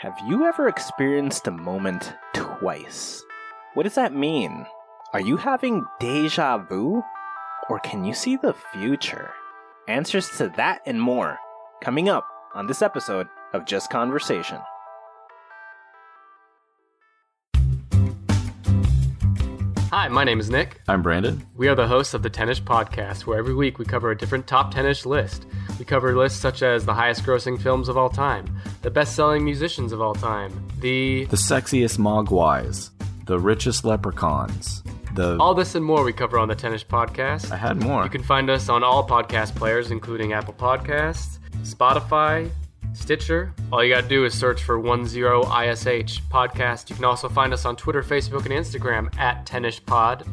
Have 0.00 0.18
you 0.26 0.46
ever 0.46 0.66
experienced 0.66 1.46
a 1.46 1.50
moment 1.50 2.14
twice? 2.32 3.22
What 3.74 3.82
does 3.82 3.96
that 3.96 4.14
mean? 4.14 4.64
Are 5.12 5.20
you 5.20 5.36
having 5.36 5.84
deja 5.98 6.56
vu? 6.56 7.02
Or 7.68 7.78
can 7.80 8.06
you 8.06 8.14
see 8.14 8.36
the 8.36 8.54
future? 8.72 9.30
Answers 9.88 10.30
to 10.38 10.48
that 10.56 10.80
and 10.86 10.98
more 10.98 11.36
coming 11.82 12.08
up 12.08 12.26
on 12.54 12.66
this 12.66 12.80
episode 12.80 13.28
of 13.52 13.66
Just 13.66 13.90
Conversation. 13.90 14.60
My 20.10 20.24
name 20.24 20.40
is 20.40 20.50
Nick. 20.50 20.80
I'm 20.88 21.02
Brandon. 21.02 21.46
We 21.56 21.68
are 21.68 21.74
the 21.74 21.86
hosts 21.86 22.14
of 22.14 22.22
the 22.22 22.30
Tennis 22.30 22.58
Podcast, 22.58 23.26
where 23.26 23.38
every 23.38 23.54
week 23.54 23.78
we 23.78 23.84
cover 23.84 24.10
a 24.10 24.18
different 24.18 24.46
top 24.46 24.74
tennis 24.74 25.06
list. 25.06 25.46
We 25.78 25.84
cover 25.84 26.16
lists 26.16 26.40
such 26.40 26.62
as 26.62 26.84
the 26.84 26.94
highest 26.94 27.22
grossing 27.22 27.60
films 27.60 27.88
of 27.88 27.96
all 27.96 28.08
time, 28.08 28.46
the 28.82 28.90
best 28.90 29.14
selling 29.14 29.44
musicians 29.44 29.92
of 29.92 30.00
all 30.00 30.14
time, 30.14 30.66
the. 30.80 31.26
The 31.26 31.36
sexiest 31.36 31.98
mogwais, 31.98 32.90
the 33.26 33.38
richest 33.38 33.84
leprechauns, 33.84 34.82
the. 35.14 35.36
All 35.38 35.54
this 35.54 35.74
and 35.76 35.84
more 35.84 36.02
we 36.02 36.12
cover 36.12 36.38
on 36.38 36.48
the 36.48 36.56
Tennis 36.56 36.82
Podcast. 36.82 37.52
I 37.52 37.56
had 37.56 37.80
more. 37.80 38.02
You 38.02 38.10
can 38.10 38.24
find 38.24 38.50
us 38.50 38.68
on 38.68 38.82
all 38.82 39.06
podcast 39.06 39.54
players, 39.54 39.92
including 39.92 40.32
Apple 40.32 40.54
Podcasts, 40.54 41.38
Spotify, 41.62 42.50
Stitcher. 42.92 43.54
All 43.72 43.82
you 43.82 43.94
gotta 43.94 44.08
do 44.08 44.24
is 44.24 44.34
search 44.34 44.62
for 44.62 44.78
10ISH 44.78 46.20
podcast. 46.28 46.90
You 46.90 46.96
can 46.96 47.04
also 47.04 47.28
find 47.28 47.52
us 47.52 47.64
on 47.64 47.76
Twitter, 47.76 48.02
Facebook, 48.02 48.46
and 48.46 48.54
Instagram 48.54 49.16
at 49.18 49.46
tennis 49.46 49.78
pod. 49.78 50.26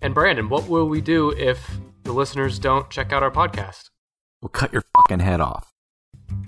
And 0.00 0.14
Brandon, 0.14 0.48
what 0.48 0.68
will 0.68 0.88
we 0.88 1.00
do 1.00 1.30
if 1.30 1.70
the 2.04 2.12
listeners 2.12 2.58
don't 2.58 2.90
check 2.90 3.12
out 3.12 3.22
our 3.22 3.30
podcast? 3.30 3.90
We'll 4.40 4.48
cut 4.50 4.72
your 4.72 4.82
fucking 4.96 5.20
head 5.20 5.40
off. 5.40 5.72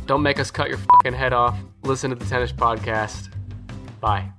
Don't 0.06 0.22
make 0.22 0.38
us 0.38 0.50
cut 0.50 0.68
your 0.68 0.78
fucking 0.78 1.14
head 1.14 1.32
off. 1.32 1.58
Listen 1.82 2.10
to 2.10 2.16
the 2.16 2.24
Tennis 2.26 2.52
Podcast. 2.52 3.32
Bye. 4.00 4.33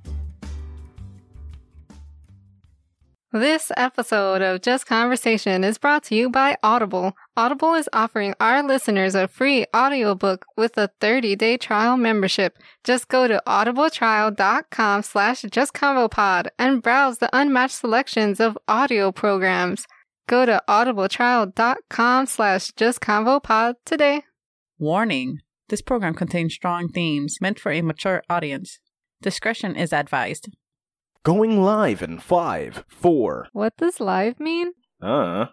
This 3.36 3.70
episode 3.76 4.42
of 4.42 4.62
Just 4.62 4.86
Conversation 4.86 5.66
is 5.66 5.78
brought 5.78 6.04
to 6.04 6.16
you 6.16 6.30
by 6.30 6.56
Audible. 6.64 7.18
Audible 7.36 7.74
is 7.74 7.90
offering 7.92 8.34
our 8.40 8.64
listeners 8.64 9.14
a 9.14 9.28
free 9.28 9.66
audiobook 9.76 10.46
with 10.56 10.78
a 10.78 10.90
30-day 11.02 11.58
trial 11.58 11.98
membership. 11.98 12.58
Just 12.86 13.10
go 13.10 13.28
to 13.28 13.44
audibletrial.com 13.46 15.04
slash 15.04 15.42
justconvopod 15.42 16.48
and 16.58 16.82
browse 16.82 17.18
the 17.18 17.30
unmatched 17.34 17.76
selections 17.76 18.40
of 18.40 18.58
audio 18.70 19.12
programs. 19.12 19.86
Go 20.28 20.46
to 20.46 20.64
audibletrial.com 20.70 22.28
slash 22.28 22.72
justconvopod 22.72 23.74
today. 23.84 24.24
Warning 24.80 25.40
this 25.68 25.82
program 25.82 26.14
contains 26.14 26.54
strong 26.54 26.88
themes 26.88 27.40
meant 27.42 27.60
for 27.60 27.74
a 27.74 27.82
mature 27.82 28.24
audience. 28.30 28.80
Discretion 29.22 29.76
is 29.76 29.92
advised. 29.92 30.48
Going 31.26 31.64
live 31.64 32.04
in 32.04 32.20
five, 32.20 32.84
four, 32.88 33.48
What 33.52 33.76
does 33.78 34.00
live 34.00 34.40
mean? 34.40 34.74
uh. 35.02 35.48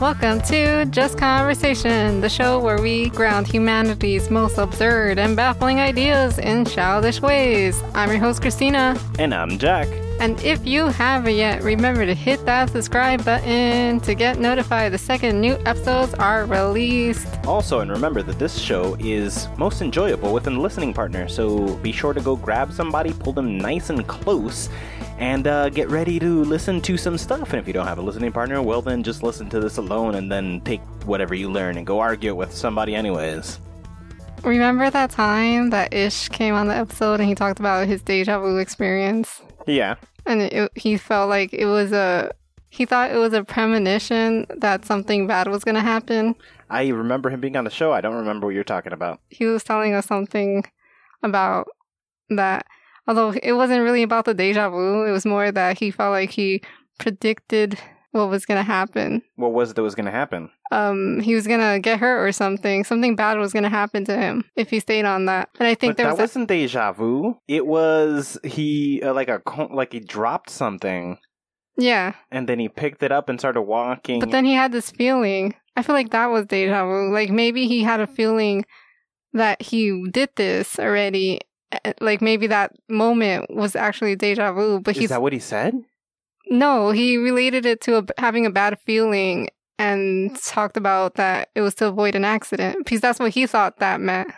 Welcome 0.00 0.42
to 0.42 0.84
Just 0.90 1.16
Conversation, 1.16 2.20
the 2.20 2.28
show 2.28 2.60
where 2.60 2.78
we 2.80 3.08
ground 3.08 3.46
humanity's 3.46 4.28
most 4.30 4.58
absurd 4.58 5.18
and 5.18 5.34
baffling 5.34 5.80
ideas 5.80 6.38
in 6.38 6.66
childish 6.66 7.22
ways. 7.22 7.82
I'm 7.94 8.10
your 8.10 8.20
host, 8.20 8.42
Christina. 8.42 9.00
And 9.18 9.34
I'm 9.34 9.56
Jack. 9.58 9.88
And 10.18 10.42
if 10.42 10.66
you 10.66 10.86
haven't 10.86 11.34
yet, 11.34 11.62
remember 11.62 12.06
to 12.06 12.14
hit 12.14 12.44
that 12.46 12.70
subscribe 12.70 13.22
button 13.22 14.00
to 14.00 14.14
get 14.14 14.38
notified 14.38 14.92
the 14.92 14.98
second 14.98 15.40
new 15.40 15.58
episodes 15.66 16.14
are 16.14 16.46
released. 16.46 17.28
Also, 17.46 17.80
and 17.80 17.90
remember 17.90 18.22
that 18.22 18.38
this 18.38 18.58
show 18.58 18.96
is 18.98 19.46
most 19.58 19.82
enjoyable 19.82 20.32
with 20.32 20.46
a 20.46 20.50
listening 20.50 20.94
partner, 20.94 21.28
so 21.28 21.76
be 21.76 21.92
sure 21.92 22.14
to 22.14 22.20
go 22.20 22.34
grab 22.34 22.72
somebody, 22.72 23.12
pull 23.12 23.34
them 23.34 23.58
nice 23.58 23.90
and 23.90 24.06
close, 24.06 24.70
and 25.18 25.46
uh, 25.46 25.68
get 25.68 25.90
ready 25.90 26.18
to 26.18 26.44
listen 26.44 26.80
to 26.80 26.96
some 26.96 27.18
stuff. 27.18 27.50
And 27.50 27.60
if 27.60 27.66
you 27.66 27.74
don't 27.74 27.86
have 27.86 27.98
a 27.98 28.02
listening 28.02 28.32
partner, 28.32 28.62
well, 28.62 28.80
then 28.80 29.02
just 29.02 29.22
listen 29.22 29.50
to 29.50 29.60
this 29.60 29.76
alone 29.76 30.14
and 30.14 30.32
then 30.32 30.62
take 30.62 30.80
whatever 31.04 31.34
you 31.34 31.50
learn 31.50 31.76
and 31.76 31.86
go 31.86 32.00
argue 32.00 32.30
it 32.30 32.36
with 32.36 32.52
somebody, 32.52 32.94
anyways. 32.94 33.60
Remember 34.42 34.88
that 34.90 35.10
time 35.10 35.70
that 35.70 35.92
Ish 35.92 36.30
came 36.30 36.54
on 36.54 36.68
the 36.68 36.74
episode 36.74 37.20
and 37.20 37.28
he 37.28 37.34
talked 37.34 37.60
about 37.60 37.86
his 37.86 38.02
deja 38.02 38.38
vu 38.40 38.58
experience? 38.58 39.42
Yeah. 39.66 39.96
And 40.24 40.42
it, 40.42 40.72
he 40.74 40.96
felt 40.96 41.28
like 41.28 41.52
it 41.52 41.66
was 41.66 41.92
a. 41.92 42.32
He 42.68 42.84
thought 42.84 43.10
it 43.10 43.16
was 43.16 43.32
a 43.32 43.44
premonition 43.44 44.46
that 44.58 44.84
something 44.84 45.26
bad 45.26 45.48
was 45.48 45.64
going 45.64 45.76
to 45.76 45.80
happen. 45.80 46.34
I 46.68 46.88
remember 46.88 47.30
him 47.30 47.40
being 47.40 47.56
on 47.56 47.64
the 47.64 47.70
show. 47.70 47.92
I 47.92 48.00
don't 48.00 48.16
remember 48.16 48.46
what 48.46 48.54
you're 48.54 48.64
talking 48.64 48.92
about. 48.92 49.20
he 49.30 49.46
was 49.46 49.62
telling 49.64 49.94
us 49.94 50.06
something 50.06 50.64
about 51.22 51.68
that. 52.30 52.66
Although 53.06 53.30
it 53.42 53.52
wasn't 53.52 53.82
really 53.84 54.02
about 54.02 54.24
the 54.24 54.34
deja 54.34 54.68
vu, 54.68 55.04
it 55.06 55.12
was 55.12 55.24
more 55.24 55.52
that 55.52 55.78
he 55.78 55.90
felt 55.92 56.10
like 56.10 56.30
he 56.30 56.60
predicted 56.98 57.78
what 58.10 58.28
was 58.28 58.44
gonna 58.44 58.64
happen. 58.64 59.22
What 59.36 59.52
was 59.52 59.70
it 59.70 59.76
that 59.76 59.82
was 59.82 59.94
going 59.94 60.06
to 60.06 60.10
happen? 60.10 60.50
Um, 60.72 61.20
he 61.20 61.34
was 61.34 61.46
gonna 61.46 61.78
get 61.78 61.98
hurt 62.00 62.26
or 62.26 62.32
something. 62.32 62.82
Something 62.84 63.14
bad 63.16 63.38
was 63.38 63.52
gonna 63.52 63.68
happen 63.68 64.04
to 64.06 64.16
him 64.16 64.44
if 64.56 64.70
he 64.70 64.80
stayed 64.80 65.04
on 65.04 65.26
that. 65.26 65.48
And 65.58 65.68
I 65.68 65.74
think 65.74 65.92
but 65.92 65.96
there 65.98 66.06
that 66.06 66.12
was. 66.12 66.18
a- 66.18 66.22
wasn't 66.22 66.48
deja 66.48 66.92
vu. 66.92 67.36
It 67.46 67.66
was 67.66 68.38
he 68.42 69.00
uh, 69.02 69.14
like 69.14 69.28
a 69.28 69.40
like 69.72 69.92
he 69.92 70.00
dropped 70.00 70.50
something 70.50 71.18
yeah, 71.78 72.14
and 72.30 72.48
then 72.48 72.58
he 72.58 72.68
picked 72.70 73.02
it 73.02 73.12
up 73.12 73.28
and 73.28 73.38
started 73.38 73.60
walking. 73.62 74.18
but 74.18 74.30
then 74.30 74.44
he 74.46 74.54
had 74.54 74.72
this 74.72 74.90
feeling. 74.90 75.54
I 75.76 75.82
feel 75.82 75.94
like 75.94 76.10
that 76.10 76.30
was 76.30 76.46
deja 76.46 76.84
vu. 76.86 77.12
Like 77.12 77.30
maybe 77.30 77.68
he 77.68 77.82
had 77.82 78.00
a 78.00 78.06
feeling 78.06 78.64
that 79.34 79.60
he 79.60 80.08
did 80.10 80.30
this 80.36 80.78
already. 80.78 81.40
eh, 81.72 81.92
Like 82.00 82.22
maybe 82.22 82.46
that 82.46 82.72
moment 82.88 83.54
was 83.54 83.76
actually 83.76 84.16
deja 84.16 84.52
vu, 84.52 84.80
but 84.80 84.96
is 84.96 85.00
he's 85.02 85.08
that 85.10 85.20
what 85.22 85.34
he 85.34 85.38
said? 85.38 85.74
No, 86.48 86.92
he 86.92 87.16
related 87.18 87.66
it 87.66 87.80
to 87.82 87.98
a, 87.98 88.04
having 88.18 88.46
a 88.46 88.50
bad 88.50 88.78
feeling 88.86 89.48
and 89.78 90.30
mm. 90.30 90.50
talked 90.50 90.76
about 90.76 91.14
that 91.14 91.50
it 91.54 91.60
was 91.60 91.74
to 91.76 91.86
avoid 91.86 92.14
an 92.14 92.24
accident 92.24 92.78
because 92.78 93.00
that's 93.00 93.18
what 93.18 93.32
he 93.32 93.46
thought 93.46 93.78
that 93.78 94.00
meant. 94.00 94.30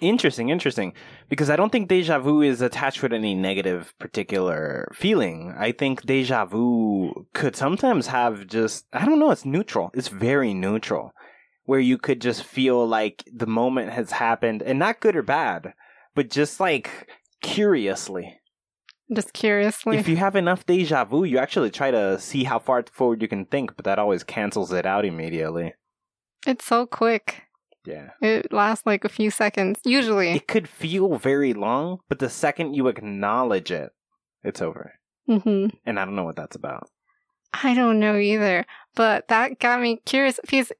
Interesting, 0.00 0.50
interesting. 0.50 0.92
Because 1.28 1.48
I 1.48 1.56
don't 1.56 1.72
think 1.72 1.88
deja 1.88 2.18
vu 2.18 2.42
is 2.42 2.60
attached 2.60 3.02
with 3.02 3.12
any 3.12 3.34
negative 3.34 3.94
particular 3.98 4.92
feeling. 4.94 5.54
I 5.56 5.72
think 5.72 6.04
deja 6.04 6.44
vu 6.44 7.26
could 7.32 7.56
sometimes 7.56 8.08
have 8.08 8.46
just, 8.46 8.84
I 8.92 9.06
don't 9.06 9.18
know, 9.18 9.30
it's 9.30 9.46
neutral. 9.46 9.90
It's 9.94 10.08
very 10.08 10.52
neutral. 10.52 11.12
Where 11.64 11.80
you 11.80 11.98
could 11.98 12.20
just 12.20 12.44
feel 12.44 12.86
like 12.86 13.24
the 13.32 13.46
moment 13.46 13.90
has 13.90 14.12
happened 14.12 14.62
and 14.62 14.78
not 14.78 15.00
good 15.00 15.16
or 15.16 15.22
bad, 15.22 15.72
but 16.14 16.30
just 16.30 16.60
like 16.60 17.10
curiously. 17.42 18.38
Just 19.12 19.32
curiously. 19.32 19.96
If 19.98 20.08
you 20.08 20.16
have 20.16 20.34
enough 20.36 20.66
deja 20.66 21.04
vu, 21.04 21.24
you 21.24 21.38
actually 21.38 21.70
try 21.70 21.90
to 21.92 22.18
see 22.18 22.44
how 22.44 22.58
far 22.58 22.84
forward 22.92 23.22
you 23.22 23.28
can 23.28 23.44
think, 23.46 23.76
but 23.76 23.84
that 23.84 23.98
always 23.98 24.24
cancels 24.24 24.72
it 24.72 24.84
out 24.86 25.04
immediately. 25.04 25.74
it's 26.46 26.64
so 26.64 26.86
quick. 26.86 27.42
Yeah. 27.84 28.10
It 28.20 28.52
lasts 28.52 28.84
like 28.84 29.04
a 29.04 29.08
few 29.08 29.30
seconds, 29.30 29.78
usually. 29.84 30.32
It 30.32 30.48
could 30.48 30.68
feel 30.68 31.18
very 31.18 31.54
long, 31.54 31.98
but 32.08 32.18
the 32.18 32.28
second 32.28 32.74
you 32.74 32.88
acknowledge 32.88 33.70
it, 33.70 33.90
it's 34.42 34.60
over. 34.60 34.94
hmm 35.28 35.68
And 35.84 36.00
I 36.00 36.04
don't 36.04 36.16
know 36.16 36.24
what 36.24 36.34
that's 36.36 36.56
about. 36.56 36.88
I 37.62 37.74
don't 37.74 38.00
know 38.00 38.16
either, 38.16 38.66
but 38.96 39.28
that 39.28 39.60
got 39.60 39.80
me 39.80 40.00
curious 40.04 40.40
because 40.42 40.72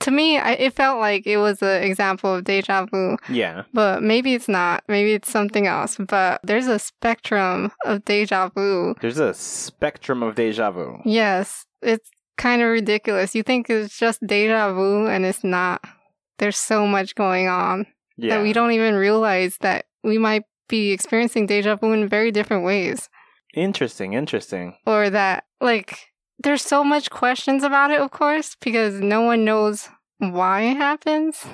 to 0.00 0.10
me, 0.10 0.38
I, 0.38 0.52
it 0.52 0.72
felt 0.74 0.98
like 0.98 1.26
it 1.26 1.36
was 1.36 1.62
an 1.62 1.82
example 1.82 2.34
of 2.34 2.44
deja 2.44 2.86
vu, 2.86 3.16
Yeah. 3.28 3.62
but 3.72 4.02
maybe 4.02 4.34
it's 4.34 4.48
not. 4.48 4.82
Maybe 4.88 5.12
it's 5.12 5.30
something 5.30 5.66
else. 5.66 5.96
But 5.98 6.40
there's 6.42 6.66
a 6.66 6.78
spectrum 6.78 7.72
of 7.84 8.04
deja 8.04 8.48
vu. 8.48 8.94
There's 9.00 9.18
a 9.20 9.32
spectrum 9.34 10.22
of 10.22 10.34
deja 10.34 10.70
vu. 10.70 10.98
Yes, 11.04 11.66
it's 11.82 12.10
kind 12.36 12.62
of 12.62 12.68
ridiculous. 12.68 13.34
You 13.34 13.42
think 13.44 13.70
it's 13.70 13.96
just 13.98 14.20
deja 14.26 14.72
vu, 14.72 15.06
and 15.06 15.24
it's 15.24 15.44
not. 15.44 15.84
There's 16.38 16.56
so 16.56 16.86
much 16.86 17.14
going 17.14 17.46
on 17.48 17.86
Yeah. 18.16 18.36
that 18.36 18.42
we 18.42 18.52
don't 18.52 18.72
even 18.72 18.94
realize 18.96 19.56
that 19.60 19.84
we 20.02 20.18
might 20.18 20.42
be 20.68 20.90
experiencing 20.90 21.46
deja 21.46 21.76
vu 21.76 21.92
in 21.92 22.08
very 22.08 22.32
different 22.32 22.64
ways. 22.64 23.08
Interesting, 23.54 24.14
interesting. 24.14 24.76
Or 24.84 25.10
that, 25.10 25.44
like, 25.60 25.98
there's 26.42 26.62
so 26.62 26.82
much 26.84 27.10
questions 27.10 27.62
about 27.62 27.90
it, 27.90 28.00
of 28.00 28.10
course, 28.10 28.56
because 28.60 29.00
no 29.00 29.22
one 29.22 29.44
knows 29.44 29.88
why 30.18 30.62
it 30.62 30.76
happens 30.76 31.44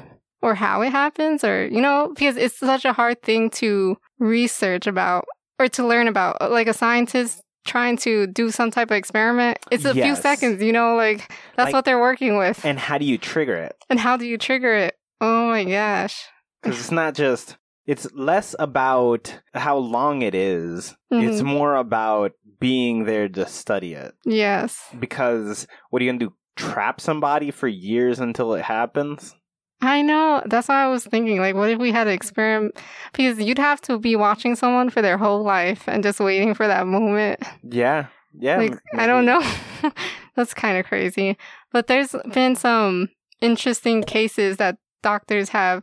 or 0.43 0.55
how 0.55 0.81
it 0.83 0.91
happens, 0.91 1.45
or, 1.45 1.67
you 1.67 1.81
know, 1.81 2.13
because 2.15 2.37
it's 2.37 2.59
such 2.59 2.85
a 2.85 2.93
hard 2.93 3.21
thing 3.23 3.51
to 3.51 3.97
research 4.19 4.87
about 4.87 5.27
or 5.59 5.69
to 5.69 5.87
learn 5.87 6.09
about. 6.09 6.51
Like, 6.51 6.67
a 6.67 6.73
scientist 6.73 7.43
trying 7.67 7.99
to 7.99 8.27
do 8.27 8.51
some 8.51 8.71
type 8.71 8.91
of 8.91 8.97
experiment, 8.97 9.59
it's 9.71 9.85
a 9.85 9.93
few 9.93 10.17
seconds, 10.17 10.63
you 10.63 10.73
know, 10.73 10.97
like, 10.97 11.19
that's 11.57 11.67
Like- 11.67 11.73
what 11.75 11.85
they're 11.85 12.01
working 12.01 12.39
with. 12.39 12.65
And 12.65 12.79
how 12.79 12.97
do 12.97 13.05
you 13.05 13.19
trigger 13.19 13.57
it? 13.57 13.77
And 13.91 14.01
how 14.01 14.17
do 14.17 14.25
you 14.25 14.39
trigger 14.39 14.73
it? 14.75 14.97
Oh 15.21 15.49
my 15.51 15.65
gosh. 15.65 16.25
Because 16.63 16.81
it's 16.81 16.91
not 16.91 17.15
just, 17.15 17.57
it's 17.91 18.07
less 18.15 18.55
about 18.59 19.23
how 19.55 19.77
long 19.77 20.23
it 20.23 20.35
is. 20.35 20.97
It's 21.11 21.43
Mhm. 21.43 21.47
more 21.47 21.75
about 21.77 22.33
being 22.61 23.05
there 23.05 23.29
to 23.29 23.47
study 23.47 23.93
it. 23.95 24.13
Yes. 24.25 24.71
Because 24.99 25.67
what 25.91 26.01
are 26.01 26.05
you 26.05 26.11
going 26.13 26.21
to 26.21 26.27
do? 26.27 26.35
trap 26.57 27.01
somebody 27.01 27.51
for 27.51 27.69
years 27.69 28.21
until 28.21 28.53
it 28.53 28.63
happens. 28.63 29.35
I 29.81 30.03
know. 30.03 30.43
That's 30.45 30.69
why 30.69 30.85
I 30.85 30.89
was 30.89 31.07
thinking, 31.07 31.39
like, 31.41 31.55
what 31.55 31.71
if 31.71 31.79
we 31.79 31.91
had 31.91 32.07
an 32.07 32.13
experiment? 32.13 32.75
Because 33.13 33.39
you'd 33.41 33.57
have 33.59 33.81
to 33.83 33.99
be 33.99 34.15
watching 34.15 34.55
someone 34.57 34.91
for 34.91 35.01
their 35.01 35.17
whole 35.17 35.43
life 35.43 35.85
and 35.89 36.03
just 36.03 36.21
waiting 36.21 36.53
for 36.53 36.67
that 36.67 36.87
moment. 36.87 37.41
Yeah. 37.63 38.07
Yeah. 38.39 38.59
like, 38.59 38.73
m- 38.93 39.01
I 39.01 39.07
don't 39.07 39.25
know. 39.25 39.41
That's 40.37 40.53
kind 40.53 40.77
of 40.77 40.85
crazy. 40.85 41.39
But 41.73 41.87
there's 41.87 42.15
been 42.35 42.57
some 42.57 43.09
interesting 43.41 44.03
cases 44.03 44.59
that 44.59 44.77
doctors 45.03 45.49
have. 45.51 45.83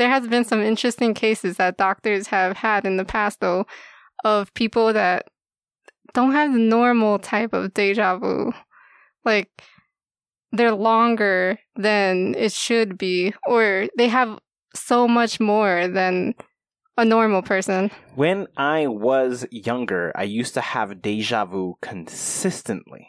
There 0.00 0.08
has 0.08 0.26
been 0.26 0.44
some 0.44 0.62
interesting 0.62 1.12
cases 1.12 1.58
that 1.58 1.76
doctors 1.76 2.28
have 2.28 2.56
had 2.56 2.86
in 2.86 2.96
the 2.96 3.04
past, 3.04 3.40
though, 3.40 3.66
of 4.24 4.54
people 4.54 4.94
that 4.94 5.26
don't 6.14 6.32
have 6.32 6.54
the 6.54 6.58
normal 6.58 7.18
type 7.18 7.52
of 7.52 7.74
deja 7.74 8.16
vu. 8.16 8.54
Like, 9.26 9.50
they're 10.52 10.72
longer 10.72 11.58
than 11.76 12.34
it 12.34 12.50
should 12.50 12.96
be, 12.96 13.34
or 13.46 13.88
they 13.98 14.08
have 14.08 14.38
so 14.74 15.06
much 15.06 15.38
more 15.38 15.86
than 15.86 16.34
a 16.96 17.04
normal 17.04 17.42
person. 17.42 17.90
When 18.14 18.46
I 18.56 18.86
was 18.86 19.46
younger, 19.50 20.12
I 20.14 20.22
used 20.22 20.54
to 20.54 20.62
have 20.62 21.02
deja 21.02 21.44
vu 21.44 21.74
consistently. 21.82 23.08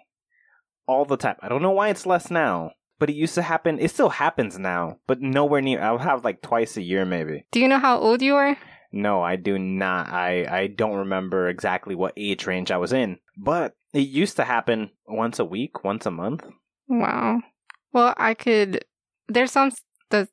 All 0.87 1.05
the 1.05 1.15
time. 1.15 1.37
I 1.41 1.47
don't 1.47 1.61
know 1.61 1.71
why 1.71 1.87
it's 1.87 2.05
less 2.05 2.29
now, 2.29 2.71
but 3.01 3.09
it 3.09 3.15
used 3.15 3.33
to 3.33 3.42
happen. 3.42 3.80
It 3.80 3.89
still 3.89 4.09
happens 4.09 4.59
now, 4.59 5.00
but 5.07 5.19
nowhere 5.21 5.59
near. 5.59 5.81
I'll 5.81 5.98
have 5.98 6.24
like 6.24 6.44
twice 6.44 6.77
a 6.77 6.83
year, 6.83 7.03
maybe. 7.03 7.45
Do 7.51 7.59
you 7.59 7.68
know 7.68 7.80
how 7.80 7.98
old 7.98 8.21
you 8.21 8.36
are? 8.36 8.56
No, 8.92 9.24
I 9.24 9.38
do 9.38 9.57
not. 9.57 10.09
I, 10.09 10.45
I 10.45 10.68
don't 10.68 10.98
remember 10.98 11.48
exactly 11.50 11.95
what 11.95 12.13
age 12.15 12.45
range 12.45 12.69
I 12.69 12.77
was 12.77 12.94
in, 12.94 13.18
but 13.36 13.74
it 13.92 14.07
used 14.07 14.36
to 14.36 14.44
happen 14.44 14.92
once 15.07 15.39
a 15.39 15.45
week, 15.45 15.83
once 15.83 16.06
a 16.06 16.12
month. 16.12 16.44
Wow. 16.88 17.42
Well, 17.92 18.13
I 18.18 18.36
could. 18.36 18.86
There's 19.27 19.51
some. 19.51 19.71
The. 20.12 20.27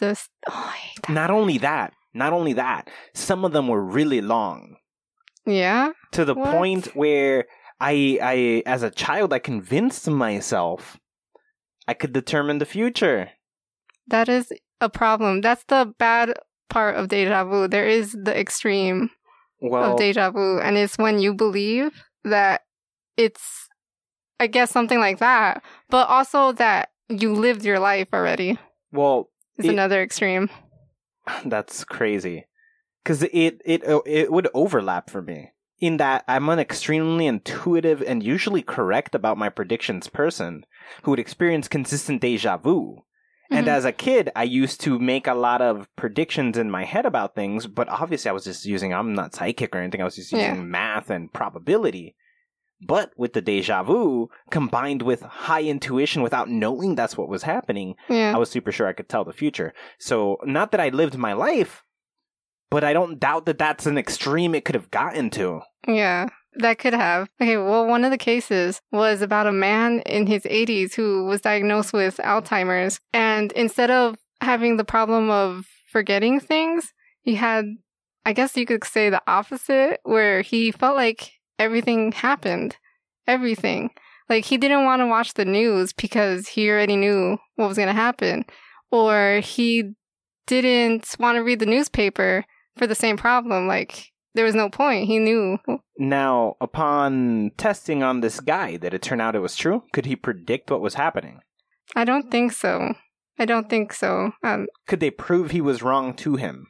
the 0.00 0.18
oh, 0.48 0.72
I 0.72 0.76
hate 0.76 1.02
that. 1.02 1.12
Not 1.12 1.30
only 1.30 1.58
that, 1.58 1.92
not 2.14 2.32
only 2.32 2.54
that, 2.54 2.88
some 3.12 3.44
of 3.44 3.52
them 3.52 3.68
were 3.68 3.84
really 3.84 4.22
long 4.22 4.76
Yeah. 5.44 5.90
to 6.12 6.24
the 6.24 6.34
What? 6.34 6.50
point 6.52 6.96
where 6.96 7.44
I, 7.78 8.18
I, 8.22 8.62
as 8.64 8.82
a 8.82 8.90
child, 8.90 9.34
I 9.34 9.38
convinced 9.38 10.08
myself 10.08 10.98
I 11.88 11.94
could 11.94 12.12
determine 12.12 12.58
the 12.58 12.66
future. 12.66 13.30
That 14.08 14.28
is 14.28 14.52
a 14.80 14.88
problem. 14.88 15.40
That's 15.40 15.64
the 15.64 15.92
bad 15.98 16.34
part 16.68 16.96
of 16.96 17.08
deja 17.08 17.44
vu. 17.44 17.68
There 17.68 17.86
is 17.86 18.12
the 18.12 18.38
extreme 18.38 19.10
Well, 19.60 19.92
of 19.92 19.98
deja 19.98 20.30
vu, 20.30 20.58
and 20.58 20.76
it's 20.76 20.98
when 20.98 21.18
you 21.18 21.34
believe 21.34 22.02
that 22.24 22.62
it's, 23.16 23.68
I 24.38 24.46
guess, 24.46 24.70
something 24.70 24.98
like 24.98 25.18
that, 25.18 25.62
but 25.88 26.08
also 26.08 26.52
that 26.52 26.90
you 27.08 27.32
lived 27.34 27.64
your 27.64 27.78
life 27.78 28.08
already. 28.12 28.58
well, 28.92 29.30
Is 29.58 29.68
another 29.68 30.02
extreme. 30.02 30.50
That's 31.44 31.84
crazy. 31.84 32.46
Cuz 33.04 33.22
it 33.22 33.62
it 33.64 33.86
uh, 33.86 34.00
it 34.04 34.32
would 34.32 34.48
overlap 34.52 35.08
for 35.10 35.22
me 35.22 35.52
in 35.80 35.96
that 35.98 36.24
I'm 36.26 36.48
an 36.48 36.58
extremely 36.58 37.26
intuitive 37.26 38.02
and 38.02 38.22
usually 38.22 38.62
correct 38.62 39.14
about 39.14 39.38
my 39.38 39.48
predictions 39.48 40.08
person 40.08 40.64
who 41.02 41.10
would 41.12 41.20
experience 41.20 41.68
consistent 41.68 42.20
deja 42.20 42.56
vu. 42.56 43.02
And 43.50 43.66
Mhm. 43.66 43.70
as 43.70 43.84
a 43.84 43.92
kid, 43.92 44.30
I 44.34 44.42
used 44.42 44.80
to 44.82 44.98
make 44.98 45.26
a 45.28 45.34
lot 45.34 45.62
of 45.62 45.88
predictions 45.94 46.58
in 46.58 46.68
my 46.70 46.84
head 46.84 47.06
about 47.06 47.34
things, 47.36 47.66
but 47.68 47.88
obviously 47.88 48.28
I 48.28 48.32
was 48.32 48.42
just 48.44 48.66
using 48.66 48.92
I'm 48.92 49.14
not 49.14 49.34
psychic 49.34 49.74
or 49.74 49.78
anything. 49.78 50.00
I 50.00 50.04
was 50.04 50.16
just 50.16 50.32
Yeah. 50.32 50.48
using 50.50 50.68
math 50.70 51.10
and 51.10 51.32
probability. 51.32 52.16
But 52.84 53.12
with 53.16 53.32
the 53.32 53.40
deja 53.40 53.82
vu 53.84 54.28
combined 54.50 55.00
with 55.02 55.22
high 55.22 55.62
intuition 55.62 56.22
without 56.22 56.50
knowing 56.50 56.94
that's 56.94 57.16
what 57.16 57.28
was 57.28 57.44
happening, 57.44 57.94
Yeah. 58.08 58.34
I 58.34 58.38
was 58.38 58.50
super 58.50 58.72
sure 58.72 58.86
I 58.88 58.92
could 58.92 59.08
tell 59.08 59.24
the 59.24 59.32
future. 59.32 59.72
So, 59.98 60.38
not 60.44 60.72
that 60.72 60.80
I 60.80 60.88
lived 60.90 61.16
my 61.16 61.32
life, 61.32 61.84
but 62.68 62.82
I 62.84 62.92
don't 62.92 63.20
doubt 63.20 63.46
that 63.46 63.58
that's 63.58 63.86
an 63.86 63.96
extreme 63.96 64.54
it 64.54 64.64
could 64.64 64.74
have 64.74 64.90
gotten 64.90 65.30
to. 65.30 65.60
Yeah, 65.86 66.26
that 66.58 66.78
could 66.78 66.94
have. 66.94 67.28
Okay, 67.40 67.56
well, 67.56 67.86
one 67.86 68.04
of 68.04 68.10
the 68.10 68.18
cases 68.18 68.80
was 68.92 69.22
about 69.22 69.46
a 69.46 69.52
man 69.52 70.00
in 70.00 70.26
his 70.26 70.42
80s 70.42 70.94
who 70.94 71.24
was 71.26 71.40
diagnosed 71.40 71.92
with 71.92 72.18
Alzheimer's. 72.18 73.00
And 73.12 73.52
instead 73.52 73.90
of 73.90 74.16
having 74.40 74.76
the 74.76 74.84
problem 74.84 75.30
of 75.30 75.66
forgetting 75.90 76.40
things, 76.40 76.92
he 77.22 77.34
had, 77.34 77.66
I 78.24 78.32
guess 78.32 78.56
you 78.56 78.66
could 78.66 78.84
say, 78.84 79.10
the 79.10 79.22
opposite, 79.26 80.00
where 80.04 80.42
he 80.42 80.72
felt 80.72 80.96
like 80.96 81.32
everything 81.58 82.12
happened. 82.12 82.76
Everything. 83.26 83.90
Like 84.28 84.44
he 84.44 84.56
didn't 84.56 84.84
want 84.84 85.00
to 85.00 85.06
watch 85.06 85.34
the 85.34 85.44
news 85.44 85.92
because 85.92 86.48
he 86.48 86.70
already 86.70 86.96
knew 86.96 87.38
what 87.56 87.68
was 87.68 87.76
going 87.76 87.88
to 87.88 87.94
happen. 87.94 88.44
Or 88.90 89.40
he 89.42 89.94
didn't 90.46 91.16
want 91.18 91.36
to 91.36 91.42
read 91.42 91.58
the 91.58 91.66
newspaper 91.66 92.44
for 92.76 92.86
the 92.86 92.94
same 92.94 93.16
problem. 93.16 93.66
Like, 93.66 94.12
there 94.34 94.44
was 94.44 94.54
no 94.54 94.68
point. 94.68 95.06
He 95.06 95.18
knew. 95.18 95.58
Now, 95.98 96.56
upon 96.60 97.52
testing 97.56 98.02
on 98.02 98.20
this 98.20 98.40
guy, 98.40 98.76
did 98.76 98.92
it 98.94 99.02
turn 99.02 99.20
out 99.20 99.34
it 99.34 99.40
was 99.40 99.56
true? 99.56 99.82
Could 99.92 100.06
he 100.06 100.16
predict 100.16 100.70
what 100.70 100.80
was 100.80 100.94
happening? 100.94 101.40
I 101.94 102.04
don't 102.04 102.30
think 102.30 102.52
so. 102.52 102.94
I 103.38 103.44
don't 103.44 103.68
think 103.70 103.92
so. 103.92 104.32
Um, 104.42 104.66
Could 104.86 105.00
they 105.00 105.10
prove 105.10 105.50
he 105.50 105.60
was 105.60 105.82
wrong 105.82 106.14
to 106.14 106.36
him? 106.36 106.66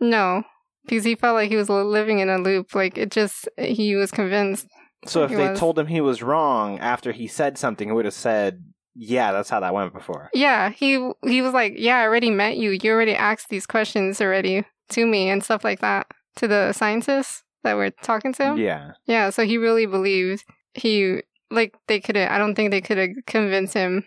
no, 0.00 0.42
because 0.84 1.04
he 1.04 1.14
felt 1.14 1.34
like 1.34 1.50
he 1.50 1.56
was 1.56 1.68
living 1.68 2.20
in 2.20 2.30
a 2.30 2.38
loop. 2.38 2.74
Like 2.74 2.96
it 2.96 3.10
just, 3.10 3.48
he 3.58 3.94
was 3.96 4.10
convinced. 4.10 4.66
So 5.06 5.24
if 5.24 5.30
they 5.30 5.50
was. 5.50 5.58
told 5.58 5.78
him 5.78 5.86
he 5.86 6.00
was 6.00 6.22
wrong 6.22 6.78
after 6.78 7.12
he 7.12 7.26
said 7.26 7.58
something, 7.58 7.88
he 7.88 7.92
would 7.92 8.04
have 8.04 8.14
said, 8.14 8.64
"Yeah, 8.94 9.32
that's 9.32 9.50
how 9.50 9.60
that 9.60 9.74
went 9.74 9.92
before." 9.92 10.30
Yeah, 10.34 10.70
he 10.70 11.10
he 11.24 11.42
was 11.42 11.54
like, 11.54 11.74
yeah, 11.76 11.98
I 11.98 12.02
already 12.02 12.30
met 12.30 12.56
you. 12.56 12.70
You 12.82 12.92
already 12.92 13.14
asked 13.14 13.48
these 13.48 13.66
questions 13.66 14.20
already 14.20 14.64
to 14.90 15.06
me 15.06 15.30
and 15.30 15.42
stuff 15.44 15.64
like 15.64 15.80
that 15.80 16.06
to 16.36 16.48
the 16.48 16.72
scientists 16.72 17.42
that 17.62 17.74
were 17.76 17.90
talking 17.90 18.32
to 18.34 18.42
him. 18.44 18.58
Yeah. 18.58 18.92
Yeah, 19.06 19.30
so 19.30 19.44
he 19.44 19.58
really 19.58 19.86
believed 19.86 20.44
he 20.74 21.22
like 21.50 21.74
they 21.88 22.00
couldn't. 22.00 22.30
I 22.30 22.38
don't 22.38 22.54
think 22.54 22.70
they 22.70 22.80
could 22.80 22.98
have 22.98 23.10
convinced 23.26 23.74
him. 23.74 24.04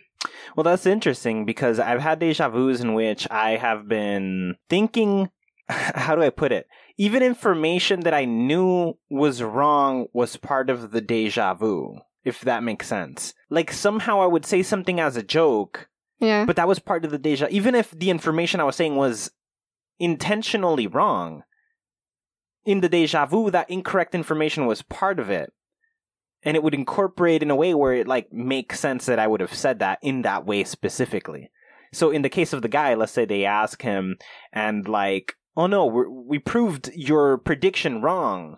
Well, 0.56 0.64
that's 0.64 0.86
interesting 0.86 1.46
because 1.46 1.80
I've 1.80 2.02
had 2.02 2.20
deja 2.20 2.48
vus 2.50 2.80
in 2.80 2.94
which 2.94 3.28
I 3.30 3.58
have 3.58 3.88
been 3.90 4.56
thinking, 4.70 5.30
how 5.70 6.16
do 6.16 6.22
I 6.22 6.30
put 6.30 6.52
it? 6.54 6.68
Even 6.98 7.22
information 7.24 8.02
that 8.02 8.14
I 8.14 8.26
knew 8.26 8.94
was 9.10 9.44
wrong 9.44 10.08
was 10.14 10.38
part 10.38 10.70
of 10.70 10.92
the 10.92 11.02
deja 11.02 11.54
vu, 11.56 11.98
if 12.24 12.42
that 12.42 12.64
makes 12.64 12.88
sense. 12.88 13.34
Like 13.50 13.74
somehow 13.74 14.22
I 14.22 14.28
would 14.28 14.46
say 14.46 14.64
something 14.64 15.00
as 15.00 15.18
a 15.18 15.24
joke, 15.24 15.90
Yeah, 16.20 16.46
but 16.46 16.56
that 16.56 16.68
was 16.68 16.80
part 16.80 17.04
of 17.04 17.12
the 17.12 17.18
deja. 17.18 17.48
Even 17.50 17.76
if 17.76 17.92
the 17.92 18.10
information 18.10 18.62
I 18.62 18.64
was 18.64 18.76
saying 18.78 18.96
was 18.96 19.32
intentionally 20.00 20.88
wrong, 20.88 21.44
in 22.66 22.82
the 22.82 22.90
deja 22.90 23.26
vu, 23.26 23.50
that 23.52 23.70
incorrect 23.70 24.16
information 24.16 24.66
was 24.66 24.82
part 24.82 25.20
of 25.20 25.30
it. 25.30 25.52
And 26.44 26.58
it 26.58 26.64
would 26.64 26.74
incorporate 26.74 27.42
in 27.42 27.52
a 27.52 27.56
way 27.56 27.74
where 27.74 27.94
it 27.94 28.08
like 28.08 28.32
makes 28.34 28.80
sense 28.80 29.06
that 29.06 29.20
I 29.20 29.28
would 29.28 29.40
have 29.40 29.54
said 29.54 29.80
that 29.80 30.00
in 30.02 30.24
that 30.24 30.46
way 30.46 30.64
specifically. 30.66 31.50
So 31.94 32.12
in 32.12 32.22
the 32.22 32.30
case 32.30 32.54
of 32.54 32.62
the 32.62 32.68
guy, 32.68 32.96
let's 32.96 33.12
say 33.12 33.24
they 33.26 33.46
ask 33.46 33.82
him 33.82 34.18
and 34.52 34.88
like, 34.88 35.36
oh 35.56 35.68
no, 35.68 35.86
we're, 35.86 36.10
we 36.10 36.40
proved 36.40 36.90
your 36.96 37.38
prediction 37.38 38.02
wrong. 38.02 38.58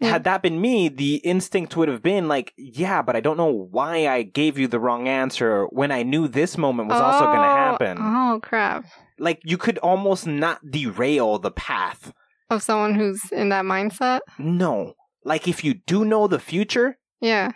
Yeah. 0.00 0.10
Had 0.10 0.24
that 0.24 0.42
been 0.42 0.60
me, 0.60 0.88
the 0.88 1.16
instinct 1.16 1.76
would 1.76 1.88
have 1.88 2.02
been 2.02 2.28
like, 2.28 2.52
yeah, 2.56 3.02
but 3.02 3.16
I 3.16 3.20
don't 3.20 3.36
know 3.36 3.66
why 3.70 4.06
I 4.06 4.22
gave 4.22 4.56
you 4.56 4.68
the 4.68 4.78
wrong 4.78 5.08
answer 5.08 5.66
when 5.70 5.90
I 5.90 6.04
knew 6.04 6.28
this 6.28 6.56
moment 6.56 6.88
was 6.88 7.00
also 7.00 7.24
going 7.24 7.40
to 7.40 7.42
Oh, 7.42 7.56
happen. 7.56 7.98
Oh 8.00 8.38
crap! 8.40 8.84
Like 9.18 9.40
you 9.44 9.58
could 9.58 9.76
almost 9.78 10.24
not 10.24 10.60
derail 10.70 11.40
the 11.40 11.50
path. 11.50 12.12
Of 12.50 12.62
someone 12.62 12.94
who's 12.94 13.20
in 13.32 13.50
that 13.50 13.64
mindset. 13.64 14.20
No. 14.38 14.94
Like 15.24 15.46
if 15.48 15.62
you 15.64 15.74
do 15.74 16.04
know 16.04 16.26
the 16.26 16.38
future, 16.38 16.98
Yeah. 17.20 17.50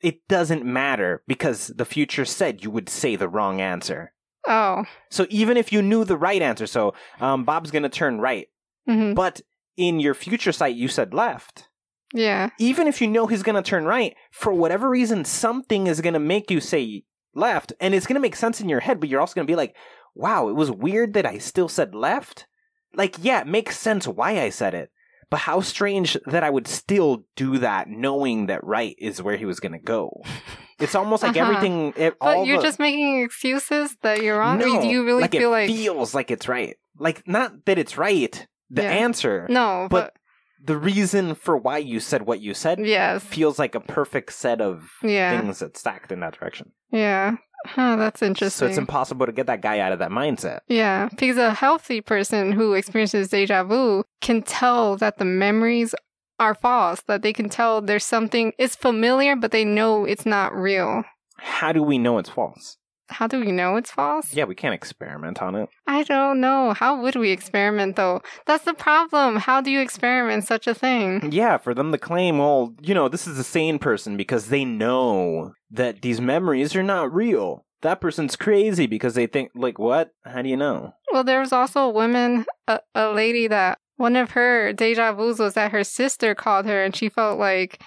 it 0.00 0.26
doesn't 0.28 0.64
matter 0.64 1.22
because 1.26 1.68
the 1.68 1.84
future 1.84 2.24
said 2.24 2.62
you 2.62 2.70
would 2.70 2.88
say 2.88 3.16
the 3.16 3.28
wrong 3.28 3.60
answer. 3.60 4.12
Oh. 4.46 4.84
So 5.10 5.26
even 5.30 5.56
if 5.56 5.72
you 5.72 5.82
knew 5.82 6.04
the 6.04 6.16
right 6.16 6.40
answer, 6.40 6.66
so 6.68 6.94
um, 7.20 7.44
Bob's 7.44 7.70
going 7.72 7.82
to 7.82 7.88
turn 7.88 8.20
right, 8.20 8.46
hmm 8.86 9.14
but 9.14 9.40
in 9.76 9.98
your 10.00 10.14
future 10.14 10.52
sight 10.52 10.76
you 10.76 10.86
said 10.88 11.12
left. 11.12 11.68
Yeah. 12.14 12.50
Even 12.60 12.86
if 12.86 13.00
you 13.00 13.08
know 13.08 13.26
he's 13.26 13.42
going 13.42 13.60
to 13.62 13.68
turn 13.68 13.84
right, 13.84 14.14
for 14.30 14.52
whatever 14.52 14.88
reason, 14.88 15.24
something 15.24 15.88
is 15.88 16.00
going 16.00 16.14
to 16.14 16.20
make 16.20 16.50
you 16.50 16.60
say 16.60 17.02
left, 17.34 17.72
and 17.80 17.92
it's 17.94 18.06
going 18.06 18.14
to 18.14 18.20
make 18.20 18.36
sense 18.36 18.60
in 18.60 18.68
your 18.68 18.80
head, 18.80 19.00
but 19.00 19.08
you're 19.08 19.20
also 19.20 19.34
going 19.34 19.46
to 19.46 19.50
be 19.50 19.56
like, 19.56 19.74
wow, 20.14 20.48
it 20.48 20.54
was 20.54 20.70
weird 20.70 21.14
that 21.14 21.26
I 21.26 21.38
still 21.38 21.68
said 21.68 21.94
left. 21.96 22.46
Like, 22.94 23.16
yeah, 23.22 23.40
it 23.40 23.46
makes 23.46 23.78
sense 23.78 24.06
why 24.08 24.40
I 24.40 24.50
said 24.50 24.74
it, 24.74 24.90
but 25.30 25.40
how 25.40 25.60
strange 25.60 26.16
that 26.26 26.42
I 26.42 26.50
would 26.50 26.66
still 26.66 27.24
do 27.36 27.58
that 27.58 27.88
knowing 27.88 28.46
that 28.46 28.64
right 28.64 28.94
is 28.98 29.22
where 29.22 29.36
he 29.36 29.44
was 29.44 29.60
going 29.60 29.72
to 29.72 29.78
go. 29.78 30.22
It's 30.78 30.94
almost 30.94 31.22
like 31.22 31.34
Uh-huh. 31.34 31.48
everything. 31.52 31.94
It, 31.96 32.18
But 32.20 32.36
all 32.36 32.44
you're 32.44 32.58
the- 32.58 32.62
just 32.64 32.78
making 32.78 33.22
excuses 33.22 33.96
that 34.02 34.22
you're 34.22 34.38
wrong. 34.38 34.58
No, 34.58 34.78
do 34.82 34.86
you 34.86 35.06
really 35.06 35.22
like 35.22 35.30
feel 35.30 35.48
it 35.48 35.52
like 35.52 35.70
feels 35.70 36.14
like 36.14 36.30
it's 36.30 36.48
right. 36.48 36.76
Like 36.98 37.26
not 37.26 37.64
that 37.64 37.78
it's 37.78 37.96
right, 37.96 38.46
the 38.68 38.82
Yeah. 38.82 38.90
answer, 38.90 39.46
no? 39.48 39.88
but- 39.90 40.12
But, 40.12 40.66
the 40.66 40.76
reason 40.76 41.34
for 41.34 41.56
why 41.56 41.78
you 41.78 41.98
said 41.98 42.26
what 42.26 42.40
you 42.42 42.52
said 42.52 42.78
Yes. 42.84 43.24
feels 43.24 43.58
like 43.58 43.74
a 43.74 43.80
perfect 43.80 44.34
set 44.34 44.60
of 44.60 44.90
Yeah. 45.02 45.40
things 45.40 45.60
that 45.60 45.78
stacked 45.78 46.12
in 46.12 46.20
that 46.20 46.38
direction. 46.38 46.72
Yeah. 46.92 47.36
Huh, 47.66 47.96
that's 47.96 48.22
interesting. 48.22 48.66
So 48.66 48.66
it's 48.66 48.78
impossible 48.78 49.26
to 49.26 49.32
get 49.32 49.46
that 49.46 49.60
guy 49.60 49.80
out 49.80 49.92
of 49.92 49.98
that 49.98 50.10
mindset. 50.10 50.60
Yeah, 50.68 51.08
because 51.10 51.36
a 51.36 51.52
healthy 51.52 52.00
person 52.00 52.52
who 52.52 52.74
experiences 52.74 53.28
deja 53.28 53.64
vu 53.64 54.04
can 54.20 54.42
tell 54.42 54.96
that 54.96 55.18
the 55.18 55.24
memories 55.24 55.94
are 56.38 56.54
false, 56.54 57.02
that 57.02 57.22
they 57.22 57.32
can 57.32 57.48
tell 57.48 57.80
there's 57.80 58.04
something, 58.04 58.52
it's 58.58 58.76
familiar, 58.76 59.36
but 59.36 59.52
they 59.52 59.64
know 59.64 60.04
it's 60.04 60.26
not 60.26 60.54
real. 60.54 61.04
How 61.38 61.72
do 61.72 61.82
we 61.82 61.98
know 61.98 62.18
it's 62.18 62.30
false? 62.30 62.76
How 63.08 63.26
do 63.26 63.40
we 63.40 63.52
know 63.52 63.76
it's 63.76 63.90
false? 63.90 64.34
Yeah, 64.34 64.44
we 64.44 64.54
can't 64.54 64.74
experiment 64.74 65.40
on 65.40 65.54
it. 65.54 65.68
I 65.86 66.02
don't 66.02 66.40
know. 66.40 66.72
How 66.72 67.00
would 67.00 67.16
we 67.16 67.30
experiment 67.30 67.96
though? 67.96 68.20
That's 68.46 68.64
the 68.64 68.74
problem. 68.74 69.36
How 69.36 69.60
do 69.60 69.70
you 69.70 69.80
experiment 69.80 70.44
such 70.44 70.66
a 70.66 70.74
thing? 70.74 71.30
Yeah, 71.32 71.56
for 71.58 71.74
them 71.74 71.92
to 71.92 71.98
claim, 71.98 72.38
well, 72.38 72.74
you 72.80 72.94
know, 72.94 73.08
this 73.08 73.26
is 73.26 73.38
a 73.38 73.44
sane 73.44 73.78
person 73.78 74.16
because 74.16 74.48
they 74.48 74.64
know 74.64 75.52
that 75.70 76.02
these 76.02 76.20
memories 76.20 76.74
are 76.74 76.82
not 76.82 77.12
real. 77.12 77.64
That 77.82 78.00
person's 78.00 78.36
crazy 78.36 78.86
because 78.86 79.14
they 79.14 79.26
think, 79.26 79.50
like, 79.54 79.78
what? 79.78 80.10
How 80.24 80.42
do 80.42 80.48
you 80.48 80.56
know? 80.56 80.94
Well, 81.12 81.24
there 81.24 81.40
was 81.40 81.52
also 81.52 81.80
a 81.82 81.90
woman, 81.90 82.46
a, 82.66 82.80
a 82.94 83.12
lady 83.12 83.46
that 83.48 83.78
one 83.96 84.16
of 84.16 84.32
her 84.32 84.72
deja 84.72 85.12
vus 85.12 85.38
was 85.38 85.54
that 85.54 85.72
her 85.72 85.84
sister 85.84 86.34
called 86.34 86.66
her 86.66 86.84
and 86.84 86.94
she 86.94 87.08
felt 87.08 87.38
like 87.38 87.80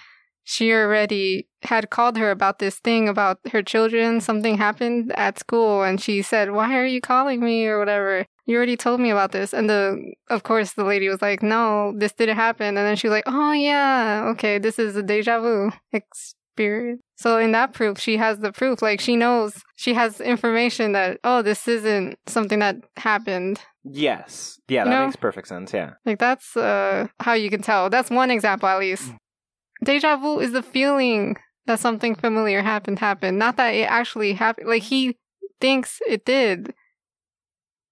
she 0.50 0.72
already 0.72 1.46
had 1.62 1.90
called 1.90 2.16
her 2.18 2.32
about 2.32 2.58
this 2.58 2.80
thing 2.80 3.08
about 3.08 3.38
her 3.52 3.62
children. 3.62 4.20
Something 4.20 4.56
happened 4.58 5.12
at 5.16 5.38
school 5.38 5.84
and 5.84 6.00
she 6.00 6.22
said, 6.22 6.50
Why 6.50 6.74
are 6.76 6.84
you 6.86 7.00
calling 7.00 7.38
me 7.40 7.66
or 7.66 7.78
whatever? 7.78 8.26
You 8.46 8.56
already 8.56 8.76
told 8.76 8.98
me 8.98 9.10
about 9.10 9.30
this. 9.30 9.54
And 9.54 9.70
the, 9.70 10.12
of 10.28 10.42
course, 10.42 10.72
the 10.72 10.82
lady 10.82 11.08
was 11.08 11.22
like, 11.22 11.40
No, 11.40 11.94
this 11.96 12.12
didn't 12.12 12.34
happen. 12.34 12.66
And 12.66 12.78
then 12.78 12.96
she 12.96 13.06
was 13.06 13.12
like, 13.12 13.28
Oh, 13.28 13.52
yeah, 13.52 14.24
okay, 14.32 14.58
this 14.58 14.80
is 14.80 14.96
a 14.96 15.04
deja 15.04 15.38
vu 15.40 15.70
experience. 15.92 17.00
So 17.16 17.38
in 17.38 17.52
that 17.52 17.72
proof, 17.72 18.00
she 18.00 18.16
has 18.16 18.40
the 18.40 18.50
proof. 18.50 18.82
Like 18.82 19.00
she 19.00 19.14
knows, 19.14 19.54
she 19.76 19.94
has 19.94 20.20
information 20.20 20.92
that, 20.92 21.20
oh, 21.22 21.42
this 21.42 21.68
isn't 21.68 22.18
something 22.26 22.58
that 22.58 22.76
happened. 22.96 23.60
Yes. 23.84 24.58
Yeah, 24.66 24.80
You 24.84 24.90
that 24.90 24.98
know? 24.98 25.04
makes 25.06 25.16
perfect 25.16 25.46
sense. 25.46 25.72
Yeah. 25.72 25.90
Like 26.04 26.18
that's 26.18 26.56
uh 26.56 27.06
how 27.20 27.34
you 27.34 27.50
can 27.50 27.62
tell. 27.62 27.88
That's 27.88 28.10
one 28.10 28.32
example 28.32 28.68
at 28.68 28.80
least. 28.80 29.12
Deja 29.82 30.16
vu 30.16 30.40
is 30.40 30.52
the 30.52 30.62
feeling 30.62 31.36
that 31.66 31.80
something 31.80 32.14
familiar 32.14 32.62
happened 32.62 32.98
happened, 32.98 33.38
not 33.38 33.56
that 33.56 33.70
it 33.70 33.84
actually 33.84 34.34
happened. 34.34 34.68
Like 34.68 34.82
he 34.82 35.16
thinks 35.60 36.00
it 36.06 36.24
did. 36.24 36.74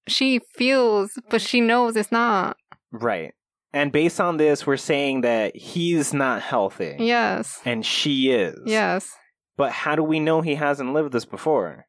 She 0.06 0.40
feels, 0.54 1.18
but 1.28 1.42
she 1.42 1.60
knows 1.60 1.96
it's 1.96 2.12
not. 2.12 2.56
Right. 2.90 3.32
And 3.72 3.92
based 3.92 4.20
on 4.20 4.38
this, 4.38 4.66
we're 4.66 4.78
saying 4.78 5.20
that 5.20 5.54
he's 5.54 6.14
not 6.14 6.40
healthy. 6.40 6.96
Yes. 6.98 7.60
And 7.64 7.84
she 7.84 8.30
is. 8.30 8.58
Yes. 8.64 9.10
But 9.56 9.72
how 9.72 9.94
do 9.94 10.02
we 10.02 10.20
know 10.20 10.40
he 10.40 10.54
hasn't 10.54 10.94
lived 10.94 11.12
this 11.12 11.26
before? 11.26 11.86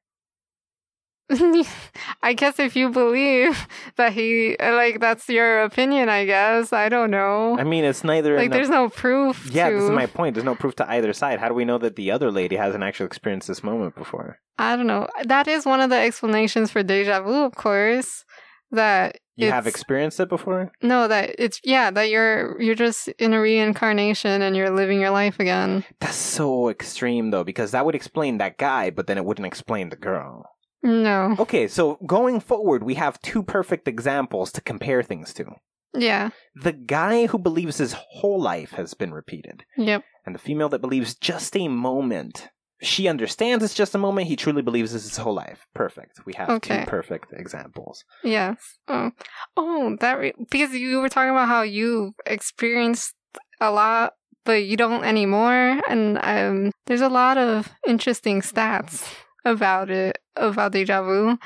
I 2.24 2.34
guess 2.34 2.60
if 2.60 2.76
you 2.76 2.90
believe 2.90 3.68
that 3.98 4.14
he 4.14 4.56
like 4.60 5.00
that's 5.00 5.28
your 5.30 5.64
opinion, 5.64 6.10
I 6.10 6.26
guess. 6.26 6.74
I 6.74 6.90
don't 6.90 7.12
know. 7.12 7.58
I 7.60 7.64
mean, 7.64 7.84
it's 7.84 8.04
neither. 8.04 8.36
like 8.36 8.46
enough- 8.48 8.56
there's 8.58 8.70
no 8.70 8.90
proof 8.90 9.50
Yeah, 9.52 9.70
to 9.70 9.76
this 9.76 9.84
is 9.86 9.92
my 9.92 10.06
point. 10.08 10.36
There's 10.36 10.46
no 10.46 10.56
proof 10.56 10.76
to 10.78 10.90
either 10.90 11.14
side. 11.14 11.40
How 11.40 11.48
do 11.48 11.54
we 11.54 11.66
know 11.66 11.78
that 11.78 11.96
the 11.96 12.12
other 12.12 12.32
lady 12.32 12.56
hasn't 12.56 12.84
actually 12.84 13.06
experienced 13.08 13.48
this 13.48 13.64
moment 13.64 13.96
before? 13.96 14.40
I 14.58 14.76
don't 14.76 14.88
know. 14.88 15.08
That 15.26 15.48
is 15.48 15.66
one 15.66 15.80
of 15.82 15.90
the 15.90 15.98
explanations 15.98 16.72
for 16.72 16.84
deja 16.84 17.22
vu, 17.22 17.44
of 17.46 17.56
course. 17.56 18.26
That 18.72 19.18
You 19.36 19.50
have 19.52 19.66
experienced 19.66 20.20
it 20.20 20.30
before? 20.30 20.72
no, 20.84 21.08
that 21.08 21.34
it's 21.40 21.60
yeah, 21.64 21.90
that 21.90 22.10
you're 22.12 22.62
you're 22.62 22.76
just 22.76 23.08
in 23.18 23.34
a 23.34 23.42
reincarnation 23.42 24.44
and 24.44 24.56
you're 24.56 24.70
living 24.70 25.00
your 25.02 25.10
life 25.10 25.40
again. 25.40 25.84
That's 26.00 26.16
so 26.16 26.70
extreme, 26.70 27.32
though, 27.32 27.44
because 27.44 27.72
that 27.72 27.84
would 27.86 27.96
explain 27.96 28.38
that 28.38 28.60
guy, 28.60 28.92
but 28.92 29.08
then 29.08 29.18
it 29.18 29.26
wouldn't 29.26 29.48
explain 29.48 29.90
the 29.90 29.96
girl. 29.96 30.46
No. 30.82 31.36
Okay, 31.40 31.68
so 31.68 31.96
going 32.06 32.40
forward, 32.40 32.84
we 32.84 32.96
have 32.96 33.22
two 33.22 33.44
perfect 33.44 33.88
examples 33.88 34.52
to 34.54 34.62
compare 34.62 35.04
things 35.04 35.34
to. 35.36 35.56
Yeah. 35.94 36.30
The 36.56 36.72
guy 36.74 37.26
who 37.26 37.38
believes 37.38 37.78
his 37.80 37.94
whole 37.98 38.42
life 38.42 38.72
has 38.72 38.94
been 38.94 39.14
repeated, 39.14 39.66
Yep. 39.78 40.04
and 40.26 40.36
the 40.36 40.40
female 40.40 40.70
that 40.70 40.82
believes 40.82 41.16
just 41.16 41.56
a 41.58 41.68
moment. 41.68 42.48
She 42.82 43.10
understands 43.10 43.62
it's 43.64 43.74
just 43.74 43.94
a 43.96 43.98
moment. 43.98 44.28
He 44.28 44.38
truly 44.38 44.62
believes 44.62 44.94
this 44.94 45.04
is 45.04 45.10
his 45.10 45.18
whole 45.18 45.34
life. 45.34 45.68
Perfect. 45.76 46.22
We 46.26 46.34
have 46.36 46.50
Okay. 46.50 46.80
two 46.82 46.86
perfect 46.90 47.34
examples. 47.34 48.06
Yes. 48.24 48.56
Oh. 48.88 49.12
Oh, 49.58 49.98
that 50.00 50.18
re- 50.18 50.34
because 50.50 50.74
you 50.74 51.02
were 51.02 51.10
talking 51.10 51.32
about 51.32 51.50
how 51.50 51.64
you 51.64 52.14
experienced 52.26 53.16
a 53.60 53.72
lot, 53.72 54.14
but 54.46 54.64
you 54.64 54.78
don't 54.78 55.04
anymore, 55.04 55.82
and 55.90 56.18
um, 56.24 56.72
there's 56.86 57.02
a 57.02 57.10
lot 57.10 57.38
of 57.38 57.68
interesting 57.86 58.42
stats 58.42 59.04
about 59.50 59.90
it 59.90 60.20
about 60.36 60.72
deja 60.72 61.02
vu. 61.02 61.38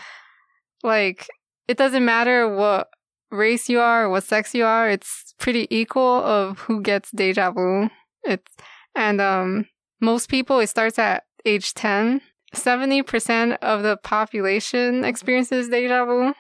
Like, 0.84 1.28
it 1.68 1.78
doesn't 1.78 2.06
matter 2.06 2.54
what 2.54 2.90
race 3.32 3.68
you 3.68 3.80
are 3.80 4.10
what 4.10 4.24
sex 4.24 4.54
you 4.54 4.66
are; 4.66 4.90
it's 4.90 5.34
pretty 5.40 5.68
equal 5.76 6.24
of 6.24 6.60
who 6.60 6.82
gets 6.82 7.12
deja 7.12 7.52
vu. 7.52 7.90
It's 8.24 8.56
and 8.96 9.20
um, 9.20 9.66
most 10.02 10.30
people 10.30 10.60
it 10.60 10.68
starts 10.68 11.00
at 11.00 11.24
age 11.46 11.74
ten. 11.74 12.22
Seventy 12.54 13.02
percent 13.02 13.54
of 13.64 13.82
the 13.82 13.98
population 13.98 15.04
experiences 15.04 15.70
deja 15.70 16.06
vu 16.06 16.34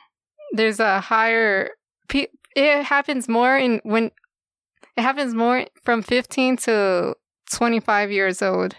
there's 0.53 0.79
a 0.79 1.01
higher 1.01 1.71
it 2.55 2.83
happens 2.83 3.27
more 3.27 3.57
in 3.57 3.81
when 3.83 4.11
it 4.95 5.01
happens 5.01 5.33
more 5.33 5.65
from 5.83 6.03
15 6.03 6.57
to 6.57 7.15
25 7.51 8.11
years 8.11 8.41
old 8.41 8.75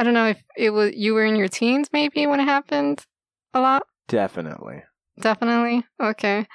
i 0.00 0.02
don't 0.02 0.14
know 0.14 0.26
if 0.28 0.42
it 0.56 0.70
was 0.70 0.92
you 0.94 1.12
were 1.14 1.24
in 1.24 1.36
your 1.36 1.48
teens 1.48 1.88
maybe 1.92 2.26
when 2.26 2.40
it 2.40 2.44
happened 2.44 3.04
a 3.54 3.60
lot 3.60 3.82
Definitely. 4.08 4.82
definitely 5.20 5.84
okay 6.02 6.46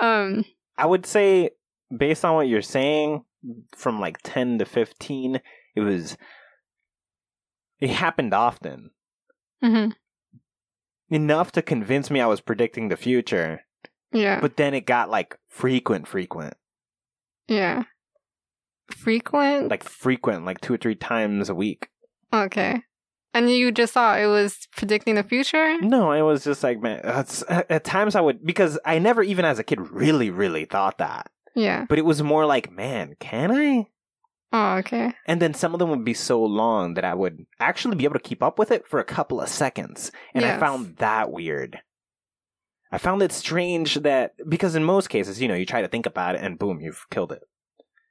um 0.00 0.44
I 0.78 0.84
would 0.84 1.06
say, 1.06 1.50
based 1.96 2.22
on 2.22 2.34
what 2.34 2.48
you're 2.48 2.60
saying, 2.60 3.24
from 3.74 3.98
like 3.98 4.18
10 4.22 4.58
to 4.58 4.66
15, 4.66 5.40
it 5.74 5.80
was. 5.80 6.18
It 7.80 7.88
happened 7.88 8.34
often. 8.34 8.90
mhm. 9.64 9.94
Enough 11.08 11.52
to 11.52 11.62
convince 11.62 12.10
me 12.10 12.20
I 12.20 12.26
was 12.26 12.42
predicting 12.42 12.88
the 12.88 12.96
future, 12.98 13.62
yeah 14.12 14.38
but 14.40 14.58
then 14.58 14.74
it 14.74 14.84
got 14.84 15.08
like 15.08 15.38
frequent, 15.48 16.06
frequent. 16.06 16.54
yeah 17.48 17.84
frequent 18.90 19.68
Like 19.70 19.82
frequent, 19.82 20.44
like 20.44 20.60
two 20.60 20.74
or 20.74 20.78
three 20.78 20.94
times 20.94 21.48
a 21.48 21.54
week. 21.54 21.88
Okay 22.32 22.82
and 23.34 23.50
you 23.50 23.70
just 23.70 23.92
thought 23.92 24.18
it 24.20 24.26
was 24.26 24.66
predicting 24.76 25.14
the 25.14 25.22
future 25.22 25.76
No, 25.82 26.10
I 26.10 26.22
was 26.22 26.42
just 26.42 26.62
like, 26.62 26.80
man, 26.80 27.00
at 27.04 27.84
times 27.84 28.14
I 28.14 28.22
would, 28.22 28.44
because 28.46 28.78
I 28.84 28.98
never, 28.98 29.22
even 29.22 29.44
as 29.44 29.58
a 29.58 29.62
kid, 29.64 29.78
really, 29.90 30.30
really 30.30 30.64
thought 30.64 30.96
that. 30.98 31.30
yeah 31.54 31.84
But 31.88 31.98
it 31.98 32.04
was 32.06 32.22
more 32.22 32.46
like, 32.46 32.72
man, 32.72 33.14
can 33.20 33.50
I? 33.52 33.86
oh 34.52 34.76
okay 34.78 35.12
And 35.26 35.42
then 35.42 35.52
some 35.52 35.74
of 35.74 35.80
them 35.80 35.90
would 35.90 36.04
be 36.04 36.14
so 36.14 36.42
long 36.42 36.94
that 36.94 37.04
I 37.04 37.12
would 37.14 37.44
actually 37.60 37.96
be 37.96 38.04
able 38.04 38.14
to 38.14 38.20
keep 38.28 38.42
up 38.42 38.58
with 38.58 38.70
it 38.70 38.86
for 38.88 39.00
a 39.00 39.04
couple 39.04 39.40
of 39.40 39.48
seconds. 39.50 40.10
And 40.34 40.44
I 40.44 40.58
found 40.58 40.96
that 40.96 41.30
weird. 41.30 41.80
I 42.90 42.98
found 42.98 43.20
it 43.22 43.32
strange 43.32 43.96
that, 43.96 44.32
because 44.48 44.76
in 44.76 44.84
most 44.84 45.10
cases, 45.10 45.42
you 45.42 45.48
know, 45.48 45.54
you 45.54 45.66
try 45.66 45.82
to 45.82 45.88
think 45.88 46.06
about 46.06 46.36
it 46.36 46.40
and 46.42 46.58
boom, 46.58 46.80
you've 46.80 47.04
killed 47.10 47.32
it. 47.32 47.42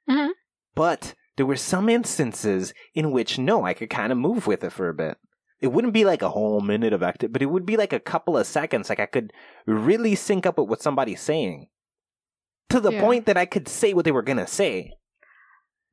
Mhm. 0.08 0.30
But 0.76 1.14
there 1.36 1.46
were 1.46 1.56
some 1.56 1.88
instances 1.88 2.72
in 2.94 3.10
which, 3.10 3.38
no, 3.38 3.64
I 3.64 3.74
could 3.74 3.90
kind 3.90 4.10
of 4.12 4.18
move 4.18 4.46
with 4.46 4.64
it 4.64 4.72
for 4.72 4.88
a 4.88 4.94
bit. 4.94 5.18
It 5.60 5.68
wouldn't 5.68 5.94
be 5.94 6.04
like 6.04 6.22
a 6.22 6.28
whole 6.30 6.60
minute 6.60 6.92
of 6.92 7.02
active, 7.02 7.32
but 7.32 7.42
it 7.42 7.46
would 7.46 7.64
be 7.66 7.76
like 7.76 7.92
a 7.92 8.00
couple 8.00 8.36
of 8.36 8.46
seconds. 8.46 8.88
Like 8.88 9.00
I 9.00 9.06
could 9.06 9.32
really 9.66 10.14
sync 10.14 10.44
up 10.46 10.58
with 10.58 10.68
what 10.68 10.82
somebody's 10.82 11.20
saying 11.20 11.68
to 12.68 12.80
the 12.80 12.92
Yeah. 12.92 13.00
point 13.00 13.26
that 13.26 13.36
I 13.36 13.46
could 13.46 13.68
say 13.68 13.94
what 13.94 14.04
they 14.04 14.12
were 14.12 14.22
going 14.22 14.38
to 14.38 14.46
say. 14.46 14.92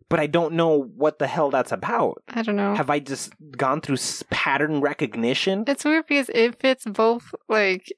But 0.09 0.19
I 0.19 0.27
don't 0.27 0.53
know 0.53 0.77
what 0.95 1.17
the 1.17 1.27
hell 1.27 1.49
that's 1.49 1.71
about. 1.71 2.21
i 2.27 2.41
don't 2.43 2.57
know 2.57 2.75
Have 2.75 2.89
I 2.89 2.99
just 2.99 3.33
gone 3.57 3.81
through 3.81 3.97
pattern 4.29 4.81
recognition? 4.81 5.63
It's 5.65 5.85
weird 5.85 6.07
because 6.07 6.29
it 6.33 6.59
fits 6.59 6.85
both 6.85 7.33
like 7.49 7.91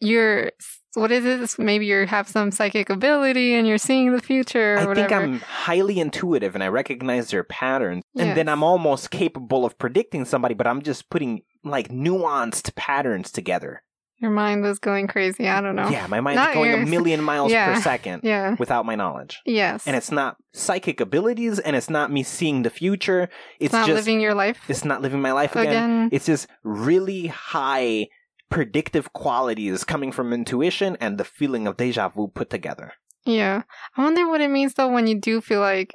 you're 0.00 0.50
what 0.94 1.12
is 1.12 1.22
this? 1.22 1.58
Maybe 1.58 1.86
you 1.86 2.06
have 2.06 2.26
some 2.26 2.50
psychic 2.50 2.90
ability 2.90 3.54
and 3.54 3.68
you're 3.68 3.78
seeing 3.78 4.12
the 4.12 4.20
future 4.22 4.74
or 4.74 4.78
I 4.78 4.86
whatever. 4.86 5.08
think 5.08 5.12
I'm 5.22 5.38
highly 5.40 6.00
intuitive 6.00 6.54
and 6.54 6.64
I 6.64 6.68
recognize 6.68 7.30
their 7.30 7.44
patterns. 7.44 8.02
And 8.16 8.36
then 8.36 8.48
I'm 8.48 8.62
almost 8.64 9.10
capable 9.10 9.64
of 9.64 9.78
predicting 9.78 10.24
somebody, 10.24 10.54
but 10.54 10.66
I'm 10.66 10.82
just 10.82 11.08
putting 11.10 11.42
like 11.62 11.88
nuanced 11.90 12.74
patterns 12.74 13.30
together. 13.30 13.82
Your 14.20 14.32
mind 14.32 14.62
was 14.62 14.80
going 14.80 15.06
crazy. 15.06 15.46
I 15.48 15.60
don't 15.60 15.76
know. 15.76 15.88
Yeah, 15.88 16.08
my 16.08 16.20
mind's 16.20 16.38
Not 16.38 16.54
going 16.54 16.72
a 16.74 16.84
million 16.86 17.22
miles 17.22 17.52
Yeah. 17.52 17.74
per 17.74 17.80
second 17.80 18.22
Yeah. 18.24 18.56
without 18.58 18.84
my 18.84 18.96
knowledge. 18.96 19.40
Yes. 19.46 19.86
And 19.86 19.94
it's 19.94 20.10
not 20.10 20.36
psychic 20.52 21.00
abilities 21.00 21.60
and 21.60 21.76
it's 21.76 21.88
not 21.88 22.10
me 22.10 22.24
seeing 22.24 22.62
the 22.62 22.70
future. 22.70 23.24
It's, 23.60 23.66
It's 23.66 23.72
not 23.72 23.86
just 23.86 23.94
living 24.06 24.20
your 24.20 24.34
life 24.34 24.58
it's 24.68 24.84
not 24.84 25.02
living 25.02 25.20
my 25.20 25.30
life 25.30 25.52
again. 25.54 25.66
again. 25.68 26.08
It's 26.10 26.26
just 26.26 26.48
really 26.64 27.28
high 27.28 28.08
predictive 28.48 29.12
qualities 29.12 29.84
coming 29.84 30.12
from 30.12 30.32
intuition 30.32 30.96
and 31.00 31.18
the 31.18 31.24
feeling 31.24 31.66
of 31.66 31.76
deja 31.76 32.08
vu 32.08 32.28
put 32.28 32.50
together. 32.50 32.92
Yeah. 33.24 33.62
I 33.96 34.02
wonder 34.02 34.28
what 34.28 34.40
it 34.40 34.50
means 34.50 34.74
though 34.74 34.90
when 34.90 35.06
you 35.06 35.20
do 35.20 35.40
feel 35.40 35.60
like 35.60 35.92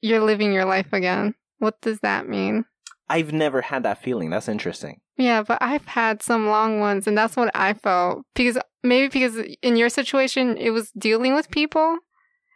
you're 0.00 0.22
living 0.22 0.52
your 0.52 0.64
life 0.64 0.92
again. 0.92 1.34
What 1.58 1.80
does 1.80 2.00
that 2.00 2.28
mean? 2.28 2.64
I've 3.08 3.32
never 3.32 3.62
had 3.62 3.82
that 3.82 4.02
feeling. 4.02 4.30
That's 4.30 4.48
interesting. 4.48 5.00
Yeah, 5.16 5.42
but 5.42 5.58
I've 5.60 5.86
had 5.86 6.22
some 6.22 6.46
long 6.46 6.78
ones 6.78 7.06
and 7.06 7.18
that's 7.18 7.36
what 7.36 7.50
I 7.54 7.74
felt. 7.74 8.22
Because 8.34 8.58
maybe 8.82 9.08
because 9.08 9.36
in 9.62 9.76
your 9.76 9.88
situation 9.88 10.56
it 10.56 10.70
was 10.70 10.90
dealing 10.92 11.34
with 11.34 11.50
people. 11.50 11.98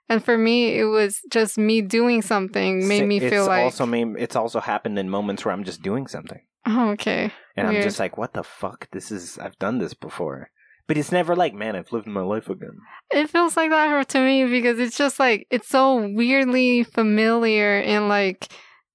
And 0.08 0.25
for 0.25 0.38
me 0.38 0.78
it 0.78 0.84
was 0.84 1.20
just 1.30 1.58
me 1.58 1.80
doing 1.80 2.22
something 2.22 2.87
made 2.87 3.06
me 3.06 3.16
it's 3.16 3.30
feel 3.30 3.46
like 3.46 3.64
also 3.64 3.87
made, 3.87 4.14
it's 4.18 4.37
also 4.37 4.61
happened 4.61 4.99
in 4.99 5.08
moments 5.08 5.44
where 5.44 5.52
I'm 5.52 5.64
just 5.64 5.82
doing 5.82 6.06
something. 6.06 6.42
Oh, 6.66 6.90
okay. 6.90 7.33
And 7.57 7.66
I'm 7.69 7.83
just 7.83 7.99
like, 7.99 8.16
what 8.16 8.33
the 8.33 8.42
fuck? 8.42 8.88
This 8.92 9.11
is 9.11 9.38
I've 9.38 9.59
done 9.59 9.78
this 9.78 9.95
before. 9.95 10.50
But 10.88 10.99
it's 10.99 11.12
never 11.12 11.37
like, 11.37 11.54
man, 11.54 11.76
I've 11.76 11.92
lived 11.92 12.07
my 12.07 12.23
life 12.23 12.49
again. 12.49 12.78
It 13.12 13.31
feels 13.31 13.57
like 13.57 13.71
that 13.71 14.09
to 14.11 14.21
me 14.21 14.47
because 14.47 14.78
it's 14.78 14.97
just 14.97 15.19
like 15.19 15.47
it's 15.50 15.69
so 15.69 16.09
weirdly 16.09 16.83
familiar 16.83 17.78
and 17.78 18.09
like 18.09 18.49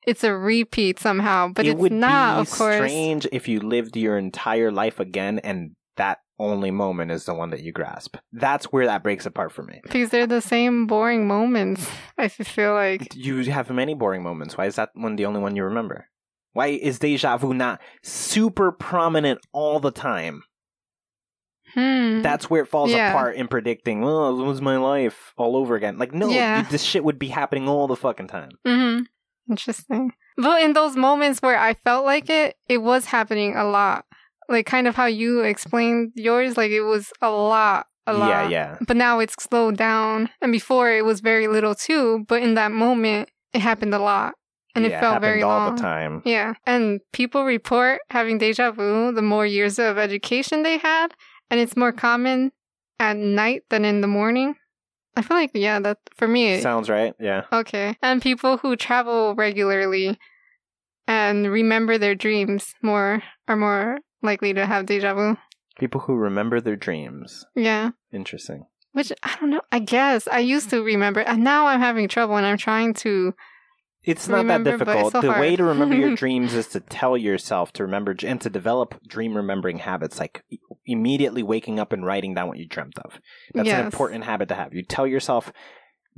it's 0.05 0.23
a 0.23 0.33
repeat 0.33 0.99
somehow, 0.99 1.49
but 1.53 1.65
it 1.65 1.71
it's 1.71 1.79
would 1.79 1.91
not, 1.91 2.37
be 2.37 2.41
of 2.41 2.51
course. 2.51 2.75
strange 2.75 3.27
if 3.31 3.47
you 3.47 3.59
lived 3.59 3.97
your 3.97 4.17
entire 4.17 4.71
life 4.71 4.99
again 4.99 5.39
and 5.39 5.75
that 5.97 6.19
only 6.39 6.71
moment 6.71 7.11
is 7.11 7.25
the 7.25 7.33
one 7.33 7.49
that 7.49 7.61
you 7.61 7.71
grasp. 7.71 8.15
That's 8.31 8.65
where 8.65 8.85
that 8.85 9.03
breaks 9.03 9.25
apart 9.25 9.51
for 9.51 9.63
me. 9.63 9.81
Because 9.83 10.09
they're 10.09 10.27
the 10.27 10.41
same 10.41 10.87
boring 10.87 11.27
moments. 11.27 11.89
I 12.17 12.27
feel 12.27 12.73
like 12.73 13.15
You 13.15 13.43
have 13.51 13.69
many 13.69 13.95
boring 13.95 14.23
moments. 14.23 14.57
Why 14.57 14.65
is 14.67 14.75
that 14.75 14.89
one 14.93 15.15
the 15.15 15.25
only 15.25 15.39
one 15.39 15.55
you 15.55 15.63
remember? 15.63 16.07
Why 16.57 16.67
is 16.67 16.97
deja 16.97 17.37
vu 17.37 17.53
not 17.53 17.79
super 18.01 18.71
prominent 18.71 19.39
all 19.53 19.79
the 19.79 19.91
time? 19.91 20.41
hmm. 21.73 22.21
That's 22.21 22.49
where 22.49 22.63
it 22.63 22.67
falls 22.67 22.89
Yeah. 22.91 23.09
apart 23.11 23.35
in 23.35 23.47
predicting, 23.47 24.03
oh, 24.03 24.41
it 24.41 24.43
was 24.43 24.59
my 24.61 24.77
life 24.77 25.33
all 25.37 25.55
over 25.55 25.75
again. 25.75 25.97
Like, 25.99 26.13
no, 26.13 26.29
Yeah. 26.29 26.63
this 26.63 26.81
shit 26.81 27.03
would 27.03 27.19
be 27.19 27.27
happening 27.27 27.67
all 27.69 27.85
the 27.87 27.95
fucking 27.95 28.27
time. 28.27 28.51
hmm 28.65 29.01
Interesting. 29.49 30.13
But 30.35 30.61
in 30.63 30.73
those 30.73 30.95
moments 30.95 31.41
where 31.41 31.57
I 31.59 31.73
felt 31.75 32.05
like 32.05 32.27
it, 32.29 32.55
it 32.67 32.79
was 32.79 33.05
happening 33.05 33.55
a 33.55 33.63
lot. 33.63 34.05
Like 34.49 34.65
kind 34.65 34.87
of 34.87 34.95
how 34.95 35.05
you 35.05 35.41
explained 35.41 36.13
yours, 36.15 36.57
like 36.57 36.71
it 36.71 36.81
was 36.81 37.11
a 37.21 37.29
lot, 37.29 37.85
a 38.07 38.13
lot. 38.13 38.29
Yeah, 38.29 38.49
yeah. 38.49 38.77
But 38.87 38.97
now 38.97 39.19
it's 39.19 39.35
slowed 39.41 39.77
down. 39.77 40.29
And 40.41 40.51
before 40.51 40.89
it 40.91 41.05
was 41.05 41.19
very 41.21 41.47
little 41.47 41.75
too, 41.75 42.25
but 42.27 42.41
in 42.41 42.55
that 42.55 42.71
moment 42.71 43.29
it 43.53 43.59
happened 43.61 43.93
a 43.93 43.99
lot. 43.99 44.33
And 44.77 44.85
Yeah, 44.85 44.97
it 44.97 45.01
felt 45.01 45.21
very 45.21 45.41
all 45.43 45.49
long. 45.67 45.75
the 45.75 45.81
time. 45.81 46.21
Yeah. 46.25 46.53
And 46.65 47.01
people 47.11 47.43
report 47.43 47.99
having 48.09 48.37
deja 48.37 48.71
vu 48.71 49.11
the 49.11 49.21
more 49.21 49.45
years 49.45 49.79
of 49.79 49.97
education 49.97 50.63
they 50.63 50.77
had. 50.77 51.07
And 51.49 51.59
it's 51.59 51.75
more 51.75 51.91
common 51.91 52.51
at 52.99 53.17
night 53.17 53.63
than 53.69 53.83
in 53.85 54.01
the 54.01 54.07
morning. 54.07 54.55
I 55.15 55.21
feel 55.23 55.35
like, 55.37 55.51
yeah, 55.53 55.79
that 55.79 55.97
for 56.15 56.27
me, 56.27 56.53
it- 56.53 56.61
Sounds 56.61 56.89
right. 56.89 57.13
Yeah. 57.19 57.43
okay. 57.51 57.97
And 58.03 58.21
people 58.21 58.57
who 58.57 58.75
travel 58.75 59.33
regularly 59.35 60.17
and 61.07 61.47
remember 61.51 61.97
their 61.97 62.15
dreams 62.15 62.73
more 62.81 63.23
are 63.47 63.55
more 63.55 63.97
likely 64.21 64.53
to 64.53 64.65
have 64.65 64.85
deja 64.85 65.13
vu. 65.13 65.37
People 65.79 66.01
who 66.01 66.15
remember 66.15 66.59
their 66.59 66.75
dreams. 66.75 67.45
Yeah. 67.55 67.91
Interesting. 68.11 68.65
Which 68.93 69.11
I 69.23 69.35
don't 69.39 69.51
know. 69.51 69.61
I 69.71 69.79
guess 69.79 70.27
I 70.27 70.39
used 70.39 70.69
to 70.71 70.81
remember, 70.83 71.19
and 71.21 71.43
now 71.43 71.67
I'm 71.67 71.79
having 71.79 72.07
trouble, 72.07 72.35
and 72.35 72.45
I'm 72.45 72.57
trying 72.57 72.93
to. 72.95 73.33
It's 74.07 74.29
not 74.29 74.37
Remember, 74.37 74.71
that 74.71 74.85
difficult. 74.85 75.11
so 75.11 75.19
the 75.19 75.31
way 75.31 75.57
to 75.57 75.65
remember 75.65 75.93
your 75.93 76.15
dreams 76.23 76.53
is 76.53 76.67
to 76.67 76.79
tell 76.79 77.17
yourself 77.17 77.73
to 77.73 77.83
remember 77.83 78.15
and 78.23 78.39
to 78.39 78.49
develop 78.49 78.95
dream 79.05 79.35
remembering 79.35 79.79
habits, 79.79 80.17
like 80.17 80.45
immediately 80.85 81.43
waking 81.43 81.77
up 81.77 81.91
and 81.91 82.05
writing 82.05 82.33
down 82.33 82.47
what 82.47 82.57
you 82.57 82.65
dreamt 82.65 82.97
of. 82.99 83.19
That's 83.53 83.67
an 83.67 83.85
important 83.85 84.23
habit 84.23 84.47
to 84.47 84.55
have. 84.55 84.73
You 84.73 84.83
tell 84.83 85.05
yourself 85.05 85.51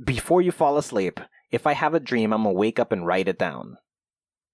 before 0.02 0.40
you 0.40 0.52
fall 0.52 0.78
asleep, 0.78 1.18
if 1.50 1.66
I 1.66 1.72
have 1.72 1.92
a 1.92 2.00
dream, 2.00 2.32
I'm 2.32 2.44
gonna 2.44 2.54
wake 2.54 2.78
up 2.78 2.92
and 2.92 3.04
write 3.04 3.26
it 3.26 3.40
down. 3.40 3.76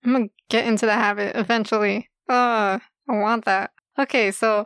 I'm 0.02 0.12
gonna 0.12 0.28
get 0.49 0.66
into 0.66 0.87
the 0.87 0.95
habit 0.95 1.37
eventually. 1.37 2.09
Uh, 2.26 2.78
I 3.07 3.12
want 3.12 3.45
that. 3.45 3.71
Okay, 3.99 4.31
so 4.31 4.64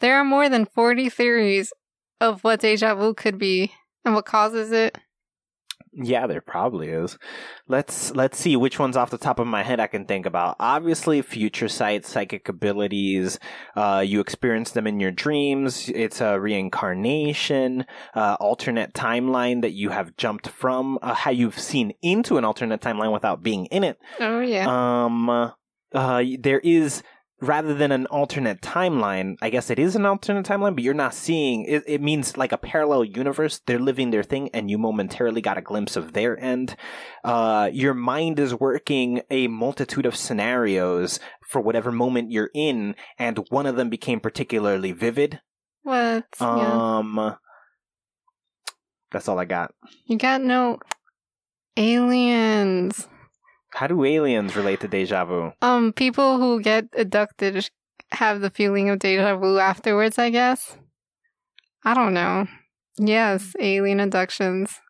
there 0.00 0.16
are 0.16 0.24
more 0.24 0.50
than 0.50 0.66
40 0.66 1.08
theories 1.08 1.72
of 2.20 2.44
what 2.44 2.60
deja 2.60 2.94
vu 2.94 3.14
could 3.14 3.38
be 3.38 3.72
and 4.04 4.14
what 4.14 4.26
causes 4.26 4.70
it. 4.70 4.98
Yeah, 5.92 6.28
there 6.28 6.40
probably 6.40 6.88
is. 6.88 7.18
Let's 7.66 8.12
let's 8.12 8.38
see 8.38 8.54
which 8.54 8.78
ones 8.78 8.96
off 8.96 9.10
the 9.10 9.18
top 9.18 9.40
of 9.40 9.48
my 9.48 9.64
head 9.64 9.80
I 9.80 9.88
can 9.88 10.04
think 10.04 10.24
about. 10.24 10.54
Obviously, 10.60 11.20
future 11.20 11.68
sight, 11.68 12.06
psychic 12.06 12.48
abilities. 12.48 13.40
Uh, 13.74 14.02
you 14.06 14.20
experience 14.20 14.70
them 14.70 14.86
in 14.86 15.00
your 15.00 15.10
dreams. 15.10 15.88
It's 15.88 16.20
a 16.20 16.38
reincarnation, 16.38 17.86
uh, 18.14 18.36
alternate 18.38 18.94
timeline 18.94 19.62
that 19.62 19.72
you 19.72 19.90
have 19.90 20.16
jumped 20.16 20.48
from. 20.48 20.98
Uh, 21.02 21.14
how 21.14 21.32
you've 21.32 21.58
seen 21.58 21.92
into 22.02 22.36
an 22.36 22.44
alternate 22.44 22.80
timeline 22.80 23.12
without 23.12 23.42
being 23.42 23.66
in 23.66 23.82
it. 23.82 23.98
Oh, 24.20 24.40
yeah. 24.40 24.66
Um, 25.04 25.28
uh, 25.28 26.22
there 26.38 26.60
is 26.60 27.02
rather 27.40 27.74
than 27.74 27.92
an 27.92 28.06
alternate 28.06 28.60
timeline. 28.60 29.36
I 29.40 29.50
guess 29.50 29.70
it 29.70 29.78
is 29.78 29.96
an 29.96 30.06
alternate 30.06 30.46
timeline, 30.46 30.74
but 30.74 30.84
you're 30.84 30.94
not 30.94 31.14
seeing. 31.14 31.64
It, 31.64 31.84
it 31.86 32.00
means 32.00 32.36
like 32.36 32.52
a 32.52 32.58
parallel 32.58 33.04
universe. 33.04 33.60
They're 33.66 33.78
living 33.78 34.10
their 34.10 34.22
thing, 34.22 34.50
and 34.52 34.70
you 34.70 34.78
momentarily 34.78 35.40
got 35.40 35.58
a 35.58 35.62
glimpse 35.62 35.96
of 35.96 36.12
their 36.12 36.38
end. 36.38 36.76
Uh, 37.24 37.70
your 37.72 37.94
mind 37.94 38.38
is 38.38 38.54
working 38.54 39.22
a 39.30 39.48
multitude 39.48 40.06
of 40.06 40.16
scenarios 40.16 41.20
for 41.48 41.60
whatever 41.60 41.90
moment 41.90 42.30
you're 42.30 42.50
in, 42.54 42.94
and 43.18 43.38
one 43.48 43.66
of 43.66 43.76
them 43.76 43.88
became 43.88 44.20
particularly 44.20 44.92
vivid. 44.92 45.40
what? 45.82 46.26
yeah. 46.40 46.98
Um, 46.98 47.36
that's 49.10 49.28
all 49.28 49.38
I 49.38 49.44
got. 49.44 49.74
You 50.06 50.16
got 50.18 50.40
no 50.40 50.78
aliens. 51.76 53.08
How 53.72 53.86
do 53.86 54.04
aliens 54.04 54.56
relate 54.56 54.80
to 54.80 54.88
deja 54.88 55.24
vu? 55.24 55.52
Um, 55.62 55.92
people 55.92 56.38
who 56.38 56.60
get 56.60 56.86
abducted 56.96 57.70
have 58.12 58.40
the 58.40 58.50
feeling 58.50 58.90
of 58.90 58.98
deja 58.98 59.36
vu 59.36 59.58
afterwards, 59.58 60.18
I 60.18 60.30
guess. 60.30 60.76
I 61.84 61.94
don't 61.94 62.14
know. 62.14 62.46
Yes, 62.98 63.54
alien 63.58 64.00
abductions. 64.00 64.80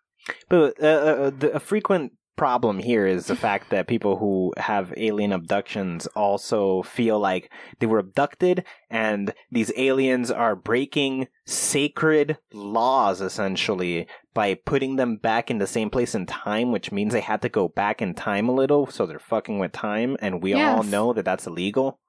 But 0.48 0.82
uh, 0.82 0.86
uh, 0.86 1.30
the, 1.30 1.52
a 1.54 1.60
frequent 1.60 2.12
problem 2.40 2.78
here 2.78 3.06
is 3.06 3.26
the 3.26 3.36
fact 3.36 3.68
that 3.68 3.86
people 3.86 4.16
who 4.16 4.50
have 4.56 4.94
alien 4.96 5.30
abductions 5.30 6.06
also 6.16 6.82
feel 6.82 7.18
like 7.20 7.52
they 7.80 7.86
were 7.86 7.98
abducted 7.98 8.64
and 8.88 9.34
these 9.50 9.70
aliens 9.76 10.30
are 10.30 10.56
breaking 10.56 11.28
sacred 11.44 12.38
laws 12.50 13.20
essentially 13.20 14.06
by 14.32 14.54
putting 14.54 14.96
them 14.96 15.16
back 15.16 15.50
in 15.50 15.58
the 15.58 15.66
same 15.66 15.90
place 15.90 16.14
in 16.14 16.24
time 16.24 16.72
which 16.72 16.90
means 16.90 17.12
they 17.12 17.20
had 17.20 17.42
to 17.42 17.48
go 17.50 17.68
back 17.68 18.00
in 18.00 18.14
time 18.14 18.48
a 18.48 18.52
little 18.62 18.86
so 18.86 19.04
they're 19.04 19.18
fucking 19.18 19.58
with 19.58 19.72
time 19.72 20.16
and 20.22 20.42
we 20.42 20.54
all 20.54 20.82
know 20.82 21.12
that 21.12 21.26
that's 21.26 21.46
illegal 21.46 22.00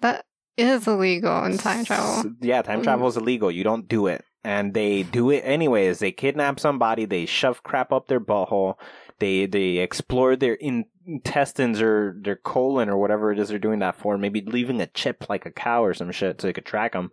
That 0.00 0.26
is 0.58 0.86
illegal 0.86 1.44
in 1.46 1.56
time 1.56 1.86
travel. 1.86 2.32
yeah, 2.42 2.60
time 2.60 2.82
travel 2.82 3.08
is 3.08 3.16
illegal. 3.16 3.50
You 3.50 3.64
don't 3.64 3.88
do 3.88 4.08
it. 4.08 4.22
And 4.44 4.74
they 4.74 5.02
do 5.04 5.30
it 5.30 5.42
anyways. 5.44 5.98
They 6.00 6.12
kidnap 6.12 6.60
somebody, 6.60 7.04
they 7.06 7.24
shove 7.26 7.62
crap 7.62 7.92
up 7.92 8.08
their 8.08 8.20
butthole, 8.20 8.74
they 9.20 9.46
they 9.46 9.78
explore 9.78 10.34
their 10.34 10.54
in- 10.54 10.86
intestines 11.06 11.80
or 11.80 12.16
their 12.22 12.36
colon 12.36 12.88
or 12.88 12.98
whatever 12.98 13.32
it 13.32 13.38
is 13.38 13.48
they're 13.48 13.58
doing 13.58 13.78
that 13.78 13.96
for, 13.96 14.18
maybe 14.18 14.42
leaving 14.44 14.80
a 14.80 14.86
chip 14.86 15.26
like 15.28 15.46
a 15.46 15.50
cow 15.50 15.84
or 15.84 15.94
some 15.94 16.10
shit 16.10 16.40
so 16.40 16.46
they 16.46 16.52
could 16.52 16.66
track 16.66 16.92
them. 16.92 17.10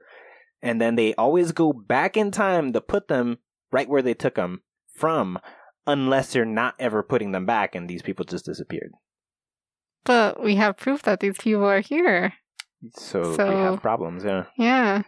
And 0.61 0.81
then 0.81 0.95
they 0.95 1.13
always 1.15 1.51
go 1.51 1.71
back 1.71 2.17
in 2.17 2.31
time 2.31 2.73
to 2.73 2.81
put 2.81 3.07
them 3.07 3.37
right 3.71 3.87
where 3.87 4.01
they 4.01 4.15
took 4.15 4.35
them 4.35 4.61
from, 4.95 5.37
unless 5.85 6.33
they're 6.33 6.45
not 6.45 6.75
ever 6.79 7.03
putting 7.03 7.31
them 7.31 7.45
back 7.45 7.75
and 7.75 7.87
these 7.87 8.01
people 8.01 8.25
just 8.25 8.45
disappeared. 8.45 8.91
But 10.03 10.41
we 10.41 10.55
have 10.55 10.77
proof 10.77 11.03
that 11.03 11.19
these 11.19 11.37
people 11.37 11.65
are 11.65 11.81
here. 11.81 12.33
So, 12.95 13.21
we 13.21 13.55
have 13.55 13.81
problems, 13.81 14.23
yeah. 14.23 14.45
Yeah. 14.57 15.03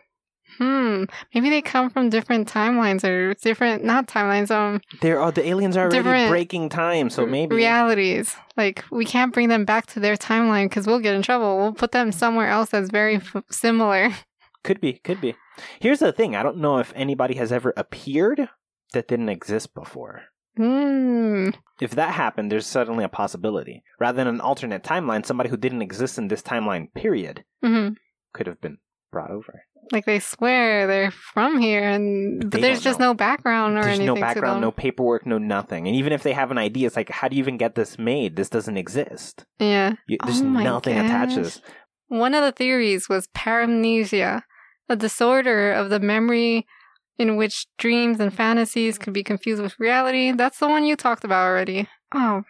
Hmm. 0.57 1.05
Maybe 1.33 1.49
they 1.49 1.61
come 1.61 1.89
from 1.89 2.09
different 2.09 2.47
timelines 2.47 3.03
or 3.03 3.33
different, 3.35 3.83
not 3.83 4.07
timelines, 4.07 4.51
um, 4.51 4.81
There 5.01 5.19
are 5.19 5.31
the 5.31 5.47
aliens 5.47 5.77
are 5.77 5.89
already 5.91 6.29
breaking 6.29 6.69
time, 6.69 7.09
so 7.09 7.25
maybe 7.25 7.55
realities. 7.55 8.35
Like, 8.57 8.83
we 8.91 9.05
can't 9.05 9.33
bring 9.33 9.49
them 9.49 9.65
back 9.65 9.85
to 9.87 9.99
their 9.99 10.15
timeline 10.15 10.65
because 10.65 10.87
we'll 10.87 10.99
get 10.99 11.15
in 11.15 11.21
trouble. 11.21 11.57
We'll 11.57 11.73
put 11.73 11.91
them 11.91 12.11
somewhere 12.11 12.47
else 12.47 12.71
that's 12.71 12.89
very 12.89 13.17
f- 13.17 13.43
similar. 13.49 14.11
Could 14.61 14.81
be, 14.81 14.93
could 14.93 15.21
be. 15.21 15.35
Here's 15.79 15.99
the 15.99 16.11
thing: 16.11 16.35
I 16.35 16.43
don't 16.43 16.57
know 16.57 16.79
if 16.79 16.91
anybody 16.93 17.35
has 17.35 17.49
ever 17.49 17.73
appeared 17.77 18.49
that 18.91 19.07
didn't 19.07 19.29
exist 19.29 19.73
before. 19.73 20.23
Hmm. 20.57 21.51
If 21.79 21.91
that 21.91 22.13
happened, 22.13 22.51
there's 22.51 22.67
suddenly 22.67 23.05
a 23.05 23.09
possibility. 23.09 23.83
Rather 24.01 24.17
than 24.17 24.27
an 24.27 24.41
alternate 24.41 24.83
timeline, 24.83 25.25
somebody 25.25 25.49
who 25.49 25.55
didn't 25.55 25.81
exist 25.81 26.17
in 26.17 26.27
this 26.27 26.41
timeline 26.41 26.93
period 26.93 27.45
hmm 27.63 27.89
could 28.33 28.47
have 28.47 28.59
been 28.59 28.77
brought 29.11 29.31
over. 29.31 29.63
Like, 29.91 30.05
they 30.05 30.19
swear 30.19 30.85
they're 30.87 31.11
from 31.11 31.59
here, 31.59 31.87
and 31.87 32.49
but 32.51 32.61
there's 32.61 32.81
just 32.81 32.99
know. 32.99 33.07
no 33.07 33.13
background 33.15 33.75
or 33.75 33.79
anything. 33.79 34.05
There's 34.05 34.09
anything 34.09 34.15
no 34.15 34.21
background, 34.21 34.61
no 34.61 34.71
paperwork, 34.71 35.25
no 35.25 35.37
nothing. 35.37 35.87
And 35.87 35.95
even 35.95 36.13
if 36.13 36.23
they 36.23 36.33
have 36.33 36.51
an 36.51 36.57
idea, 36.57 36.87
it's 36.87 36.95
like, 36.95 37.09
how 37.09 37.27
do 37.27 37.35
you 37.35 37.39
even 37.39 37.57
get 37.57 37.75
this 37.75 37.97
made? 37.97 38.35
This 38.35 38.49
doesn't 38.49 38.77
exist. 38.77 39.45
Yeah. 39.59 39.93
You, 40.07 40.17
oh 40.21 40.25
there's 40.25 40.41
Oh 40.41 40.45
nothing 40.45 40.95
gosh. 40.95 41.05
attaches. 41.05 41.61
One 42.07 42.33
of 42.33 42.43
the 42.43 42.51
theories 42.51 43.09
was 43.09 43.27
paramnesia, 43.35 44.43
a 44.89 44.95
disorder 44.95 45.71
of 45.71 45.89
the 45.89 45.99
memory 45.99 46.65
in 47.17 47.35
which 47.35 47.67
dreams 47.77 48.19
and 48.19 48.33
fantasies 48.33 48.97
could 48.97 49.13
be 49.13 49.23
confused 49.23 49.61
with 49.61 49.79
reality. 49.79 50.31
That's 50.31 50.59
the 50.59 50.67
one 50.69 50.85
you 50.85 50.95
talked 50.95 51.23
about 51.23 51.45
already. 51.47 51.87
Oh, 52.13 52.43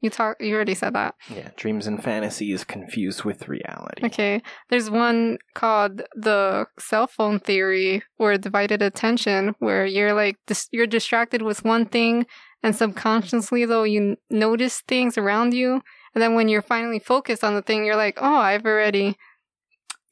you 0.00 0.10
talk. 0.10 0.36
You 0.40 0.54
already 0.54 0.74
said 0.74 0.94
that. 0.94 1.14
Yeah, 1.34 1.50
dreams 1.56 1.86
and 1.86 2.02
fantasies 2.02 2.64
confused 2.64 3.24
with 3.24 3.48
reality. 3.48 4.06
Okay. 4.06 4.42
There's 4.68 4.90
one 4.90 5.38
called 5.54 6.02
the 6.14 6.66
cell 6.78 7.06
phone 7.06 7.40
theory 7.40 8.02
or 8.18 8.36
divided 8.38 8.82
attention 8.82 9.54
where 9.58 9.86
you're 9.86 10.12
like 10.12 10.36
dis- 10.46 10.68
you're 10.70 10.86
distracted 10.86 11.42
with 11.42 11.64
one 11.64 11.86
thing 11.86 12.26
and 12.62 12.74
subconsciously 12.74 13.64
though 13.64 13.84
you 13.84 14.16
notice 14.30 14.82
things 14.88 15.16
around 15.16 15.54
you 15.54 15.80
and 16.14 16.22
then 16.22 16.34
when 16.34 16.48
you're 16.48 16.62
finally 16.62 16.98
focused 16.98 17.44
on 17.44 17.54
the 17.54 17.62
thing 17.62 17.84
you're 17.84 17.96
like, 17.96 18.18
"Oh, 18.20 18.36
I've 18.36 18.64
already 18.64 19.16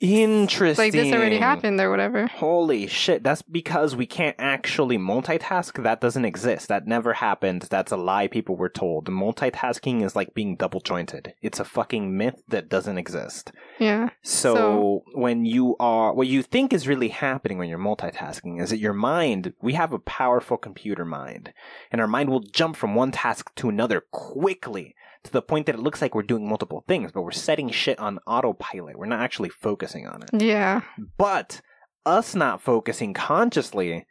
Interesting. 0.00 0.84
like 0.84 0.92
this 0.92 1.12
already 1.12 1.38
happened 1.38 1.80
or 1.80 1.90
whatever." 1.90 2.26
Holy 2.26 2.86
shit, 2.86 3.22
that's 3.22 3.42
because 3.42 3.94
we 3.94 4.06
can't 4.06 4.36
actually 4.38 4.98
multitask. 4.98 5.82
That 5.82 6.00
doesn't 6.00 6.24
exist. 6.24 6.68
That 6.68 6.86
never 6.86 7.14
happened. 7.14 7.62
That's 7.70 7.92
a 7.92 7.96
lie 7.96 8.26
people 8.26 8.56
were 8.56 8.68
told. 8.68 9.06
Multitasking 9.06 10.02
is 10.02 10.16
like 10.16 10.34
being 10.34 10.56
double 10.56 10.80
jointed. 10.80 11.32
It's 11.40 11.60
a 11.60 11.64
fucking 11.64 12.16
myth 12.16 12.42
that 12.48 12.68
doesn't 12.68 12.98
exist. 12.98 13.52
Yeah. 13.78 14.10
So, 14.22 14.54
So- 14.54 15.02
when 15.14 15.44
you 15.44 15.76
are, 15.78 16.12
what 16.12 16.26
you 16.26 16.42
think 16.42 16.72
is 16.72 16.88
really 16.88 17.08
happening 17.08 17.58
when 17.58 17.68
you're 17.68 17.78
multitasking 17.78 18.60
is 18.60 18.70
that 18.70 18.78
your 18.78 18.92
mind, 18.92 19.52
we 19.62 19.74
have 19.74 19.92
a 19.92 19.98
powerful 20.00 20.56
computer 20.56 21.04
mind, 21.04 21.52
and 21.92 22.00
our 22.00 22.08
mind 22.08 22.28
will 22.28 22.40
jump 22.40 22.74
from 22.76 22.94
one 22.94 23.12
task 23.12 23.54
to 23.56 23.68
another 23.68 24.02
quickly 24.10 24.94
to 25.26 25.32
the 25.32 25.42
point 25.42 25.66
that 25.66 25.74
it 25.74 25.80
looks 25.80 26.00
like 26.02 26.14
we're 26.14 26.22
doing 26.22 26.48
multiple 26.48 26.84
things, 26.88 27.12
but 27.12 27.22
we're 27.22 27.30
setting 27.32 27.70
shit 27.70 27.98
on 27.98 28.18
autopilot. 28.26 28.98
We're 28.98 29.06
not 29.06 29.20
actually 29.20 29.48
focusing 29.50 30.06
on 30.06 30.22
it. 30.22 30.42
Yeah. 30.42 30.82
But 31.18 31.60
us 32.04 32.34
not 32.34 32.62
focusing 32.62 33.14
consciously 33.14 34.06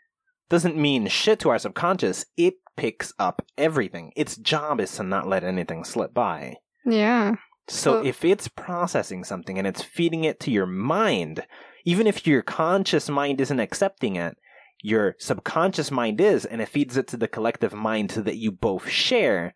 doesn't 0.50 0.78
mean 0.78 1.08
shit 1.08 1.40
to 1.40 1.50
our 1.50 1.60
subconscious. 1.60 2.26
It 2.38 2.56
picks 2.78 3.14
up 3.18 3.42
everything. 3.58 4.12
Its 4.16 4.36
job 4.38 4.80
is 4.80 4.96
to 4.98 5.04
not 5.04 5.28
let 5.28 5.44
anything 5.44 5.84
slip 5.84 6.14
by. 6.14 6.58
Yeah. 6.86 7.36
So 7.68 7.94
Well- 7.96 8.06
if 8.06 8.24
it's 8.24 8.48
processing 8.48 9.24
something 9.24 9.58
and 9.58 9.66
it's 9.66 9.82
feeding 9.82 10.24
it 10.24 10.40
to 10.42 10.52
your 10.52 10.68
mind, 10.68 11.46
even 11.86 12.06
if 12.06 12.28
your 12.28 12.42
conscious 12.42 13.10
mind 13.10 13.42
isn't 13.42 13.60
accepting 13.60 14.16
it, 14.18 14.38
your 14.84 15.16
subconscious 15.18 15.90
mind 15.90 16.22
is, 16.22 16.46
and 16.46 16.62
it 16.62 16.70
feeds 16.70 16.96
it 16.98 17.08
to 17.08 17.18
the 17.18 17.28
collective 17.28 17.74
mind 17.74 18.12
so 18.12 18.22
that 18.22 18.38
you 18.38 18.52
both 18.52 18.88
share. 18.90 19.56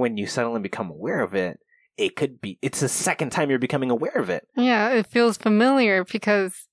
When 0.00 0.16
you 0.16 0.26
suddenly 0.26 0.60
become 0.60 0.90
aware 0.90 1.20
of 1.20 1.34
it, 1.34 1.58
it 1.96 2.16
could 2.16 2.40
be, 2.40 2.58
it's 2.62 2.80
the 2.80 2.88
second 2.88 3.30
time 3.30 3.50
you're 3.50 3.58
becoming 3.58 3.90
aware 3.90 4.16
of 4.16 4.30
it. 4.30 4.48
Yeah, 4.56 4.88
it 4.90 5.06
feels 5.06 5.36
familiar 5.36 6.04
because 6.04 6.66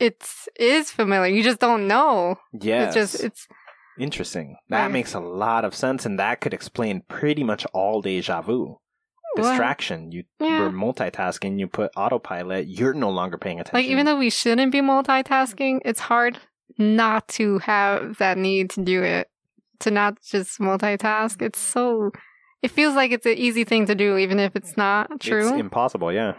it's 0.00 0.48
is 0.58 0.90
familiar. 0.90 1.32
You 1.32 1.42
just 1.42 1.60
don't 1.60 1.86
know. 1.86 2.36
Yes. 2.52 2.96
It's 2.96 3.12
just 3.12 3.24
it's 3.24 3.48
Interesting. 3.98 4.56
That 4.70 4.90
makes 4.90 5.14
a 5.14 5.20
lot 5.20 5.64
of 5.64 5.74
sense, 5.74 6.04
and 6.04 6.18
that 6.18 6.40
could 6.40 6.52
explain 6.52 7.02
pretty 7.08 7.44
much 7.44 7.64
all 7.66 8.02
deja 8.02 8.42
vu. 8.42 8.78
Well, 9.36 9.50
Distraction. 9.50 10.10
You 10.10 10.24
yeah. 10.40 10.60
were 10.60 10.70
multitasking, 10.70 11.58
you 11.58 11.66
put 11.66 11.92
autopilot, 11.96 12.66
you're 12.66 12.94
no 12.94 13.10
longer 13.10 13.38
paying 13.38 13.60
attention. 13.60 13.78
like 13.84 13.90
even 13.90 14.06
though 14.06 14.16
we 14.18 14.30
shouldn't 14.30 14.72
be 14.72 14.80
multitasking, 14.80 15.80
it's 15.84 16.00
hard 16.00 16.38
not 16.76 17.28
to 17.28 17.58
have 17.58 18.18
that 18.18 18.38
need 18.38 18.70
to 18.70 18.82
do 18.82 19.02
it. 19.02 19.28
To 19.80 19.90
not 19.90 20.22
just 20.22 20.60
multitask. 20.60 21.42
It's 21.42 21.58
so 21.58 22.12
it 22.64 22.70
feels 22.70 22.94
like 22.94 23.12
it's 23.12 23.26
an 23.26 23.36
easy 23.36 23.62
thing 23.62 23.84
to 23.84 23.94
do 23.94 24.16
even 24.16 24.38
if 24.40 24.56
it's 24.56 24.74
not 24.74 25.20
true. 25.20 25.50
It's 25.50 25.60
impossible, 25.60 26.10
yeah. 26.10 26.32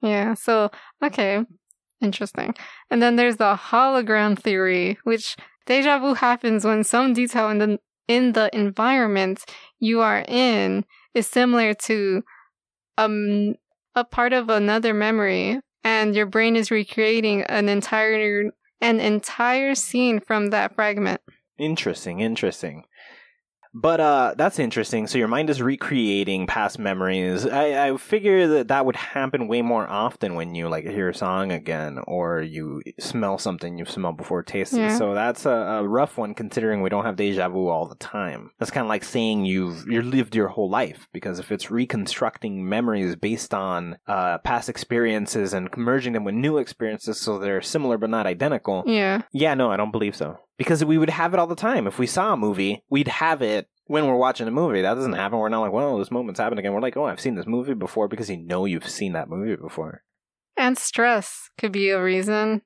Yeah, 0.00 0.34
so 0.34 0.70
okay, 1.04 1.44
interesting. 2.00 2.54
And 2.88 3.02
then 3.02 3.16
there's 3.16 3.38
the 3.38 3.56
hologram 3.56 4.38
theory, 4.38 4.96
which 5.02 5.36
deja 5.66 5.98
vu 5.98 6.14
happens 6.14 6.64
when 6.64 6.84
some 6.84 7.14
detail 7.14 7.48
in 7.50 7.58
the 7.58 7.80
in 8.06 8.32
the 8.32 8.48
environment 8.56 9.44
you 9.80 10.00
are 10.00 10.24
in 10.28 10.84
is 11.14 11.26
similar 11.26 11.74
to 11.74 12.22
um 12.96 13.54
a 13.96 14.04
part 14.04 14.32
of 14.32 14.50
another 14.50 14.94
memory 14.94 15.58
and 15.82 16.14
your 16.14 16.26
brain 16.26 16.54
is 16.54 16.70
recreating 16.70 17.42
an 17.42 17.68
entire 17.68 18.52
an 18.80 19.00
entire 19.00 19.74
scene 19.74 20.20
from 20.20 20.50
that 20.50 20.76
fragment. 20.76 21.20
Interesting, 21.58 22.20
interesting. 22.20 22.84
But 23.72 24.00
uh 24.00 24.34
that's 24.36 24.58
interesting. 24.58 25.06
So 25.06 25.16
your 25.18 25.28
mind 25.28 25.48
is 25.48 25.62
recreating 25.62 26.46
past 26.46 26.78
memories. 26.78 27.46
I, 27.46 27.88
I 27.88 27.96
figure 27.96 28.46
that 28.48 28.68
that 28.68 28.84
would 28.84 28.96
happen 28.96 29.46
way 29.46 29.62
more 29.62 29.88
often 29.88 30.34
when 30.34 30.54
you 30.56 30.68
like 30.68 30.86
hear 30.86 31.08
a 31.08 31.14
song 31.14 31.52
again 31.52 31.98
or 32.06 32.40
you 32.40 32.82
smell 32.98 33.38
something 33.38 33.78
you've 33.78 33.90
smelled 33.90 34.16
before 34.16 34.42
tasting. 34.42 34.80
Yeah. 34.80 34.98
So 34.98 35.14
that's 35.14 35.46
a, 35.46 35.50
a 35.50 35.86
rough 35.88 36.18
one 36.18 36.34
considering 36.34 36.82
we 36.82 36.90
don't 36.90 37.04
have 37.04 37.14
deja 37.16 37.48
vu 37.48 37.68
all 37.68 37.86
the 37.86 37.94
time. 37.94 38.50
That's 38.58 38.72
kind 38.72 38.84
of 38.84 38.88
like 38.88 39.04
saying 39.04 39.44
you've 39.44 39.86
you 39.86 40.02
lived 40.02 40.34
your 40.34 40.48
whole 40.48 40.68
life 40.70 41.06
because 41.12 41.38
if 41.38 41.52
it's 41.52 41.70
reconstructing 41.70 42.68
memories 42.68 43.14
based 43.16 43.54
on 43.54 43.98
uh 44.08 44.38
past 44.38 44.68
experiences 44.68 45.52
and 45.52 45.68
merging 45.76 46.14
them 46.14 46.24
with 46.24 46.34
new 46.34 46.58
experiences 46.58 47.20
so 47.20 47.38
they're 47.38 47.62
similar 47.62 47.98
but 47.98 48.10
not 48.10 48.26
identical, 48.26 48.82
Yeah. 48.86 49.22
yeah, 49.32 49.54
no, 49.54 49.70
I 49.70 49.76
don't 49.76 49.92
believe 49.92 50.16
so. 50.16 50.38
Because 50.60 50.84
we 50.84 50.98
would 50.98 51.08
have 51.08 51.32
it 51.32 51.40
all 51.40 51.46
the 51.46 51.56
time. 51.56 51.86
If 51.86 51.98
we 51.98 52.06
saw 52.06 52.34
a 52.34 52.36
movie, 52.36 52.84
we'd 52.90 53.08
have 53.08 53.40
it 53.40 53.70
when 53.86 54.06
we're 54.06 54.14
watching 54.14 54.46
a 54.46 54.50
movie. 54.50 54.82
That 54.82 54.92
doesn't 54.92 55.14
happen. 55.14 55.38
We're 55.38 55.48
not 55.48 55.62
like, 55.62 55.72
well, 55.72 55.96
this 55.96 56.10
moment's 56.10 56.38
happened 56.38 56.58
again. 56.58 56.74
We're 56.74 56.82
like, 56.82 56.98
oh, 56.98 57.06
I've 57.06 57.18
seen 57.18 57.34
this 57.34 57.46
movie 57.46 57.72
before 57.72 58.08
because 58.08 58.28
you 58.28 58.36
know 58.36 58.66
you've 58.66 58.86
seen 58.86 59.14
that 59.14 59.30
movie 59.30 59.56
before. 59.56 60.02
And 60.58 60.76
stress 60.76 61.48
could 61.56 61.72
be 61.72 61.88
a 61.88 62.02
reason. 62.02 62.60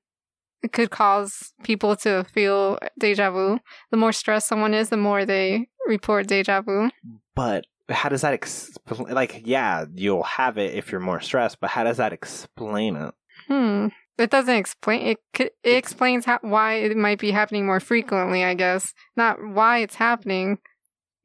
It 0.64 0.72
could 0.72 0.90
cause 0.90 1.52
people 1.62 1.94
to 1.98 2.24
feel 2.34 2.80
deja 2.98 3.30
vu. 3.30 3.60
The 3.92 3.96
more 3.96 4.12
stressed 4.12 4.48
someone 4.48 4.74
is, 4.74 4.88
the 4.88 4.96
more 4.96 5.24
they 5.24 5.68
report 5.86 6.26
deja 6.26 6.62
vu. 6.62 6.90
But 7.36 7.64
how 7.88 8.08
does 8.08 8.22
that 8.22 8.34
explain? 8.34 9.14
Like, 9.14 9.42
yeah, 9.44 9.84
you'll 9.94 10.24
have 10.24 10.58
it 10.58 10.74
if 10.74 10.90
you're 10.90 11.00
more 11.00 11.20
stressed, 11.20 11.60
but 11.60 11.70
how 11.70 11.84
does 11.84 11.98
that 11.98 12.12
explain 12.12 12.96
it? 12.96 13.14
Hmm. 13.46 13.88
It 14.18 14.30
doesn't 14.30 14.54
explain. 14.54 15.02
It 15.06 15.18
it 15.38 15.52
explains 15.64 16.24
how, 16.24 16.38
why 16.42 16.74
it 16.74 16.96
might 16.96 17.18
be 17.18 17.30
happening 17.32 17.66
more 17.66 17.80
frequently. 17.80 18.44
I 18.44 18.54
guess 18.54 18.92
not 19.16 19.38
why 19.44 19.78
it's 19.78 19.96
happening. 19.96 20.58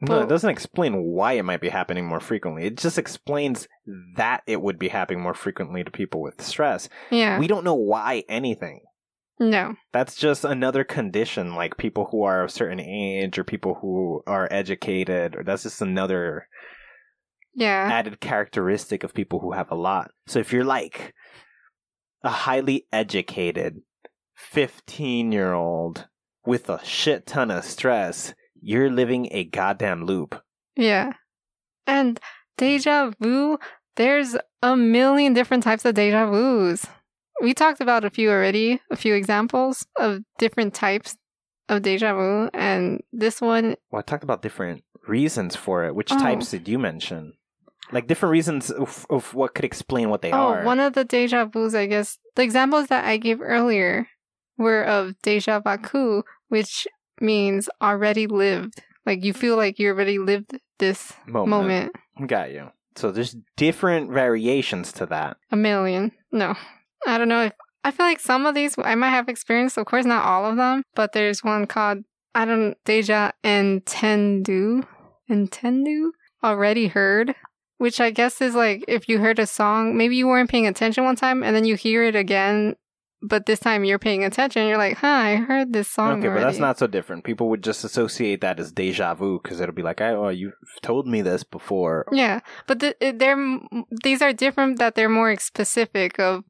No, 0.02 0.22
it 0.22 0.30
doesn't 0.30 0.50
explain 0.50 0.94
why 1.04 1.34
it 1.34 1.44
might 1.44 1.60
be 1.60 1.68
happening 1.68 2.06
more 2.06 2.22
frequently. 2.22 2.64
It 2.64 2.78
just 2.78 2.98
explains 2.98 3.68
that 4.16 4.44
it 4.48 4.62
would 4.62 4.80
be 4.80 4.88
happening 4.88 5.22
more 5.22 5.34
frequently 5.34 5.84
to 5.84 5.92
people 5.92 6.22
with 6.22 6.42
stress. 6.42 6.88
Yeah. 7.12 7.38
We 7.38 7.48
don't 7.48 7.66
know 7.66 7.76
why 7.76 8.24
anything. 8.30 8.80
no. 9.40 9.76
That's 9.92 10.16
just 10.16 10.46
another 10.46 10.84
condition, 10.86 11.54
like 11.54 11.76
people 11.78 12.08
who 12.12 12.24
are 12.24 12.44
of 12.44 12.50
a 12.50 12.52
certain 12.54 12.80
age 12.80 13.38
or 13.38 13.44
people 13.44 13.76
who 13.82 14.24
are 14.26 14.48
educated, 14.52 15.36
or 15.36 15.44
that's 15.44 15.64
just 15.64 15.82
another 15.82 16.48
Yeah. 17.54 17.90
added 17.92 18.22
characteristic 18.22 19.04
of 19.04 19.14
people 19.14 19.40
who 19.40 19.52
have 19.52 19.70
a 19.70 19.76
lot. 19.76 20.12
So 20.28 20.40
if 20.40 20.54
you're 20.54 20.64
like 20.64 21.14
a 22.24 22.30
highly 22.30 22.86
educated 22.92 23.82
15 24.36 25.32
year 25.32 25.54
old 25.54 26.08
with 26.46 26.70
a 26.70 26.84
shit 26.84 27.26
ton 27.28 27.52
of 27.52 27.64
stress, 27.66 28.34
you're 28.62 28.90
living 28.90 29.28
a 29.32 29.44
goddamn 29.46 30.06
loop. 30.06 30.42
Yeah. 30.76 31.14
And 31.88 32.20
deja 32.58 33.12
vu. 33.20 33.58
There's 33.96 34.36
a 34.62 34.76
million 34.78 35.34
different 35.34 35.64
types 35.64 35.84
of 35.86 35.96
deja 35.96 36.26
vus. 36.30 36.86
We 37.42 37.54
talked 37.54 37.82
about 37.82 38.06
a 38.06 38.10
few 38.10 38.30
already. 38.30 38.82
A 38.92 38.96
few 38.96 39.14
examples 39.14 39.86
of 39.98 40.20
different 40.38 40.74
types 40.74 41.16
of 41.70 41.82
deja 41.84 42.14
vu, 42.14 42.50
and 42.54 43.02
this 43.14 43.40
one 43.42 43.76
Well, 43.92 44.00
I 44.00 44.02
talked 44.02 44.24
about 44.24 44.42
different 44.42 44.84
reasons 45.08 45.56
for 45.56 45.86
it. 45.86 45.96
Which 45.96 46.12
Oh. 46.12 46.18
types 46.20 46.52
did 46.52 46.68
you 46.68 46.80
mention? 46.80 47.34
Like 47.92 48.08
different 48.08 48.32
reasons 48.32 48.70
of, 48.70 49.06
of 49.10 49.34
what 49.34 49.56
could 49.56 49.66
explain 49.66 50.10
what 50.10 50.22
they 50.22 50.32
Oh, 50.32 50.38
are. 50.54 50.64
one 50.64 50.80
of 50.80 50.94
the 50.94 51.04
deja 51.04 51.46
vus, 51.46 51.74
I 51.74 51.86
guess. 51.88 52.18
The 52.36 52.44
examples 52.44 52.88
that 52.88 53.06
I 53.06 53.18
gave 53.18 53.42
earlier 53.42 54.08
were 54.58 54.84
of 54.84 55.14
deja 55.24 55.62
vecu, 55.62 56.24
which 56.50 56.88
means 57.20 57.68
already 57.82 58.28
lived. 58.28 58.84
Like 59.06 59.24
you 59.24 59.34
feel 59.34 59.56
like 59.58 59.80
you 59.80 59.90
already 59.90 60.20
lived 60.20 60.58
this 60.78 61.14
moment. 61.26 61.50
moment. 61.50 61.96
Got 62.28 62.52
you. 62.52 62.70
So 62.96 63.12
there's 63.12 63.36
different 63.58 64.12
variations 64.12 64.92
to 64.94 65.06
that. 65.08 65.38
A 65.52 65.56
million. 65.56 66.12
No. 66.32 66.56
I 67.08 67.18
don't 67.18 67.30
know 67.30 67.46
if 67.46 67.54
I 67.84 67.92
feel 67.92 68.06
like 68.06 68.20
some 68.20 68.46
of 68.46 68.54
these 68.56 68.76
I 68.78 68.96
might 68.96 69.10
have 69.12 69.30
experienced, 69.30 69.78
of 69.78 69.86
course 69.86 70.06
not 70.06 70.26
all 70.26 70.46
of 70.46 70.58
them, 70.58 70.84
but 70.96 71.14
there's 71.14 71.44
one 71.44 71.66
called 71.66 72.00
I 72.36 72.46
don't 72.46 72.76
Deja 72.86 73.32
Entendu. 73.44 74.86
Entendu? 75.30 76.10
Already 76.44 76.88
heard. 76.88 77.36
Which 77.80 78.00
I 78.00 78.12
guess 78.12 78.40
is 78.42 78.54
like 78.56 78.86
if 78.88 79.10
you 79.10 79.20
heard 79.20 79.40
a 79.40 79.46
song, 79.48 79.98
maybe 79.98 80.16
you 80.16 80.28
weren't 80.28 80.50
paying 80.50 80.68
attention 80.68 81.04
one 81.06 81.16
time 81.16 81.44
and 81.44 81.56
then 81.56 81.66
you 81.66 81.76
hear 81.76 82.04
it 82.04 82.16
again, 82.16 82.76
but 83.22 83.46
this 83.46 83.60
time 83.60 83.84
you're 83.86 83.98
paying 84.00 84.24
attention, 84.24 84.68
you're 84.68 84.78
like, 84.78 84.98
huh, 84.98 85.08
I 85.08 85.36
heard 85.38 85.74
this 85.74 85.90
song. 85.90 86.20
Okay, 86.20 86.28
but 86.28 86.42
that's 86.42 86.60
not 86.60 86.78
so 86.78 86.88
different. 86.88 87.24
People 87.24 87.50
would 87.50 87.64
just 87.64 87.84
associate 87.84 88.42
that 88.42 88.60
as 88.60 88.72
deja 88.72 89.14
vu 89.16 89.40
because 89.42 89.60
it'll 89.62 89.74
be 89.76 89.82
like, 89.82 90.00
oh, 90.02 90.30
you've 90.30 90.54
told 90.82 91.08
me 91.08 91.22
this 91.22 91.44
before. 91.44 92.06
Yeah, 92.12 92.42
but 92.68 92.80
th- 92.82 92.96
they're 93.00 93.60
these 94.04 94.22
are 94.22 94.34
different. 94.34 94.78
That 94.80 94.96
they're 94.96 95.10
more 95.10 95.36
specific 95.40 96.20
of 96.20 96.44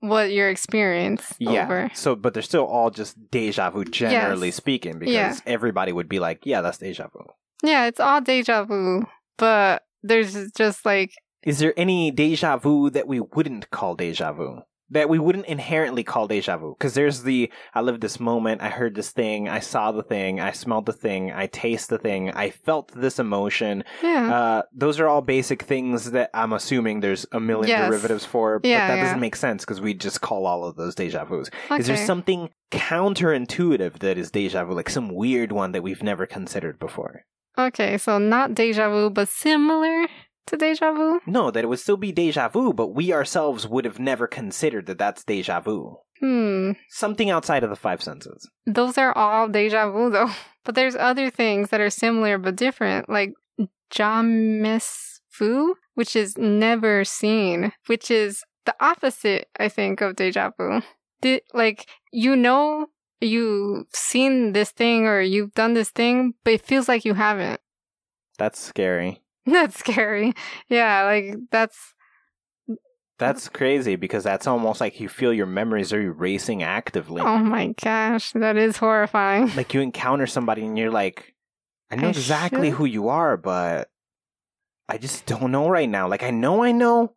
what 0.00 0.32
your 0.32 0.48
experience 0.50 1.34
Yeah. 1.38 1.62
over. 1.64 1.90
So, 1.94 2.16
but 2.16 2.34
they're 2.34 2.42
still 2.42 2.66
all 2.66 2.90
just 2.90 3.16
deja 3.30 3.70
vu, 3.70 3.84
generally 3.84 4.48
Yes. 4.48 4.56
speaking, 4.56 4.98
because 4.98 5.14
Yeah. 5.14 5.34
everybody 5.46 5.92
would 5.92 6.08
be 6.08 6.18
like, 6.18 6.40
"Yeah, 6.44 6.60
that's 6.60 6.78
deja 6.78 7.06
vu." 7.06 7.24
Yeah, 7.62 7.86
it's 7.86 8.00
all 8.00 8.20
deja 8.20 8.64
vu, 8.64 9.06
but 9.38 9.84
there's 10.02 10.50
just 10.52 10.84
like 10.84 11.12
Is 11.42 11.58
there 11.58 11.74
any 11.76 12.10
deja 12.10 12.56
vu 12.56 12.90
that 12.90 13.06
we 13.08 13.20
wouldn't 13.20 13.70
call 13.70 13.94
deja 13.94 14.32
vu? 14.32 14.60
That 14.90 15.08
we 15.08 15.18
wouldn't 15.18 15.46
inherently 15.46 16.04
call 16.04 16.28
deja 16.28 16.58
vu? 16.58 16.74
Because 16.78 16.92
there's 16.92 17.22
the 17.22 17.50
I 17.74 17.80
lived 17.80 18.02
this 18.02 18.20
moment, 18.20 18.60
I 18.60 18.68
heard 18.68 18.94
this 18.94 19.10
thing, 19.10 19.48
I 19.48 19.60
saw 19.60 19.90
the 19.90 20.02
thing, 20.02 20.38
I 20.38 20.52
smelled 20.52 20.84
the 20.84 20.92
thing, 20.92 21.32
I 21.32 21.46
taste 21.46 21.88
the 21.88 21.96
thing, 21.96 22.30
I 22.30 22.50
felt 22.50 22.92
this 22.94 23.18
emotion. 23.18 23.84
yeah. 24.02 24.34
Uh, 24.34 24.62
those 24.74 25.00
are 25.00 25.08
all 25.08 25.22
basic 25.22 25.62
things 25.62 26.10
that 26.10 26.28
I'm 26.34 26.52
assuming 26.52 27.00
there's 27.00 27.24
a 27.32 27.40
million 27.40 27.68
Yes. 27.68 27.88
derivatives 27.88 28.26
for, 28.26 28.58
but 28.58 28.68
that 28.68 28.68
yeah. 28.96 29.02
doesn't 29.02 29.20
make 29.20 29.34
sense 29.36 29.64
because 29.64 29.80
we 29.80 29.94
just 29.94 30.20
call 30.20 30.46
all 30.46 30.64
of 30.64 30.76
those 30.76 30.94
deja 30.94 31.24
vus. 31.24 31.48
Is 31.78 31.86
there 31.86 31.96
something 31.96 32.50
counterintuitive 32.70 33.98
that 34.00 34.18
is 34.18 34.30
deja 34.30 34.64
vu, 34.64 34.74
like 34.74 34.90
some 34.90 35.08
weird 35.08 35.52
one 35.52 35.72
that 35.72 35.82
we've 35.82 36.02
never 36.02 36.26
considered 36.26 36.78
before? 36.78 37.24
Okay, 37.58 37.98
so 37.98 38.18
not 38.18 38.54
deja 38.54 38.88
vu, 38.88 39.10
but 39.10 39.28
similar 39.28 40.06
to 40.46 40.56
deja 40.56 40.92
vu. 40.92 41.20
No, 41.26 41.50
that 41.50 41.64
it 41.64 41.66
would 41.68 41.78
still 41.78 41.96
be 41.96 42.12
deja 42.12 42.48
vu, 42.48 42.72
but 42.72 42.88
we 42.88 43.12
ourselves 43.12 43.66
would 43.66 43.84
have 43.84 43.98
never 43.98 44.26
considered 44.26 44.86
that 44.86 44.98
that's 44.98 45.24
deja 45.24 45.60
vu. 45.60 45.96
Hmm. 46.20 46.72
Something 46.88 47.30
outside 47.30 47.64
of 47.64 47.70
the 47.70 47.76
five 47.76 48.02
senses. 48.02 48.48
Those 48.66 48.96
are 48.96 49.16
all 49.16 49.48
deja 49.48 49.90
vu 49.90 50.10
though. 50.14 50.30
But 50.64 50.76
there's 50.76 50.94
other 50.94 51.30
things 51.30 51.70
that 51.70 51.80
are 51.80 51.90
similar 51.90 52.38
but 52.38 52.56
different, 52.56 53.08
like 53.08 53.32
jamais 53.90 55.20
vu, 55.38 55.74
which 55.94 56.14
is 56.16 56.38
never 56.38 57.04
seen, 57.04 57.72
which 57.86 58.10
is 58.10 58.44
the 58.64 58.74
opposite, 58.80 59.48
I 59.58 59.68
think, 59.68 60.00
of 60.00 60.16
deja 60.16 60.50
vu. 60.56 60.82
Di- 61.20 61.42
like, 61.52 61.88
you 62.12 62.36
know, 62.36 62.86
you've 63.26 63.86
seen 63.92 64.52
this 64.52 64.70
thing 64.70 65.06
or 65.06 65.20
you've 65.20 65.54
done 65.54 65.74
this 65.74 65.90
thing, 65.90 66.34
but 66.44 66.54
it 66.54 66.62
feels 66.66 66.88
like 66.88 67.04
you 67.04 67.14
haven't. 67.14 67.60
That's 68.38 68.58
scary. 68.58 69.22
That's 69.46 69.78
scary. 69.78 70.32
Yeah, 70.68 71.02
like, 71.04 71.34
that's, 71.50 71.94
That's 73.18 73.48
crazy 73.48 73.96
because 73.96 74.24
that's 74.24 74.46
almost 74.46 74.80
like 74.80 74.98
you 75.00 75.08
feel 75.08 75.32
your 75.32 75.46
memories 75.46 75.92
are 75.92 76.00
erasing 76.00 76.62
actively. 76.62 77.22
oh 77.22 77.38
my 77.38 77.74
gosh, 77.82 78.32
that 78.32 78.56
is 78.56 78.76
horrifying. 78.78 79.54
like 79.56 79.74
you 79.74 79.80
encounter 79.80 80.26
somebody 80.26 80.64
and 80.64 80.76
you're 80.78 80.90
like, 80.90 81.34
I 81.90 81.96
know 81.96 82.06
I 82.06 82.10
exactly 82.10 82.70
should- 82.70 82.78
who 82.78 82.84
you 82.84 83.08
are, 83.08 83.36
but 83.36 83.88
I 84.88 84.98
just 84.98 85.26
don't 85.26 85.52
know 85.52 85.68
right 85.68 85.88
now. 85.88 86.08
Like 86.08 86.22
I 86.22 86.30
know 86.30 86.62
I 86.64 86.72
know, 86.72 87.12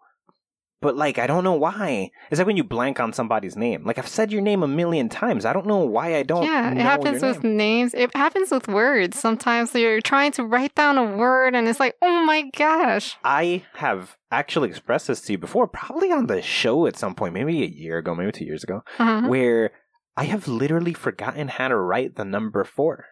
but 0.86 0.96
like 0.96 1.18
I 1.18 1.26
don't 1.26 1.44
know 1.44 1.54
why. 1.68 2.12
It's 2.30 2.38
like 2.40 2.46
when 2.48 2.58
you 2.58 2.64
blank 2.64 3.00
on 3.00 3.12
somebody's 3.12 3.56
name. 3.58 3.84
Like 3.86 3.98
I've 3.98 4.08
said 4.08 4.32
your 4.32 4.42
name 4.50 4.62
a 4.62 4.68
million 4.68 5.10
times. 5.10 5.44
I 5.46 5.52
don't 5.54 5.66
know 5.66 5.80
why 5.96 6.16
I 6.16 6.24
don't. 6.24 6.44
yeah, 6.44 6.72
it 6.72 6.78
happens 6.78 7.24
with 7.24 7.44
name. 7.44 7.58
names. 7.58 7.94
It 7.96 8.16
happens 8.16 8.52
with 8.52 8.68
words. 8.68 9.18
Sometimes 9.20 9.74
you're 9.74 10.00
trying 10.02 10.32
to 10.34 10.44
write 10.46 10.76
down 10.76 10.98
a 10.98 11.18
word 11.18 11.56
and 11.56 11.68
it's 11.68 11.80
like, 11.80 11.96
oh 12.04 12.24
my 12.26 12.44
gosh. 12.56 13.18
I 13.24 13.64
have 13.76 14.16
actually 14.32 14.70
expressed 14.70 15.08
this 15.08 15.22
to 15.22 15.32
you 15.34 15.38
before, 15.40 15.68
probably 15.68 16.12
on 16.12 16.28
the 16.28 16.42
show 16.42 16.86
at 16.86 16.98
some 16.98 17.16
point, 17.16 17.34
maybe 17.34 17.64
a 17.64 17.68
year 17.68 17.98
ago, 17.98 18.14
maybe 18.14 18.32
two 18.32 18.46
years 18.46 18.64
ago, 18.64 18.84
Uh-huh. 19.00 19.28
where 19.28 19.72
I 20.18 20.26
have 20.26 20.48
literally 20.48 20.94
forgotten 20.94 21.48
how 21.48 21.68
to 21.70 21.76
write 21.78 22.16
the 22.16 22.26
number 22.26 22.64
four. 22.64 23.06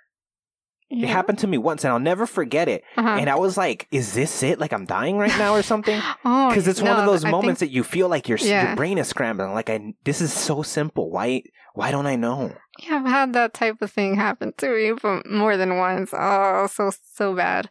It 0.93 1.07
happened 1.09 1.39
to 1.39 1.47
me 1.47 1.57
once, 1.57 1.83
and 1.83 1.91
I'll 1.91 1.99
never 1.99 2.25
forget 2.25 2.67
it. 2.69 2.83
Uh-huh. 2.97 3.17
And 3.19 3.29
I 3.29 3.35
was 3.35 3.57
like, 3.57 3.87
"Is 3.91 4.13
this 4.13 4.43
it? 4.43 4.59
Like 4.59 4.71
I'm 4.73 4.85
dying 4.85 5.17
right 5.17 5.35
now, 5.39 5.55
or 5.55 5.61
something?" 5.73 5.99
oh, 6.23 6.49
Because 6.49 6.67
it's 6.67 6.81
one 6.81 6.99
of 6.99 7.05
those 7.05 7.25
I 7.25 7.31
moments 7.31 7.59
think- 7.59 7.71
that 7.71 7.75
you 7.75 7.83
feel 7.83 8.09
like 8.09 8.29
your 8.29 8.37
Yeah. 8.37 8.67
your 8.67 8.75
brain 8.75 8.97
is 8.97 9.07
scrambling. 9.07 9.53
Like 9.53 9.69
I, 9.69 9.93
this 10.03 10.21
is 10.21 10.31
so 10.31 10.61
simple. 10.61 11.09
Why 11.09 11.43
why 11.73 11.89
don't 11.91 12.05
I 12.05 12.15
know? 12.15 12.53
yeah, 12.79 12.97
I've 12.97 13.05
had 13.05 13.33
that 13.33 13.53
type 13.53 13.81
of 13.81 13.91
thing 13.91 14.15
happen 14.15 14.53
to 14.57 14.69
me, 14.69 14.93
but 15.01 15.25
more 15.29 15.57
than 15.57 15.77
once. 15.77 16.11
Oh, 16.13 16.67
so 16.71 16.91
so 17.13 17.33
bad. 17.35 17.69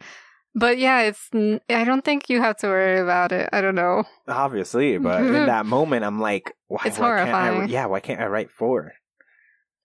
But 0.55 0.77
yeah, 0.79 1.01
it's. 1.03 1.31
I 1.71 1.85
don't 1.85 2.05
think 2.05 2.29
you 2.29 2.43
have 2.43 2.59
to 2.59 2.67
worry 2.67 2.99
about 3.01 3.33
it. 3.33 3.49
I 3.55 3.61
don't 3.63 3.75
know. 3.75 4.05
Obviously, 4.29 4.99
but 4.99 5.23
in 5.23 5.33
that 5.47 5.65
moment, 5.65 6.05
I'm 6.05 6.21
like, 6.21 6.53
why? 6.67 6.83
It's 6.85 6.99
why 6.99 7.25
Can't 7.25 7.35
I, 7.35 7.65
yeah, 7.67 7.87
why 7.87 8.01
can't 8.01 8.21
I 8.21 8.27
write 8.27 8.51
four? 8.51 8.93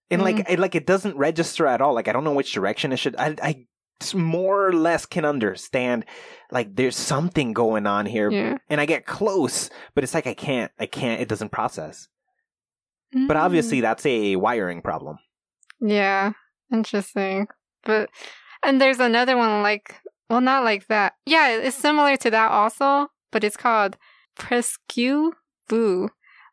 And 0.09 0.21
like, 0.21 0.37
Mm. 0.37 0.45
it, 0.49 0.59
like 0.59 0.75
it 0.75 0.85
doesn't 0.85 1.17
register 1.17 1.67
at 1.67 1.81
all. 1.81 1.93
Like 1.93 2.07
I 2.07 2.13
don't 2.13 2.23
know 2.23 2.33
which 2.33 2.53
direction 2.53 2.91
it 2.93 2.97
should. 2.97 3.15
I, 3.17 3.35
I 3.41 3.65
more 4.15 4.67
or 4.67 4.73
less 4.73 5.05
can 5.05 5.25
understand. 5.25 6.05
Like 6.51 6.75
there's 6.75 6.95
something 6.95 7.51
going 7.53 7.85
on 7.87 8.05
here, 8.05 8.29
Yeah. 8.31 8.57
and 8.69 8.79
I 8.79 8.85
get 8.85 9.05
close, 9.05 9.69
but 9.95 10.03
it's 10.03 10.13
like 10.13 10.27
I 10.27 10.33
can't. 10.33 10.71
I 10.79 10.85
can't. 10.85 11.19
It 11.21 11.27
doesn't 11.27 11.51
process. 11.51 12.07
But 13.11 13.35
Mm. 13.37 13.41
obviously, 13.41 13.81
that's 13.81 14.05
a 14.05 14.35
wiring 14.35 14.81
problem. 14.81 15.17
Yeah, 15.81 16.31
interesting. 16.71 17.47
But 17.83 18.09
and 18.63 18.79
there's 18.81 18.99
another 18.99 19.35
one 19.37 19.61
like 19.61 19.95
well 20.29 20.41
not 20.41 20.63
like 20.63 20.87
that. 20.87 21.13
Yeah, 21.25 21.49
it's 21.57 21.75
similar 21.75 22.15
to 22.17 22.29
that 22.31 22.51
also, 22.51 23.07
but 23.31 23.43
it's 23.43 23.57
called 23.57 23.97
Presque 24.35 25.33
Vu, 25.69 26.09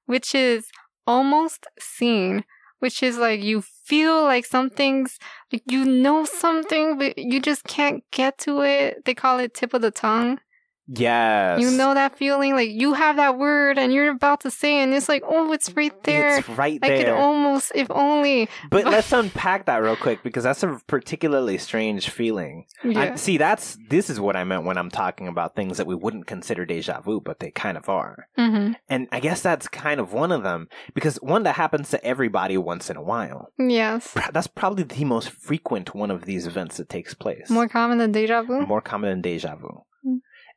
which 0.07 0.35
is 0.35 0.69
almost 1.07 1.67
seen, 1.79 2.45
which 2.85 3.03
is 3.03 3.19
like 3.19 3.43
you 3.43 3.63
feel 3.63 4.23
like 4.25 4.47
something's 4.47 5.19
like 5.53 5.65
you 5.67 5.85
know 5.87 6.25
something 6.27 6.99
but 6.99 7.19
you 7.19 7.41
just 7.41 7.65
can't 7.65 8.05
get 8.13 8.39
to 8.41 8.63
it. 8.63 9.05
They 9.07 9.15
call 9.15 9.41
it 9.41 9.55
tip 9.55 9.75
of 9.75 9.83
the 9.83 9.91
tongue. 9.91 10.41
Yes, 10.87 11.61
You 11.61 11.71
know 11.71 11.95
that 11.95 12.19
feeling 12.19 12.55
like 12.55 12.69
you 12.71 12.93
have 12.93 13.17
that 13.17 13.39
word 13.39 13.79
and 13.79 13.93
you're 13.93 14.11
about 14.11 14.41
to 14.41 14.51
say 14.51 14.81
it 14.81 14.85
and 14.85 14.95
it's 14.95 15.09
like, 15.09 15.23
"Oh, 15.27 15.53
it's 15.53 15.71
right 15.73 16.03
there." 16.03 16.39
It's 16.39 16.49
right 16.51 16.79
I 16.83 16.89
could 16.99 17.09
almost 17.09 17.73
if 17.75 17.91
only. 17.91 18.49
But 18.71 18.85
let's 18.95 19.11
unpack 19.13 19.65
that 19.67 19.79
real 19.79 19.97
quick 19.97 20.23
because 20.23 20.45
that's 20.45 20.63
a 20.63 20.79
particularly 20.87 21.57
strange 21.59 22.11
feeling. 22.11 22.67
I, 22.85 23.15
see, 23.17 23.39
that's 23.39 23.79
this 23.89 24.11
is 24.11 24.21
what 24.21 24.37
I 24.37 24.45
meant 24.45 24.65
when 24.65 24.77
I'm 24.77 24.91
talking 24.91 25.27
about 25.27 25.57
things 25.57 25.79
that 25.79 25.87
we 25.87 25.95
wouldn't 25.95 26.27
consider 26.27 26.67
deja 26.67 27.01
vu, 27.01 27.21
but 27.21 27.41
they 27.41 27.51
kind 27.51 27.79
of 27.79 27.89
are. 27.89 28.29
Mhm. 28.39 28.77
And 28.89 29.09
I 29.11 29.21
guess 29.21 29.41
that's 29.41 29.69
kind 29.69 30.01
of 30.01 30.13
one 30.13 30.33
of 30.33 30.43
them 30.43 30.69
because 30.95 31.17
one 31.23 31.45
that 31.45 31.55
happens 31.55 31.91
to 31.91 32.05
everybody 32.05 32.59
once 32.59 32.91
in 32.91 32.97
a 32.97 33.03
while. 33.03 33.49
Yes. 33.59 34.15
That's 34.33 34.47
probably 34.49 34.85
the 34.85 35.05
most 35.05 35.31
frequent 35.31 35.95
one 35.95 36.11
of 36.11 36.27
these 36.27 36.47
events 36.47 36.77
that 36.77 36.89
takes 36.91 37.15
place. 37.15 37.49
More 37.49 37.69
common 37.69 37.99
than 37.99 38.13
deja 38.13 38.43
vu? 38.43 38.67
more 38.67 38.81
common 38.83 39.09
than 39.11 39.21
deja 39.23 39.57
vu. 39.57 39.83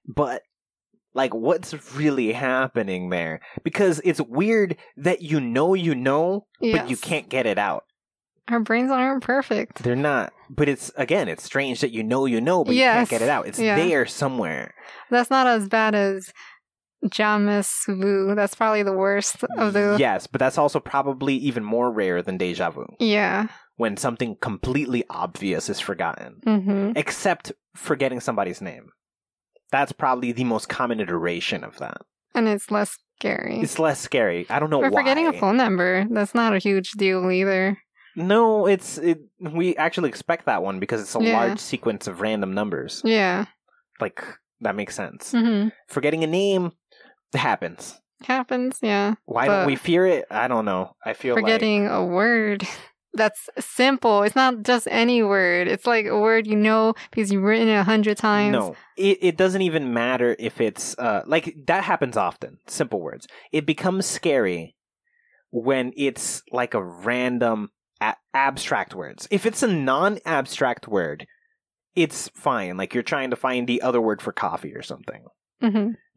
But 0.07 0.41
like 1.13 1.33
what's 1.33 1.95
really 1.95 2.31
happening 2.33 3.09
there? 3.09 3.41
Because 3.63 4.01
it's 4.03 4.21
weird 4.21 4.77
that 4.97 5.21
you 5.21 5.39
know 5.39 5.73
you 5.73 5.95
know, 5.95 6.45
but 6.61 6.89
you 6.89 6.97
can't 6.97 7.29
get 7.29 7.45
it 7.45 7.57
out. 7.57 7.83
Our 8.49 8.61
brains 8.61 8.91
aren't 8.91 9.23
perfect. 9.23 9.83
They're 9.83 9.95
not. 9.95 10.31
But 10.49 10.69
it's 10.69 10.91
again, 10.95 11.27
it's 11.27 11.43
strange 11.43 11.81
that 11.81 11.91
you 11.91 12.03
know 12.03 12.25
you 12.25 12.39
know, 12.39 12.63
but 12.63 12.75
you 12.75 12.81
can't 12.81 13.09
get 13.09 13.21
it 13.21 13.29
out. 13.29 13.47
It's 13.47 13.59
Yeah. 13.59 13.75
there 13.75 14.05
somewhere. 14.05 14.73
That's 15.09 15.29
not 15.29 15.47
as 15.47 15.67
bad 15.67 15.95
as 15.95 16.31
Jamais 17.05 17.85
vu. 17.87 18.33
That's 18.35 18.55
probably 18.55 18.83
the 18.83 18.93
worst 18.93 19.43
of 19.57 19.73
the. 19.73 19.97
Yes, 19.99 20.25
but 20.27 20.39
that's 20.39 20.57
also 20.57 20.79
probably 20.79 21.35
even 21.35 21.63
more 21.63 21.91
rare 21.91 22.21
than 22.23 22.37
deja 22.37 22.71
vu 22.71 22.85
Yeah. 22.99 23.47
when 23.75 23.97
something 23.97 24.35
completely 24.41 25.03
obvious 25.09 25.69
is 25.69 25.79
forgotten, 25.79 26.41
hmm 26.43 26.91
except 26.95 27.51
forgetting 27.75 28.19
somebody's 28.19 28.61
name. 28.61 28.89
That's 29.71 29.91
probably 29.91 30.31
the 30.31 30.43
most 30.43 30.69
common 30.69 30.99
iteration 30.99 31.63
of 31.63 31.77
that. 31.79 31.97
And 32.33 32.47
it's 32.47 32.71
less 32.71 32.97
scary. 33.19 33.59
It's 33.61 33.79
less 33.79 33.99
scary. 33.99 34.45
I 34.49 34.59
don't 34.59 34.69
know 34.69 34.81
Or 34.83 34.89
why. 34.89 35.01
forgetting 35.01 35.27
a 35.27 35.33
phone 35.33 35.57
number. 35.57 36.05
That's 36.09 36.35
not 36.35 36.53
a 36.53 36.59
huge 36.59 36.91
deal 36.91 37.29
either. 37.31 37.77
No, 38.15 38.65
it's 38.65 38.97
it, 38.97 39.19
we 39.39 39.75
actually 39.77 40.09
expect 40.09 40.45
that 40.45 40.63
one 40.63 40.79
because 40.79 41.01
it's 41.01 41.15
a 41.15 41.21
Yeah. 41.23 41.37
large 41.37 41.59
sequence 41.59 42.07
of 42.07 42.21
random 42.21 42.53
numbers. 42.53 43.01
Yeah. 43.05 43.45
Like 43.99 44.23
that 44.61 44.75
makes 44.75 44.95
sense. 44.95 45.31
hmm 45.31 45.69
Forgetting 45.87 46.23
a 46.23 46.27
name 46.27 46.71
happens. 47.33 47.99
Happens. 48.23 48.79
Yeah. 48.81 49.15
Why 49.25 49.45
don't 49.47 49.67
we 49.67 49.75
fear 49.75 50.05
it? 50.07 50.25
I 50.31 50.47
don't 50.47 50.65
know. 50.65 50.95
I 51.05 51.13
feel 51.13 51.35
Forgetting 51.35 51.87
a 51.87 52.03
word. 52.05 52.63
That's 53.17 53.49
simple. 53.59 54.23
It's 54.23 54.35
not 54.35 54.63
just 54.63 54.87
any 54.89 55.21
word. 55.23 55.67
It's 55.67 55.85
like 55.85 56.05
a 56.05 56.17
word 56.19 56.47
you 56.47 56.55
know 56.55 56.93
because 57.09 57.31
you've 57.31 57.43
written 57.43 57.67
it 57.67 57.75
a 57.75 57.83
hundred 57.83 58.17
times. 58.17 58.53
no. 58.53 58.75
It 58.95 59.17
it 59.21 59.37
doesn't 59.37 59.61
even 59.61 59.93
matter 59.93 60.35
if 60.39 60.61
it's 60.61 60.97
uh 60.97 61.23
like 61.25 61.53
that 61.67 61.83
happens 61.83 62.15
often. 62.17 62.59
Simple 62.67 63.01
words. 63.01 63.27
It 63.51 63.65
becomes 63.65 64.05
scary 64.05 64.75
when 65.51 65.93
it's 65.97 66.43
like 66.51 66.73
a 66.73 66.83
random 66.83 67.69
a- 68.01 68.15
abstract 68.33 68.93
words. 68.95 69.27
If 69.31 69.45
it's 69.45 69.63
a 69.63 69.67
non-abstract 69.67 70.87
word, 70.87 71.25
it's 71.95 72.29
fine. 72.35 72.77
Like 72.77 72.93
you're 72.93 73.03
trying 73.03 73.29
to 73.31 73.35
find 73.35 73.67
the 73.67 73.81
other 73.81 73.99
word 74.01 74.21
for 74.21 74.31
coffee 74.31 74.73
or 74.75 74.83
something. 74.83 75.23
hmm 75.61 75.67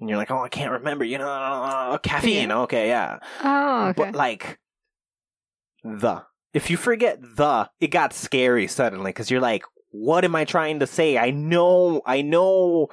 and 0.01 0.09
you're 0.09 0.17
like, 0.19 0.31
oh, 0.31 0.43
I 0.43 0.49
can't 0.49 0.73
remember, 0.73 1.05
you 1.05 1.19
know, 1.19 1.99
caffeine. 2.03 2.51
Okay, 2.51 2.89
yeah. 2.89 3.19
Oh, 3.45 3.89
okay. 3.89 4.05
But 4.05 4.15
like 4.15 4.59
the, 5.85 6.23
if 6.53 6.71
you 6.71 6.77
forget 6.77 7.21
the, 7.21 7.71
it 7.81 7.89
got 7.89 8.13
scary 8.13 8.67
suddenly 8.67 9.11
because 9.11 9.31
you're 9.31 9.41
like, 9.41 9.65
what 9.91 10.25
am 10.25 10.35
I 10.35 10.45
trying 10.45 10.81
to 10.81 10.87
say? 10.87 11.19
I 11.19 11.31
know, 11.31 12.03
I 12.07 12.23
know, 12.23 12.89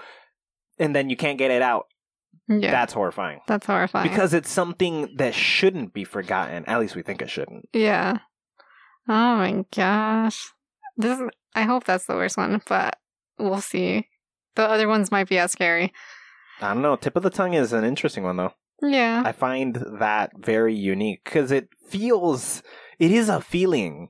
and 0.80 0.96
then 0.96 1.10
you 1.10 1.16
can't 1.16 1.38
get 1.38 1.52
it 1.52 1.62
out. 1.62 1.88
Mm, 2.50 2.64
yeah. 2.64 2.72
That's 2.72 2.94
horrifying. 2.94 3.42
that's 3.48 3.66
horrifying. 3.66 4.10
Because 4.10 4.34
it's 4.34 4.50
something 4.50 5.14
that 5.18 5.34
shouldn't 5.34 5.94
be 5.94 6.04
forgotten. 6.04 6.66
At 6.66 6.80
least 6.80 6.96
we 6.96 7.02
think 7.02 7.22
it 7.22 7.30
shouldn't. 7.30 7.68
Yeah. 7.74 8.20
Oh 9.10 9.36
my 9.38 9.66
gosh. 9.76 10.52
This 10.96 11.20
is, 11.20 11.30
I 11.56 11.64
hope 11.64 11.84
that's 11.84 12.06
the 12.06 12.16
worst 12.16 12.38
one, 12.38 12.62
but 12.68 12.98
we'll 13.38 13.62
see. 13.62 14.08
The 14.56 14.68
other 14.68 14.88
ones 14.88 15.12
might 15.12 15.30
be 15.30 15.38
as 15.38 15.52
scary. 15.52 15.94
I 16.62 16.74
don't 16.74 16.82
know. 16.82 16.96
Tip 16.96 17.16
of 17.16 17.24
the 17.24 17.30
tongue 17.30 17.54
is 17.54 17.74
an 17.74 17.84
interesting 17.84 18.24
one, 18.24 18.38
though. 18.38 18.54
Yeah. 18.82 19.24
I 19.26 19.32
find 19.32 19.76
that 20.00 20.32
very 20.38 20.74
unique 20.74 21.22
because 21.24 21.52
it 21.52 21.70
feels, 21.90 22.64
it 23.00 23.12
is 23.12 23.30
a 23.30 23.42
feeling 23.42 24.10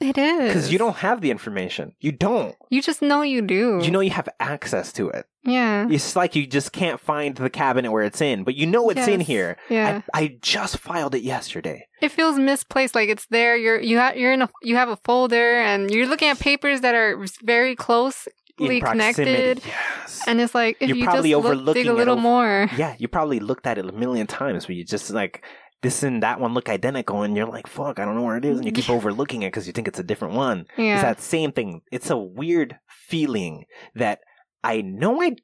It 0.00 0.16
is. 0.18 0.48
because 0.48 0.72
you 0.72 0.78
don't 0.78 0.96
have 0.96 1.20
the 1.20 1.30
information. 1.30 1.94
You 2.00 2.12
don't. 2.12 2.54
You 2.70 2.82
just 2.82 3.02
know 3.02 3.22
you 3.22 3.42
do. 3.42 3.80
You 3.82 3.90
know 3.90 4.00
you 4.00 4.10
have 4.10 4.28
access 4.40 4.92
to 4.94 5.08
it. 5.10 5.26
Yeah. 5.44 5.88
It's 5.90 6.14
like 6.16 6.36
you 6.36 6.46
just 6.46 6.72
can't 6.72 7.00
find 7.00 7.34
the 7.36 7.50
cabinet 7.50 7.90
where 7.90 8.04
it's 8.04 8.20
in, 8.20 8.44
but 8.44 8.54
you 8.54 8.66
know 8.66 8.90
it's 8.90 9.08
in 9.08 9.20
here. 9.20 9.56
Yeah. 9.68 10.02
I, 10.14 10.22
I 10.22 10.38
just 10.40 10.78
filed 10.78 11.14
it 11.16 11.22
yesterday. 11.22 11.86
it 12.00 12.10
feels 12.10 12.38
misplaced 12.38 12.94
like 12.94 13.08
it's 13.08 13.26
there. 13.26 13.56
You're 13.56 13.80
you 13.80 13.98
ha- 13.98 14.12
you're 14.14 14.32
in 14.32 14.42
a 14.42 14.48
you 14.62 14.76
have 14.76 14.88
a 14.88 14.96
folder 14.96 15.58
and 15.60 15.90
you're 15.90 16.06
looking 16.06 16.28
at 16.28 16.38
papers 16.38 16.80
that 16.82 16.94
are 16.94 17.24
very 17.42 17.74
closely 17.74 18.32
connected. 18.80 19.60
Yes. 19.66 20.22
And 20.28 20.40
it's 20.40 20.54
like 20.54 20.76
if 20.80 20.88
You're 20.88 20.98
you 20.98 21.04
probably 21.04 21.30
just 21.30 21.44
look, 21.44 21.74
dig 21.74 21.86
a 21.88 21.92
little 21.92 22.12
over- 22.14 22.22
more. 22.22 22.68
yeah, 22.76 22.94
you 22.98 23.08
probably 23.08 23.40
looked 23.40 23.66
at 23.66 23.78
it 23.78 23.84
a 23.84 23.92
million 23.92 24.26
times 24.28 24.66
but 24.66 24.76
you 24.76 24.84
just 24.84 25.10
like, 25.10 25.44
this 25.82 26.02
and 26.02 26.22
that 26.22 26.40
one 26.40 26.54
look 26.54 26.68
identical, 26.68 27.22
and 27.22 27.36
you're 27.36 27.46
like, 27.46 27.66
fuck, 27.66 27.98
I 27.98 28.04
don't 28.04 28.14
know 28.14 28.22
where 28.22 28.36
it 28.36 28.44
is. 28.44 28.58
And 28.58 28.66
you 28.66 28.72
keep 28.72 28.88
overlooking 28.90 29.42
it 29.42 29.48
because 29.48 29.66
you 29.66 29.72
think 29.72 29.88
it's 29.88 29.98
a 29.98 30.04
different 30.04 30.34
one. 30.34 30.66
Yeah. 30.78 30.94
It's 30.94 31.02
that 31.02 31.20
same 31.20 31.52
thing. 31.52 31.82
It's 31.90 32.10
a 32.10 32.16
weird 32.16 32.78
feeling 32.88 33.64
that 33.94 34.20
I 34.64 34.80
know 34.80 35.20
I, 35.20 35.36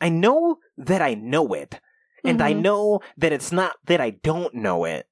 I 0.00 0.08
know 0.08 0.58
that 0.78 1.02
I 1.02 1.14
know 1.14 1.52
it, 1.52 1.80
and 2.24 2.40
I 2.42 2.52
Mhm. 2.54 2.62
know 2.62 3.00
that 3.16 3.32
it's 3.32 3.52
not 3.52 3.74
that 3.86 4.00
I 4.00 4.10
don't 4.10 4.54
know 4.54 4.84
it. 4.84 5.06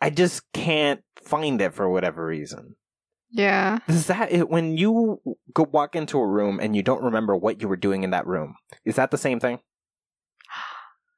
I 0.00 0.10
just 0.10 0.42
can't 0.52 1.00
find 1.22 1.60
it 1.62 1.72
for 1.74 1.88
whatever 1.88 2.26
reason. 2.26 2.76
Yeah. 3.30 3.78
Is 3.88 4.06
that 4.06 4.30
it? 4.30 4.48
When 4.48 4.76
you 4.76 5.20
go 5.52 5.66
walk 5.72 5.96
into 5.96 6.18
a 6.18 6.26
room 6.26 6.60
and 6.60 6.76
you 6.76 6.82
don't 6.82 7.02
remember 7.02 7.34
what 7.34 7.60
you 7.60 7.68
were 7.68 7.76
doing 7.76 8.04
in 8.04 8.10
that 8.10 8.26
room, 8.26 8.54
is 8.84 8.96
that 8.96 9.10
the 9.10 9.18
same 9.18 9.40
thing? 9.40 9.58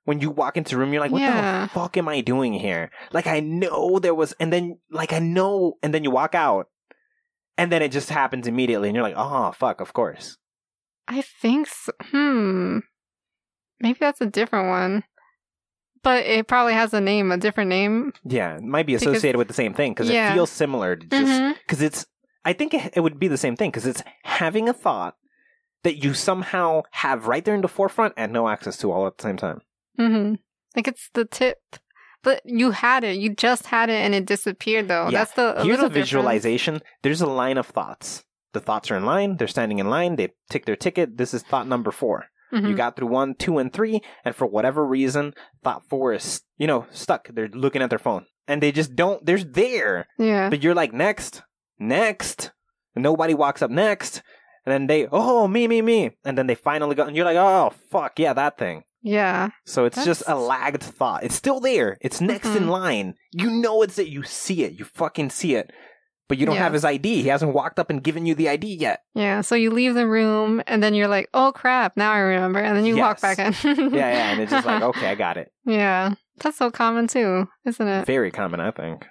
When 0.07 0.21
you 0.21 0.31
walk 0.31 0.57
into 0.57 0.77
a 0.77 0.79
room, 0.79 0.93
you're 0.93 1.03
like, 1.03 1.11
what 1.11 1.21
Yeah. 1.21 1.63
the 1.67 1.69
fuck 1.69 1.97
am 1.99 2.09
I 2.09 2.21
doing 2.23 2.53
here? 2.55 2.91
Like, 3.13 3.27
I 3.27 3.41
know 3.41 3.99
there 3.99 4.15
was, 4.15 4.33
and 4.41 4.53
then, 4.53 4.79
like, 4.91 5.13
I 5.13 5.19
know, 5.19 5.75
and 5.83 5.93
then 5.93 6.03
you 6.05 6.11
walk 6.11 6.35
out, 6.35 6.69
and 7.59 7.71
then 7.71 7.83
it 7.83 7.91
just 7.93 8.09
happens 8.09 8.47
immediately, 8.47 8.89
and 8.89 8.95
you're 8.97 9.03
like, 9.03 9.15
oh, 9.17 9.53
fuck, 9.53 9.81
of 9.81 9.93
course. 9.93 10.39
I 11.09 11.23
think 11.23 11.67
so. 11.69 11.93
Hmm. 12.01 12.79
Maybe 13.81 13.99
that's 14.01 14.21
a 14.21 14.27
different 14.27 14.69
one. 14.69 15.05
But 16.03 16.25
it 16.25 16.47
probably 16.47 16.75
has 16.75 16.95
a 16.95 17.01
name, 17.01 17.33
a 17.33 17.37
different 17.37 17.69
name. 17.69 18.13
Yeah, 18.25 18.57
it 18.57 18.63
might 18.63 18.87
be 18.87 18.95
Because- 18.95 19.09
associated 19.09 19.39
with 19.39 19.49
the 19.49 19.55
same 19.55 19.75
thing 19.75 19.93
because 19.93 20.09
Yeah. 20.09 20.31
it 20.31 20.35
feels 20.35 20.51
similar 20.51 20.95
to 20.97 21.05
just, 21.07 21.59
because 21.67 21.83
it's, 21.83 22.07
I 22.45 22.53
think 22.53 22.75
it, 22.75 22.93
it 22.97 23.01
would 23.01 23.19
be 23.19 23.27
the 23.27 23.37
same 23.37 23.57
thing 23.57 23.71
because 23.71 23.87
it's 23.87 24.05
having 24.23 24.69
a 24.69 24.73
thought 24.73 25.17
that 25.83 25.97
you 26.05 26.15
somehow 26.15 26.83
have 26.93 27.27
right 27.27 27.45
there 27.45 27.57
in 27.57 27.61
the 27.61 27.67
forefront 27.69 28.15
and 28.17 28.33
no 28.33 28.49
access 28.49 28.77
to 28.79 28.93
all 28.93 29.07
at 29.09 29.19
the 29.19 29.23
same 29.25 29.37
time. 29.37 29.63
Mm-hmm. 29.99 30.35
Like 30.75 30.89
it's 30.89 31.11
the 31.15 31.25
tip. 31.25 31.59
But 32.23 32.43
you 32.45 32.73
had 32.73 33.05
it. 33.05 33.17
You 33.17 33.35
just 33.35 33.67
had 33.67 33.89
it 33.89 33.95
and 33.95 34.15
it 34.15 34.27
disappeared 34.27 34.89
though. 34.89 35.09
Yeah. 35.09 35.19
That's 35.19 35.33
the 35.33 35.61
a 35.61 35.65
Here's 35.65 35.83
a 35.83 35.89
visualization. 35.89 36.81
There's 37.03 37.21
a 37.21 37.27
line 37.27 37.59
of 37.59 37.67
thoughts. 37.67 38.25
The 38.53 38.61
thoughts 38.61 38.91
are 38.91 38.97
in 38.97 39.05
line. 39.05 39.37
They're 39.37 39.49
standing 39.49 39.79
in 39.79 39.91
line. 39.91 40.17
They 40.17 40.31
tick 40.51 40.67
their 40.67 40.77
ticket. 40.77 41.19
This 41.19 41.35
is 41.35 41.43
thought 41.43 41.69
number 41.69 41.91
4 41.91 42.27
difference. 42.57 42.71
You 42.71 42.77
got 42.77 42.97
through 42.97 43.09
one, 43.09 43.35
two, 43.35 43.59
and 43.59 43.73
three, 43.73 44.01
and 44.25 44.35
for 44.35 44.47
whatever 44.47 44.85
reason, 44.85 45.35
thought 45.63 45.89
four 45.89 46.13
is, 46.13 46.43
you 46.59 46.67
know, 46.67 46.87
stuck. 46.91 47.29
They're 47.29 47.49
looking 47.49 47.83
at 47.83 47.91
their 47.91 47.99
phone. 47.99 48.27
And 48.49 48.63
they 48.63 48.73
just 48.73 48.95
don't, 48.95 49.25
they're 49.25 49.39
there. 49.39 50.07
Yeah. 50.19 50.51
But 50.51 50.63
you're 50.63 50.75
like, 50.75 50.93
next, 50.93 51.43
next. 51.79 52.53
And 52.95 53.03
nobody 53.03 53.35
walks 53.35 53.63
up 53.63 53.71
next. 53.71 54.23
And 54.65 54.73
then 54.73 54.87
they, 54.87 55.09
oh, 55.11 55.49
me, 55.49 55.69
me, 55.69 55.83
me. 55.83 56.13
And 56.25 56.37
then 56.37 56.47
they 56.47 56.55
finally 56.55 56.95
go, 56.95 57.05
and 57.05 57.17
you're 57.17 57.25
like, 57.25 57.37
oh, 57.37 57.73
fuck, 57.91 58.19
yeah, 58.19 58.33
that 58.33 58.59
thing. 58.59 58.85
Yeah. 59.07 59.51
So 59.65 59.85
it's 59.85 60.05
just 60.05 60.25
a 60.27 60.35
lagged 60.35 60.83
thought. 60.83 61.23
It's 61.23 61.35
still 61.37 61.61
there. 61.61 61.97
It's 62.01 62.21
next 62.21 62.49
in 62.49 62.65
Mhm. 62.65 62.71
line. 62.71 63.15
You 63.33 63.51
know 63.51 63.83
it's 63.83 63.99
it. 63.99 64.09
You 64.09 64.25
see 64.25 64.65
it. 64.65 64.73
You 64.73 64.85
fucking 64.85 65.31
see 65.31 65.55
it. 65.55 65.71
But 66.29 66.39
you 66.39 66.47
don't 66.47 66.57
Yeah. 66.57 66.65
have 66.65 66.73
his 66.73 66.85
ID. 66.85 67.23
He 67.23 67.29
hasn't 67.29 67.55
walked 67.55 67.79
up 67.79 67.89
and 67.89 68.03
given 68.03 68.27
you 68.27 68.35
the 68.35 68.49
ID 68.49 68.67
yet. 68.75 69.03
Yeah. 69.15 69.43
So 69.43 69.55
you 69.55 69.71
leave 69.71 69.95
the 69.95 70.09
room 70.09 70.61
and 70.67 70.83
then 70.83 70.93
you're 70.95 71.07
like, 71.07 71.29
oh 71.33 71.53
crap, 71.55 71.97
now 71.97 72.11
I 72.13 72.19
remember. 72.19 72.59
And 72.59 72.77
then 72.77 72.85
you 72.85 72.97
walk 72.97 73.21
back 73.21 73.39
in. 73.39 73.53
Yeah, 73.95 74.11
yeah. 74.13 74.33
And 74.33 74.41
it's 74.43 74.51
just 74.51 74.67
like, 74.67 74.83
okay, 74.83 75.09
I 75.09 75.15
got 75.15 75.37
it. 75.37 75.53
yeah. 75.65 76.15
That's 76.43 76.59
so 76.59 76.71
common 76.73 77.07
too, 77.07 77.47
isn't 77.65 77.87
it? 77.89 78.07
Very 78.07 78.31
common, 78.33 78.59
I 78.61 78.71
think. 78.73 79.07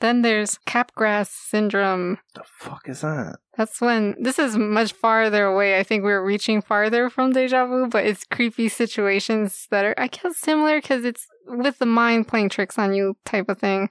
Then 0.00 0.22
there's 0.22 0.58
Capgras 0.66 1.28
syndrome. 1.28 2.18
The 2.34 2.44
fuck 2.44 2.88
is 2.88 3.00
that? 3.00 3.38
That's 3.56 3.80
when 3.80 4.14
this 4.20 4.38
is 4.38 4.56
much 4.56 4.92
farther 4.92 5.44
away. 5.44 5.78
I 5.78 5.82
think 5.82 6.04
we're 6.04 6.24
reaching 6.24 6.62
farther 6.62 7.10
from 7.10 7.32
deja 7.32 7.66
vu, 7.66 7.88
but 7.88 8.06
it's 8.06 8.24
creepy 8.24 8.68
situations 8.68 9.66
that 9.70 9.84
are, 9.84 9.94
I 9.98 10.06
guess, 10.06 10.36
similar 10.36 10.80
because 10.80 11.04
it's 11.04 11.26
with 11.46 11.78
the 11.78 11.86
mind 11.86 12.28
playing 12.28 12.50
tricks 12.50 12.78
on 12.78 12.94
you 12.94 13.16
type 13.24 13.48
of 13.48 13.58
thing. 13.58 13.90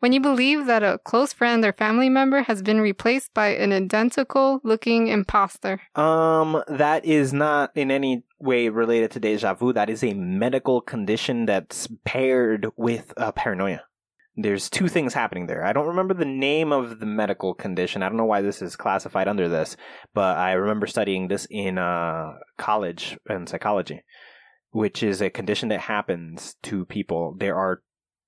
When 0.00 0.12
you 0.12 0.20
believe 0.20 0.66
that 0.66 0.82
a 0.82 0.98
close 0.98 1.32
friend 1.32 1.64
or 1.64 1.72
family 1.72 2.10
member 2.10 2.42
has 2.42 2.60
been 2.60 2.80
replaced 2.80 3.32
by 3.32 3.48
an 3.48 3.72
identical 3.72 4.60
looking 4.62 5.08
imposter. 5.08 5.80
Um, 5.94 6.62
that 6.68 7.06
is 7.06 7.32
not 7.32 7.70
in 7.74 7.90
any 7.90 8.22
way 8.38 8.68
related 8.68 9.12
to 9.12 9.20
deja 9.20 9.54
vu. 9.54 9.72
That 9.72 9.88
is 9.88 10.04
a 10.04 10.12
medical 10.12 10.82
condition 10.82 11.46
that's 11.46 11.88
paired 12.04 12.66
with 12.76 13.14
uh, 13.16 13.32
paranoia. 13.32 13.84
There's 14.36 14.68
two 14.68 14.88
things 14.88 15.14
happening 15.14 15.46
there. 15.46 15.64
I 15.64 15.72
don't 15.72 15.86
remember 15.86 16.12
the 16.12 16.24
name 16.24 16.72
of 16.72 16.98
the 16.98 17.06
medical 17.06 17.54
condition. 17.54 18.02
I 18.02 18.08
don't 18.08 18.16
know 18.16 18.24
why 18.24 18.42
this 18.42 18.60
is 18.60 18.74
classified 18.74 19.28
under 19.28 19.48
this, 19.48 19.76
but 20.12 20.36
I 20.36 20.52
remember 20.52 20.88
studying 20.88 21.28
this 21.28 21.46
in 21.50 21.78
uh, 21.78 22.32
college 22.58 23.16
in 23.30 23.46
psychology, 23.46 24.02
which 24.70 25.04
is 25.04 25.22
a 25.22 25.30
condition 25.30 25.68
that 25.68 25.80
happens 25.80 26.56
to 26.64 26.84
people. 26.84 27.36
There 27.38 27.54
are 27.54 27.82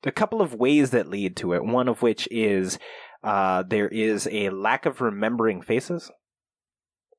a 0.05 0.12
couple 0.12 0.40
of 0.40 0.55
ways 0.55 0.90
that 0.90 1.09
lead 1.09 1.37
to 1.38 1.55
it. 1.55 1.64
One 1.64 1.88
of 1.88 2.03
which 2.03 2.29
is 2.31 2.79
uh, 3.25 3.64
there 3.66 3.88
is 3.88 4.29
a 4.31 4.51
lack 4.51 4.87
of 4.87 5.01
remembering 5.01 5.61
faces. 5.61 6.11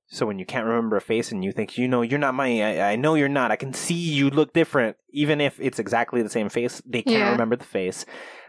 So 0.09 0.25
when 0.25 0.39
you 0.39 0.45
can't 0.45 0.65
remember 0.65 0.95
a 0.95 1.01
face 1.01 1.31
and 1.33 1.43
you 1.43 1.51
think, 1.51 1.77
you 1.77 1.87
know, 1.87 2.01
you're 2.01 2.17
not 2.17 2.33
my, 2.33 2.61
I, 2.61 2.91
I 2.93 2.95
know 2.95 3.15
you're 3.15 3.27
not. 3.27 3.51
I 3.51 3.57
can 3.57 3.73
see 3.73 3.93
you 3.93 4.29
look 4.29 4.53
different, 4.53 4.95
even 5.11 5.41
if 5.41 5.59
it's 5.59 5.79
exactly 5.79 6.21
the 6.21 6.29
same 6.29 6.47
face. 6.49 6.81
They 6.85 7.01
can't 7.01 7.17
Yeah. 7.17 7.31
remember 7.31 7.57
the 7.57 7.65
face. 7.65 8.05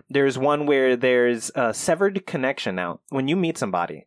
There's 0.08 0.38
one 0.38 0.66
where 0.66 0.96
there's 0.96 1.50
a 1.56 1.74
severed 1.74 2.26
connection. 2.26 2.76
Now, 2.76 3.00
when 3.08 3.26
you 3.26 3.34
meet 3.36 3.58
somebody, 3.58 4.06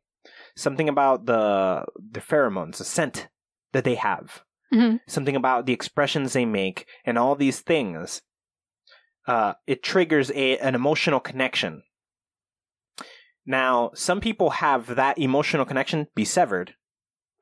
something 0.55 0.87
about 0.87 1.25
the 1.25 1.85
the 2.11 2.21
pheromones, 2.21 2.77
the 2.77 2.85
scent 2.85 3.27
that 3.73 3.83
they 3.83 3.95
have, 3.95 4.43
Mhm. 4.73 5.01
something 5.07 5.35
about 5.35 5.65
the 5.65 5.73
expressions 5.73 6.31
they 6.33 6.45
make, 6.45 6.87
and 7.05 7.17
all 7.17 7.35
these 7.35 7.59
things, 7.59 8.21
uh, 9.27 9.53
it 9.67 9.83
triggers 9.83 10.31
a 10.31 10.57
an 10.59 10.73
emotional 10.73 11.19
connection. 11.19 11.83
Now, 13.45 13.91
some 13.93 14.21
people 14.21 14.51
have 14.51 14.95
that 14.95 15.17
emotional 15.17 15.65
connection 15.65 16.07
be 16.15 16.25
severed. 16.25 16.75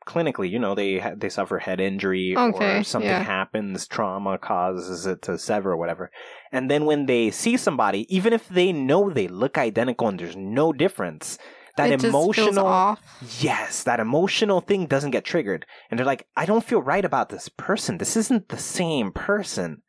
Clinically, 0.10 0.50
you 0.50 0.58
know, 0.58 0.74
they 0.74 0.98
ha- 0.98 1.14
they 1.16 1.30
suffer 1.30 1.60
head 1.60 1.80
injury 1.80 2.36
Okay, 2.36 2.80
or 2.80 2.84
something 2.84 3.10
yeah. 3.10 3.22
happens, 3.22 3.88
trauma 3.88 4.40
causes 4.40 5.06
it 5.06 5.22
to 5.22 5.38
sever 5.38 5.74
or 5.74 5.78
whatever. 5.78 6.10
And 6.52 6.70
then 6.70 6.86
when 6.86 7.06
they 7.06 7.30
see 7.30 7.58
somebody, 7.58 8.08
even 8.14 8.34
if 8.34 8.50
they 8.50 8.72
know 8.72 9.12
they 9.12 9.28
look 9.28 9.58
identical 9.58 10.08
and 10.08 10.20
there's 10.20 10.36
no 10.36 10.74
difference, 10.74 11.38
that 11.78 11.92
it 11.92 12.04
emotional. 12.04 12.98
Yes, 13.40 13.84
that 13.84 14.00
emotional 14.00 14.62
thing 14.62 14.88
doesn't 14.88 15.12
get 15.12 15.26
triggered. 15.26 15.66
And 15.90 16.00
they're 16.00 16.06
like, 16.06 16.28
I 16.36 16.46
don't 16.46 16.64
feel 16.64 16.82
right 16.82 17.06
about 17.06 17.30
this 17.30 17.48
person. 17.48 18.00
This 18.00 18.18
isn't 18.18 18.50
the 18.50 18.58
same 18.58 19.12
person. 19.12 19.84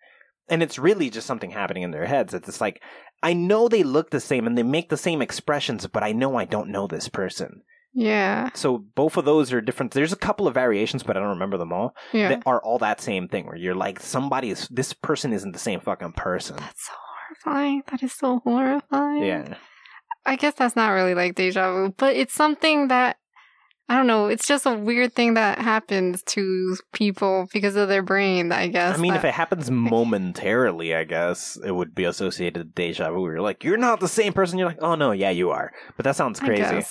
And 0.49 0.63
it's 0.63 0.79
really 0.79 1.11
just 1.11 1.27
something 1.27 1.51
happening 1.51 1.83
in 1.83 1.93
their 1.93 2.07
heads. 2.07 2.35
It's 2.35 2.47
just 2.47 2.61
like, 2.61 2.83
I 3.23 3.33
know 3.33 3.69
they 3.69 3.83
look 3.83 4.11
the 4.11 4.21
same 4.21 4.47
and 4.47 4.57
they 4.57 4.63
make 4.63 4.89
the 4.91 4.97
same 4.97 5.23
expressions, 5.23 5.87
but 5.87 6.03
I 6.03 6.13
know 6.13 6.37
I 6.37 6.45
don't 6.45 6.71
know 6.71 6.87
this 6.87 7.09
person. 7.09 7.63
Yeah. 7.93 8.51
So 8.55 8.79
both 8.79 9.17
of 9.17 9.25
those 9.25 9.53
are 9.53 9.61
different. 9.61 9.93
There's 9.93 10.13
a 10.13 10.17
couple 10.17 10.47
of 10.47 10.55
variations, 10.55 11.03
but 11.03 11.17
I 11.17 11.21
don't 11.21 11.31
remember 11.31 11.57
them 11.57 11.73
all. 11.73 11.95
Yeah. 12.13 12.29
That 12.29 12.43
are 12.47 12.63
all 12.63 12.79
that 12.79 13.01
same 13.01 13.29
thing 13.29 13.47
where 13.47 13.57
you're 13.57 13.75
like, 13.75 14.01
somebody 14.01 14.51
is, 14.51 14.69
this 14.69 14.93
person 14.93 15.33
isn't 15.33 15.53
the 15.53 15.59
same 15.59 15.81
fucking 15.81 16.13
person. 16.13 16.57
That's 16.57 16.87
so 16.87 16.93
horrifying. 17.45 17.83
That 17.91 18.03
is 18.03 18.13
so 18.13 18.41
horrifying. 18.45 19.25
Yeah. 19.25 19.55
I 20.27 20.37
guess 20.37 20.55
that's 20.55 20.77
not 20.77 20.91
really 20.91 21.15
like 21.15 21.35
deja 21.35 21.73
vu, 21.73 21.95
but 21.97 22.15
it's 22.15 22.35
something 22.35 22.89
that 22.89 23.17
I 23.89 23.97
don't 23.97 24.07
know. 24.07 24.27
It's 24.27 24.47
just 24.47 24.67
a 24.67 24.75
weird 24.75 25.15
thing 25.15 25.35
that 25.35 25.59
happens 25.59 26.23
to 26.27 26.77
people 26.93 27.49
because 27.53 27.75
of 27.75 27.89
their 27.89 28.05
brain. 28.05 28.53
I 28.53 28.69
guess. 28.69 28.97
I 28.97 29.01
mean, 29.01 29.15
if 29.15 29.25
it 29.25 29.35
happens 29.35 29.69
momentarily, 29.71 30.95
I 30.95 31.03
guess 31.03 31.59
it 31.65 31.73
would 31.73 31.93
be 31.93 32.05
associated 32.05 32.59
with 32.59 32.75
deja 32.77 33.11
vu. 33.11 33.25
You're 33.25 33.41
like, 33.41 33.65
you're 33.65 33.77
not 33.77 33.99
the 33.99 34.07
same 34.07 34.33
person. 34.33 34.61
You're 34.61 34.69
like, 34.69 34.81
oh 34.81 34.95
no, 34.95 35.11
yeah, 35.11 35.31
you 35.31 35.51
are. 35.51 35.73
But 35.97 36.05
that 36.05 36.15
sounds 36.15 36.39
crazy. 36.39 36.87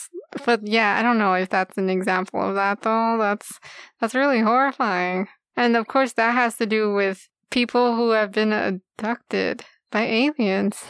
But 0.46 0.68
yeah, 0.68 0.98
I 0.98 1.02
don't 1.02 1.18
know 1.18 1.34
if 1.34 1.50
that's 1.50 1.78
an 1.78 1.90
example 1.90 2.42
of 2.42 2.56
that 2.56 2.82
though. 2.82 3.18
That's 3.20 3.60
that's 4.00 4.16
really 4.16 4.40
horrifying. 4.42 5.28
And 5.56 5.76
of 5.76 5.88
course, 5.88 6.14
that 6.14 6.34
has 6.34 6.58
to 6.58 6.66
do 6.66 6.94
with 6.94 7.28
people 7.52 7.96
who 7.96 8.12
have 8.12 8.32
been 8.32 8.54
abducted 8.54 9.64
by 9.92 10.02
aliens. 10.06 10.84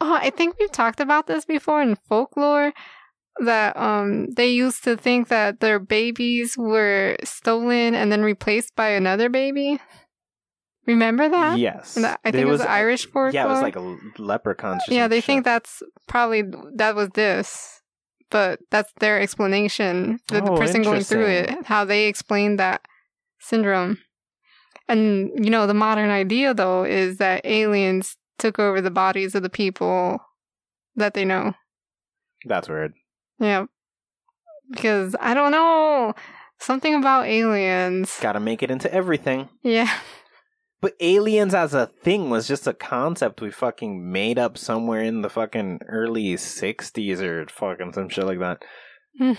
Oh, 0.00 0.14
I 0.14 0.30
think 0.30 0.56
we've 0.58 0.70
talked 0.70 1.00
about 1.00 1.26
this 1.26 1.44
before 1.44 1.82
in 1.82 1.96
folklore 2.08 2.72
that 3.40 3.76
um 3.76 4.30
they 4.34 4.48
used 4.48 4.82
to 4.84 4.96
think 4.96 5.28
that 5.28 5.60
their 5.60 5.78
babies 5.78 6.56
were 6.56 7.16
stolen 7.24 7.94
and 7.94 8.10
then 8.10 8.22
replaced 8.22 8.74
by 8.76 8.88
another 8.88 9.28
baby. 9.28 9.78
Remember 10.86 11.28
that? 11.28 11.58
Yes. 11.58 11.98
I 11.98 12.16
think 12.24 12.36
it 12.36 12.46
was, 12.46 12.62
Irish 12.62 13.04
folklore. 13.04 13.30
Yeah, 13.30 13.44
it 13.44 13.48
was 13.48 13.60
like 13.60 13.76
a 13.76 13.96
leprechaun. 14.16 14.80
yeah, 14.88 15.06
they 15.06 15.20
think 15.20 15.44
that's 15.44 15.82
probably 16.06 16.42
that 16.76 16.94
was 16.94 17.10
this, 17.10 17.77
but 18.30 18.60
that's 18.70 18.92
their 19.00 19.20
explanation. 19.20 20.20
The, 20.28 20.40
the 20.40 20.52
Oh, 20.52 20.56
person 20.56 20.82
going 20.82 21.02
through 21.04 21.26
it, 21.28 21.66
how 21.66 21.84
they 21.84 22.06
explain 22.06 22.56
that 22.56 22.82
syndrome. 23.40 23.98
And 24.88 25.30
you 25.44 25.50
know, 25.50 25.66
the 25.66 25.74
modern 25.74 26.10
idea 26.10 26.54
though 26.54 26.84
is 26.84 27.18
that 27.18 27.44
aliens 27.44 28.16
took 28.38 28.58
over 28.58 28.80
the 28.80 28.90
bodies 28.90 29.34
of 29.34 29.42
the 29.42 29.50
people 29.50 30.20
that 30.96 31.14
they 31.14 31.24
know. 31.24 31.54
That's 32.44 32.68
weird. 32.68 32.94
Yeah, 33.38 33.66
because 34.70 35.14
I 35.20 35.34
don't 35.34 35.52
know 35.52 36.14
something 36.58 36.94
about 36.94 37.26
aliens. 37.26 38.16
Got 38.20 38.32
to 38.32 38.40
make 38.40 38.62
it 38.62 38.70
into 38.70 38.92
everything. 38.92 39.48
Yeah, 39.62 39.92
But 40.80 40.94
aliens 41.00 41.54
as 41.54 41.74
a 41.74 41.86
thing 41.86 42.30
was 42.30 42.46
just 42.46 42.66
a 42.68 42.72
concept 42.72 43.40
we 43.40 43.50
fucking 43.50 44.12
made 44.12 44.38
up 44.38 44.56
somewhere 44.56 45.00
in 45.02 45.22
the 45.22 45.28
fucking 45.30 45.80
early 45.88 46.34
60s 46.34 47.20
or 47.20 47.46
fucking 47.48 47.92
some 47.94 48.08
shit 48.08 48.24
like 48.26 48.38
that. 48.38 48.62
Hmm. 49.18 49.32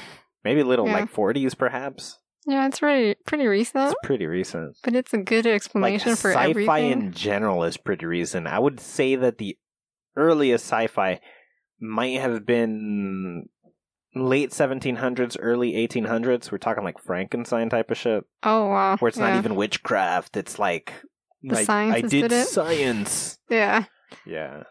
Maybe 0.43 0.59
a 0.61 0.65
little 0.65 0.85
Yeah. 0.87 0.99
like 0.99 1.13
40s 1.13 1.57
perhaps. 1.57 2.17
yeah, 2.45 2.65
it's 2.67 2.79
pretty 2.79 3.15
pretty 3.25 3.47
recent, 3.47 3.91
It's 3.91 3.99
pretty 4.03 4.25
recent. 4.25 4.75
but 4.83 4.95
it's 4.95 5.13
a 5.13 5.17
good 5.17 5.45
Like 5.45 5.53
explanation 5.55 6.15
for 6.17 6.31
sci-fi 6.33 6.49
everything. 6.49 6.91
in 6.91 7.11
general 7.13 7.63
is 7.63 7.77
pretty 7.77 8.05
recent. 8.05 8.45
I 8.47 8.59
would 8.59 8.79
say 8.81 9.15
that 9.15 9.37
the 9.37 9.57
earliest 10.17 10.65
sci-fi 10.65 11.21
might 11.79 12.19
have 12.19 12.45
been 12.45 13.45
late 14.15 14.51
1700s, 14.51 15.37
early 15.39 15.73
1800s. 15.87 16.51
We're 16.51 16.57
talking 16.57 16.83
like 16.83 16.99
Frankenstein 16.99 17.69
type 17.69 17.91
of 17.91 17.97
shit. 17.97 18.25
oh 18.43 18.67
wow, 18.67 18.97
where 18.97 19.07
it's 19.09 19.17
yeah. 19.17 19.29
not 19.29 19.37
even 19.37 19.55
witchcraft. 19.55 20.35
It's 20.35 20.57
like 20.59 20.93
The 21.43 21.65
I, 21.69 21.91
I 21.95 22.01
did, 22.01 22.09
did 22.09 22.31
it? 22.31 22.47
science. 22.47 23.37
yeah. 23.49 23.85
Yeah, 24.25 24.63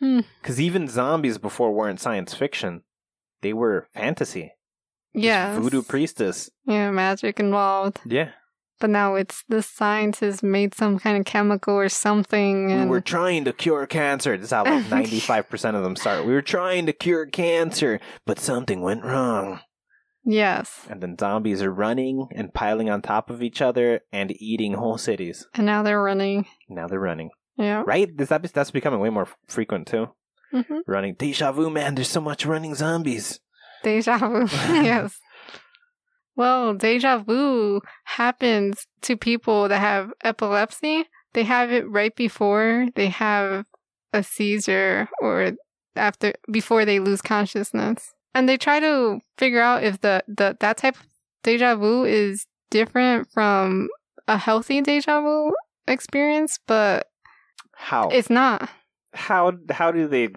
Hmm. 0.00 0.20
because 0.40 0.60
even 0.60 0.86
zombies 0.88 1.38
before 1.38 1.72
weren't 1.72 2.00
science 2.00 2.34
fiction; 2.34 2.82
they 3.40 3.52
were 3.52 3.88
fantasy. 3.94 4.52
Yeah. 5.14 5.58
voodoo 5.58 5.82
priestess. 5.82 6.50
Yeah, 6.66 6.90
magic 6.90 7.38
involved. 7.40 8.00
Yeah, 8.04 8.30
But 8.80 8.90
now 8.90 9.14
it's 9.14 9.44
the 9.48 9.62
scientists 9.62 10.42
made 10.42 10.74
some 10.74 10.98
kind 10.98 11.18
of 11.18 11.24
chemical 11.26 11.74
or 11.74 11.88
something. 11.88 12.66
we 12.66 12.72
And 12.72 12.90
were 12.90 13.00
trying 13.00 13.44
to 13.44 13.52
cure 13.52 13.86
cancer. 13.86 14.36
This 14.36 14.46
is 14.46 14.50
how 14.52 14.64
like 14.64 14.90
ninety 14.90 15.20
five 15.20 15.48
percent 15.50 15.76
of 15.76 15.82
them 15.82 15.96
start. 15.96 16.24
We 16.26 16.32
were 16.32 16.42
trying 16.42 16.86
to 16.86 16.92
cure 16.92 17.26
cancer, 17.26 18.00
but 18.26 18.38
something 18.38 18.80
went 18.82 19.04
wrong. 19.04 19.60
Yes. 20.24 20.86
And 20.88 21.00
then 21.00 21.16
zombies 21.18 21.62
are 21.62 21.72
running 21.72 22.28
and 22.34 22.52
piling 22.54 22.90
on 22.90 23.02
top 23.02 23.30
of 23.30 23.42
each 23.42 23.60
other 23.60 24.00
and 24.12 24.32
eating 24.40 24.74
whole 24.74 24.98
cities. 24.98 25.46
And 25.54 25.66
now 25.66 25.82
they're 25.82 26.02
running. 26.02 26.46
Now 26.68 26.86
they're 26.88 27.00
running. 27.00 27.30
Yeah. 27.56 27.82
Right? 27.86 28.14
This 28.16 28.28
that, 28.30 28.42
that's 28.52 28.70
becoming 28.70 29.00
way 29.00 29.10
more 29.10 29.28
frequent 29.46 29.86
too. 29.86 30.08
hmm 30.50 30.78
Running. 30.86 31.14
Deja 31.14 31.52
vu, 31.52 31.70
man. 31.70 31.94
There's 31.94 32.08
so 32.10 32.20
much 32.20 32.46
running 32.46 32.74
zombies. 32.74 33.40
Deja 33.82 34.18
vu. 34.18 34.46
yes. 34.68 35.18
Well, 36.34 36.74
deja 36.74 37.18
vu 37.18 37.80
happens 38.04 38.86
to 39.02 39.16
people 39.16 39.68
that 39.68 39.80
have 39.80 40.12
epilepsy. 40.24 41.04
They 41.34 41.44
have 41.44 41.70
it 41.72 41.88
right 41.88 42.14
before 42.14 42.88
they 42.94 43.08
have 43.08 43.66
a 44.12 44.22
seizure 44.22 45.08
or 45.20 45.52
after 45.96 46.32
before 46.50 46.84
they 46.84 47.00
lose 47.00 47.20
consciousness. 47.22 48.12
And 48.34 48.48
they 48.48 48.56
try 48.56 48.80
to 48.80 49.20
figure 49.38 49.60
out 49.60 49.84
if 49.84 50.00
the, 50.00 50.22
the 50.26 50.56
that 50.60 50.78
type 50.78 50.96
of 50.96 51.06
deja 51.42 51.74
vu 51.76 52.04
is 52.04 52.46
different 52.70 53.28
from 53.32 53.88
a 54.26 54.38
healthy 54.38 54.80
deja 54.80 55.20
vu 55.20 55.52
experience, 55.86 56.58
but 56.66 57.06
How? 57.74 58.08
it's 58.08 58.30
not. 58.30 58.68
how 59.12 59.52
how 59.70 59.90
do 59.92 60.08
they 60.08 60.28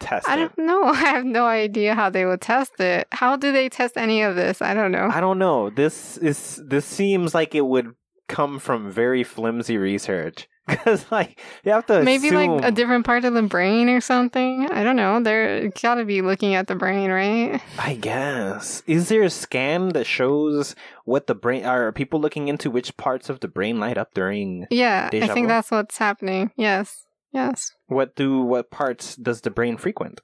test 0.00 0.26
it? 0.28 0.30
I 0.30 0.36
don't 0.36 0.56
know. 0.58 0.84
I 0.86 0.94
have 0.94 1.24
no 1.24 1.46
idea 1.46 1.94
how 1.94 2.10
they 2.10 2.24
would 2.24 2.40
test 2.40 2.78
it. 2.78 3.08
How 3.10 3.36
do 3.36 3.50
they 3.52 3.68
test 3.68 3.96
any 3.96 4.22
of 4.22 4.36
this? 4.36 4.62
I 4.62 4.74
don't 4.74 4.92
know. 4.92 5.08
I 5.12 5.20
don't 5.20 5.38
know. 5.38 5.70
This 5.70 6.16
is 6.18 6.62
this 6.68 6.84
seems 6.84 7.34
like 7.34 7.54
it 7.54 7.66
would 7.66 7.92
come 8.28 8.58
from 8.60 8.90
very 8.90 9.24
flimsy 9.24 9.76
research 9.78 10.46
because 10.68 11.04
like 11.10 11.40
you 11.64 11.72
have 11.72 11.86
to 11.86 12.02
Maybe 12.04 12.30
like 12.30 12.64
a 12.64 12.70
different 12.70 13.04
part 13.04 13.24
of 13.24 13.34
the 13.34 13.42
brain 13.42 13.88
or 13.88 14.00
something. 14.00 14.70
I 14.70 14.84
don't 14.84 14.94
know. 14.96 15.20
They're 15.20 15.68
gotta 15.70 16.04
be 16.04 16.22
looking 16.22 16.54
at 16.54 16.68
the 16.68 16.76
brain, 16.76 17.10
right? 17.10 17.60
I 17.78 17.94
guess 17.94 18.82
is 18.86 19.08
there 19.08 19.22
a 19.22 19.30
scan 19.30 19.88
that 19.90 20.06
shows 20.06 20.76
what 21.04 21.26
the 21.26 21.34
brain 21.34 21.64
are 21.64 21.90
people 21.90 22.20
looking 22.20 22.46
into 22.46 22.70
which 22.70 22.96
parts 22.96 23.28
of 23.28 23.40
the 23.40 23.48
brain 23.48 23.80
light 23.80 23.98
up 23.98 24.14
during 24.14 24.66
Yeah, 24.70 25.08
I 25.12 25.26
think 25.26 25.46
vu? 25.46 25.48
that's 25.48 25.70
what's 25.72 25.98
happening. 25.98 26.52
Yes, 26.56 27.06
yes. 27.32 27.72
what 27.86 28.14
do 28.14 28.40
what 28.42 28.70
parts 28.70 29.16
does 29.16 29.40
the 29.40 29.50
brain 29.50 29.76
frequent? 29.76 30.20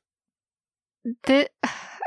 Th- 1.25 1.49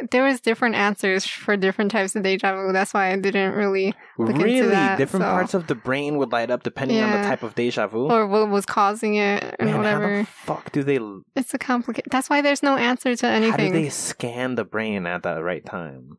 there 0.10 0.24
was 0.24 0.42
different 0.42 0.76
answers 0.76 1.26
for 1.26 1.56
different 1.56 1.92
types 1.92 2.16
of 2.16 2.24
deja 2.24 2.56
vu. 2.56 2.72
That's 2.74 2.94
why 2.94 3.12
I 3.12 3.16
didn't 3.18 3.54
really, 3.54 3.94
Look 4.18 4.30
into 4.32 4.44
really, 4.44 4.68
that, 4.70 4.98
different 4.98 5.24
so- 5.26 5.30
parts 5.32 5.54
of 5.54 5.68
the 5.68 5.76
brain 5.76 6.18
would 6.18 6.32
light 6.32 6.50
up 6.50 6.64
depending 6.64 7.00
on 7.02 7.12
the 7.12 7.28
type 7.28 7.44
of 7.44 7.54
deja 7.56 7.88
vu. 7.88 8.10
or 8.10 8.26
what 8.28 8.50
was 8.50 8.66
causing 8.66 9.16
it, 9.16 9.44
or 9.60 9.66
Man, 9.66 9.74
how 9.74 9.78
whatever. 9.80 10.18
the 10.20 10.26
fuck 10.26 10.72
do 10.72 10.84
they? 10.84 11.00
It's 11.36 11.54
a 11.54 11.58
complicated. 11.60 12.12
That's 12.12 12.30
why 12.30 12.42
there's 12.42 12.64
no 12.64 12.78
answer 12.78 13.16
to 13.16 13.28
anything. 13.28 13.52
How 13.52 13.58
do 13.78 13.84
they 13.84 13.90
scan 13.90 14.56
the 14.56 14.64
brain 14.66 15.06
at 15.06 15.24
the 15.24 15.44
right 15.44 15.66
time? 15.66 16.18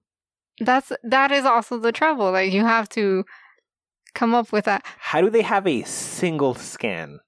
That's 0.61 0.93
that 1.03 1.33
is 1.33 1.45
also 1.45 1.79
the 1.79 1.93
trouble. 1.93 2.31
Like 2.31 2.53
you 2.53 2.63
have 2.65 2.89
to 2.91 3.25
come 4.15 4.35
up 4.35 4.53
with 4.53 4.67
that. 4.67 4.85
How 4.99 5.21
do 5.21 5.31
they 5.31 5.43
have 5.43 5.67
a 5.67 5.83
single 5.85 6.55
scan? 6.55 7.19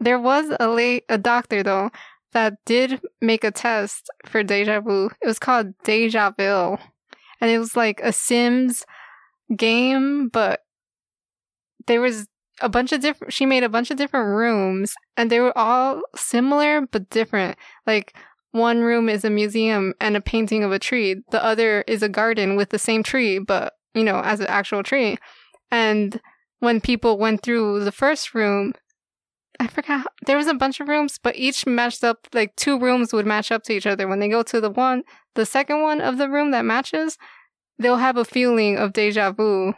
There 0.00 0.18
was 0.18 0.46
a 0.58 0.68
late 0.68 1.04
a 1.08 1.16
doctor 1.16 1.62
though 1.62 1.90
that 2.32 2.54
did 2.64 3.00
make 3.20 3.44
a 3.44 3.50
test 3.50 4.10
for 4.26 4.42
deja 4.42 4.80
vu. 4.80 5.10
It 5.20 5.26
was 5.26 5.38
called 5.38 5.76
Dejaville, 5.84 6.78
and 7.40 7.50
it 7.50 7.58
was 7.58 7.76
like 7.76 8.00
a 8.02 8.12
Sims 8.12 8.84
game, 9.54 10.28
but 10.28 10.60
there 11.86 12.00
was 12.00 12.26
a 12.60 12.68
bunch 12.68 12.92
of 12.92 13.00
different. 13.00 13.32
She 13.32 13.46
made 13.46 13.64
a 13.64 13.68
bunch 13.68 13.90
of 13.90 13.96
different 13.96 14.36
rooms, 14.36 14.94
and 15.16 15.30
they 15.30 15.40
were 15.40 15.56
all 15.56 16.00
similar 16.16 16.86
but 16.86 17.10
different. 17.10 17.58
Like 17.86 18.16
one 18.52 18.80
room 18.80 19.08
is 19.08 19.24
a 19.24 19.30
museum 19.30 19.94
and 20.00 20.16
a 20.16 20.20
painting 20.20 20.62
of 20.62 20.72
a 20.72 20.78
tree. 20.78 21.16
The 21.30 21.42
other 21.42 21.82
is 21.86 22.02
a 22.02 22.08
garden 22.08 22.56
with 22.56 22.70
the 22.70 22.78
same 22.78 23.02
tree, 23.02 23.38
but 23.38 23.74
you 23.94 24.04
know, 24.04 24.20
as 24.20 24.40
an 24.40 24.46
actual 24.46 24.82
tree. 24.82 25.18
And 25.70 26.20
when 26.60 26.80
people 26.80 27.18
went 27.18 27.42
through 27.42 27.82
the 27.84 27.92
first 27.92 28.34
room, 28.34 28.74
I 29.62 29.68
forgot 29.68 30.06
there 30.26 30.36
was 30.36 30.48
a 30.48 30.54
bunch 30.54 30.80
of 30.80 30.88
rooms, 30.88 31.18
but 31.22 31.36
each 31.36 31.66
matched 31.66 32.02
up. 32.02 32.26
Like 32.32 32.56
two 32.56 32.78
rooms 32.80 33.12
would 33.12 33.26
match 33.26 33.52
up 33.52 33.62
to 33.64 33.72
each 33.72 33.86
other. 33.86 34.08
When 34.08 34.18
they 34.18 34.28
go 34.28 34.42
to 34.42 34.60
the 34.60 34.70
one, 34.70 35.04
the 35.34 35.46
second 35.46 35.82
one 35.82 36.00
of 36.00 36.18
the 36.18 36.28
room 36.28 36.50
that 36.50 36.64
matches, 36.64 37.16
they'll 37.78 37.96
have 37.96 38.16
a 38.16 38.24
feeling 38.24 38.76
of 38.76 38.92
deja 38.92 39.30
vu 39.30 39.74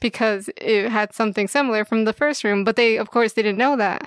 because 0.00 0.50
it 0.58 0.90
had 0.90 1.14
something 1.14 1.48
similar 1.48 1.84
from 1.84 2.04
the 2.04 2.12
first 2.12 2.44
room. 2.44 2.64
But 2.64 2.76
they, 2.76 2.98
of 2.98 3.10
course, 3.10 3.32
they 3.32 3.42
didn't 3.42 3.58
know 3.58 3.76
that. 3.76 4.06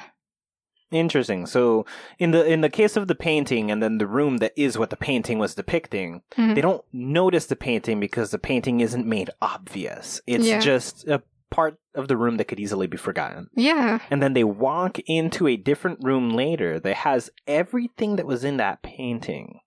Interesting. 0.91 1.45
So 1.47 1.85
in 2.17 2.31
the 2.31 2.45
in 2.45 2.61
the 2.61 2.69
case 2.69 2.95
of 2.95 3.07
the 3.07 3.15
painting 3.15 3.71
and 3.71 3.83
then 3.83 3.97
the 3.97 4.07
room 4.07 4.37
that 4.37 4.53
is 4.55 4.77
what 4.77 4.89
the 4.89 4.95
painting 4.95 5.37
was 5.39 5.55
depicting, 5.55 6.21
Mhm. 6.37 6.55
they 6.55 6.61
don't 6.61 6.85
notice 6.93 7.47
the 7.47 7.57
painting 7.57 7.99
because 7.99 8.31
the 8.31 8.39
painting 8.39 8.79
isn't 8.79 9.05
made 9.05 9.29
obvious. 9.41 10.21
It's 10.27 10.45
Yeah. 10.45 10.59
just 10.59 11.05
a 11.07 11.21
part 11.49 11.77
of 11.95 12.07
the 12.07 12.17
room 12.17 12.37
that 12.37 12.45
could 12.47 12.59
easily 12.59 12.87
be 12.87 12.97
forgotten. 12.97 13.47
Yeah, 13.55 13.99
And 14.11 14.21
then 14.21 14.33
they 14.33 14.43
walk 14.43 14.99
into 15.07 15.47
a 15.47 15.55
different 15.57 15.99
room 16.03 16.29
later 16.31 16.79
that 16.79 16.95
has 16.97 17.29
everything 17.47 18.17
that 18.17 18.25
was 18.25 18.43
in 18.43 18.57
that 18.57 18.81
painting. 18.83 19.59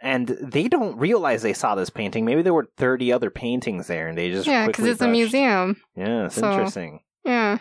And 0.00 0.28
they 0.40 0.68
don't 0.68 0.96
realize 0.98 1.42
they 1.42 1.52
saw 1.52 1.74
this 1.74 1.90
painting. 1.90 2.24
Maybe 2.24 2.42
there 2.42 2.54
were 2.54 2.68
30 2.76 3.12
other 3.12 3.30
paintings 3.30 3.88
there 3.88 4.06
and 4.08 4.16
they 4.16 4.30
just 4.30 4.46
yeah, 4.46 4.66
because 4.66 4.84
it's 4.84 5.00
a 5.00 5.08
museum. 5.08 5.76
Yeah, 5.96 6.26
it's 6.26 6.36
So- 6.36 6.50
interesting. 6.50 7.00
Yeah. 7.24 7.58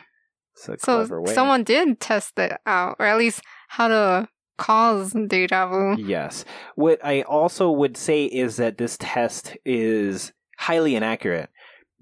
So 0.56 0.76
clever 0.76 1.22
way. 1.22 1.34
someone 1.36 1.64
did 1.64 2.00
test 2.00 2.40
it 2.40 2.52
out, 2.66 2.96
or 2.98 3.06
at 3.06 3.18
least 3.20 3.42
how 3.68 3.88
to 3.90 4.28
cause 4.58 5.14
deja 5.28 5.68
vu. 5.68 5.96
Yes. 6.02 6.46
What 6.74 7.00
I 7.06 7.22
also 7.22 7.70
would 7.70 7.96
say 7.96 8.26
is 8.26 8.58
that 8.58 8.80
this 8.80 8.98
test 9.00 9.56
is 9.66 10.34
highly 10.58 10.96
inaccurate 10.96 11.52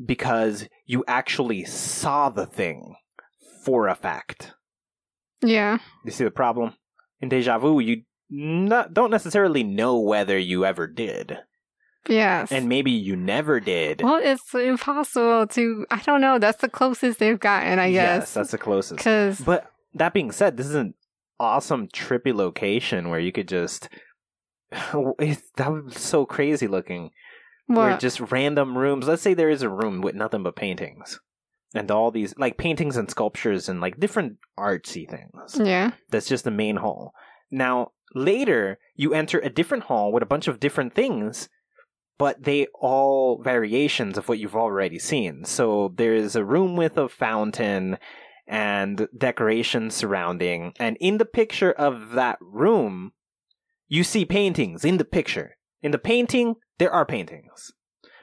because 0.04 0.68
you 0.86 1.04
actually 1.08 1.64
saw 1.66 2.30
the 2.30 2.46
thing 2.46 2.96
for 3.64 3.88
a 3.88 3.96
fact. 3.96 4.54
Yeah. 5.42 5.78
You 6.04 6.12
see 6.12 6.24
the 6.24 6.32
problem? 6.32 6.74
In 7.22 7.30
deja 7.30 7.58
vu, 7.60 7.80
you 7.80 8.04
not, 8.30 8.94
don't 8.94 9.12
necessarily 9.12 9.64
know 9.64 10.00
whether 10.00 10.38
you 10.38 10.66
ever 10.66 10.88
did. 10.88 11.38
Yes. 12.08 12.52
And 12.52 12.70
maybe 12.70 12.92
you 12.92 13.16
never 13.16 13.60
did. 13.60 14.02
well, 14.04 14.20
it's 14.22 14.54
impossible 14.54 15.48
to. 15.48 15.86
I 15.90 16.02
don't 16.02 16.22
know. 16.22 16.38
That's 16.38 16.62
the 16.62 16.70
closest 16.70 17.18
they've 17.20 17.40
gotten, 17.40 17.80
I 17.80 17.88
Yes, 17.88 18.20
guess. 18.20 18.34
that's 18.36 18.52
the 18.52 18.58
closest. 18.60 18.98
Because 18.98 19.40
But 19.42 19.72
that 19.96 20.14
being 20.14 20.32
said, 20.32 20.58
this 20.58 20.68
is 20.68 20.76
an 20.76 20.94
awesome 21.40 21.88
trippy 21.88 22.34
location 22.34 23.10
where 23.10 23.20
you 23.20 23.32
could 23.32 23.48
just. 23.48 23.90
That 25.58 25.72
was 25.72 25.98
so 25.98 26.26
crazy 26.26 26.68
looking. 26.68 27.12
Where 27.68 27.98
just 27.98 28.20
random 28.20 28.78
rooms. 28.78 29.08
Let's 29.08 29.22
say 29.22 29.34
there 29.34 29.50
is 29.50 29.62
a 29.62 29.70
room 29.70 30.02
with 30.02 30.16
nothing 30.16 30.44
but 30.44 30.56
paintings. 30.56 31.20
And 31.74 31.92
all 31.92 32.12
these, 32.12 32.34
like 32.38 32.58
paintings 32.58 32.96
and 32.96 33.10
sculptures 33.10 33.68
and 33.68 33.82
like 33.82 34.00
different 34.00 34.38
artsy 34.58 35.10
things. 35.10 35.60
Yeah. 35.60 35.92
That's 36.10 36.28
just 36.28 36.44
the 36.44 36.52
main 36.52 36.78
hall. 36.78 37.14
Now, 37.52 37.92
later, 38.14 38.80
you 38.96 39.14
enter 39.14 39.40
a 39.40 39.50
different 39.50 39.86
hall 39.86 40.12
with 40.12 40.24
a 40.24 40.28
bunch 40.28 40.48
of 40.48 40.60
different 40.60 40.94
things, 40.94 41.50
but 42.18 42.44
they 42.44 42.68
all 42.80 43.42
variations 43.44 44.18
of 44.18 44.30
what 44.30 44.40
you've 44.40 44.56
already 44.56 45.00
seen. 45.00 45.44
So 45.44 45.94
there's 45.96 46.36
a 46.36 46.46
room 46.46 46.76
with 46.76 46.98
a 46.98 47.10
fountain 47.10 47.98
and 48.48 49.08
decorations 49.18 49.96
surrounding, 49.96 50.74
and 50.80 50.98
in 51.00 51.18
the 51.18 51.26
picture 51.26 51.72
of 51.72 52.12
that 52.12 52.38
room, 52.40 53.12
you 53.88 54.04
see 54.04 54.24
paintings 54.24 54.86
in 54.86 54.98
the 54.98 55.06
picture. 55.06 55.55
In 55.82 55.92
the 55.92 55.98
painting, 55.98 56.56
there 56.78 56.92
are 56.92 57.06
paintings. 57.06 57.72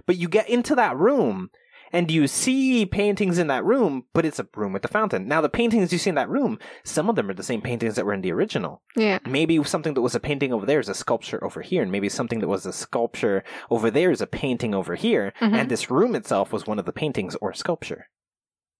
But 0.07 0.17
you 0.17 0.29
get 0.29 0.49
into 0.49 0.75
that 0.75 0.97
room 0.97 1.51
and 1.95 2.11
you 2.11 2.27
see 2.27 2.87
paintings 2.87 3.39
in 3.39 3.49
that 3.49 3.65
room, 3.65 4.07
but 4.15 4.25
it's 4.25 4.39
a 4.39 4.49
room 4.57 4.73
with 4.73 4.85
a 4.85 4.89
fountain. 4.89 5.29
Now, 5.29 5.43
the 5.43 5.51
paintings 5.51 5.93
you 5.93 5.99
see 5.99 6.09
in 6.09 6.17
that 6.17 6.29
room, 6.31 6.59
some 6.85 7.11
of 7.11 7.17
them 7.17 7.29
are 7.29 7.35
the 7.35 7.43
same 7.43 7.61
paintings 7.61 7.97
that 7.97 8.07
were 8.07 8.15
in 8.15 8.23
the 8.23 8.33
original. 8.33 8.83
Yeah. 8.97 9.19
Maybe 9.27 9.63
something 9.65 9.93
that 9.95 10.01
was 10.01 10.15
a 10.15 10.21
painting 10.21 10.53
over 10.55 10.65
there 10.65 10.81
is 10.81 10.89
a 10.89 10.95
sculpture 10.95 11.43
over 11.45 11.61
here, 11.61 11.83
and 11.83 11.93
maybe 11.93 12.09
something 12.09 12.41
that 12.41 12.49
was 12.49 12.65
a 12.65 12.73
sculpture 12.73 13.45
over 13.71 13.91
there 13.91 14.11
is 14.11 14.23
a 14.23 14.27
painting 14.27 14.75
over 14.75 14.95
here, 14.95 15.35
Mhm. 15.41 15.53
and 15.53 15.71
this 15.71 15.91
room 15.91 16.15
itself 16.15 16.51
was 16.51 16.67
one 16.67 16.79
of 16.79 16.87
the 16.87 16.93
paintings 16.95 17.37
or 17.43 17.53
sculpture. 17.53 18.09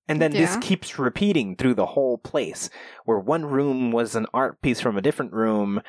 And 0.09 0.21
then 0.21 0.33
this 0.33 0.57
keeps 0.57 0.99
repeating 0.99 1.55
through 1.55 1.75
the 1.75 1.87
whole 1.87 2.17
place, 2.19 2.71
where 3.05 3.19
one 3.21 3.45
room 3.45 3.93
was 3.93 4.15
an 4.17 4.27
art 4.35 4.61
piece 4.63 4.81
from 4.81 4.97
a 4.97 5.03
different 5.03 5.33
room. 5.33 5.81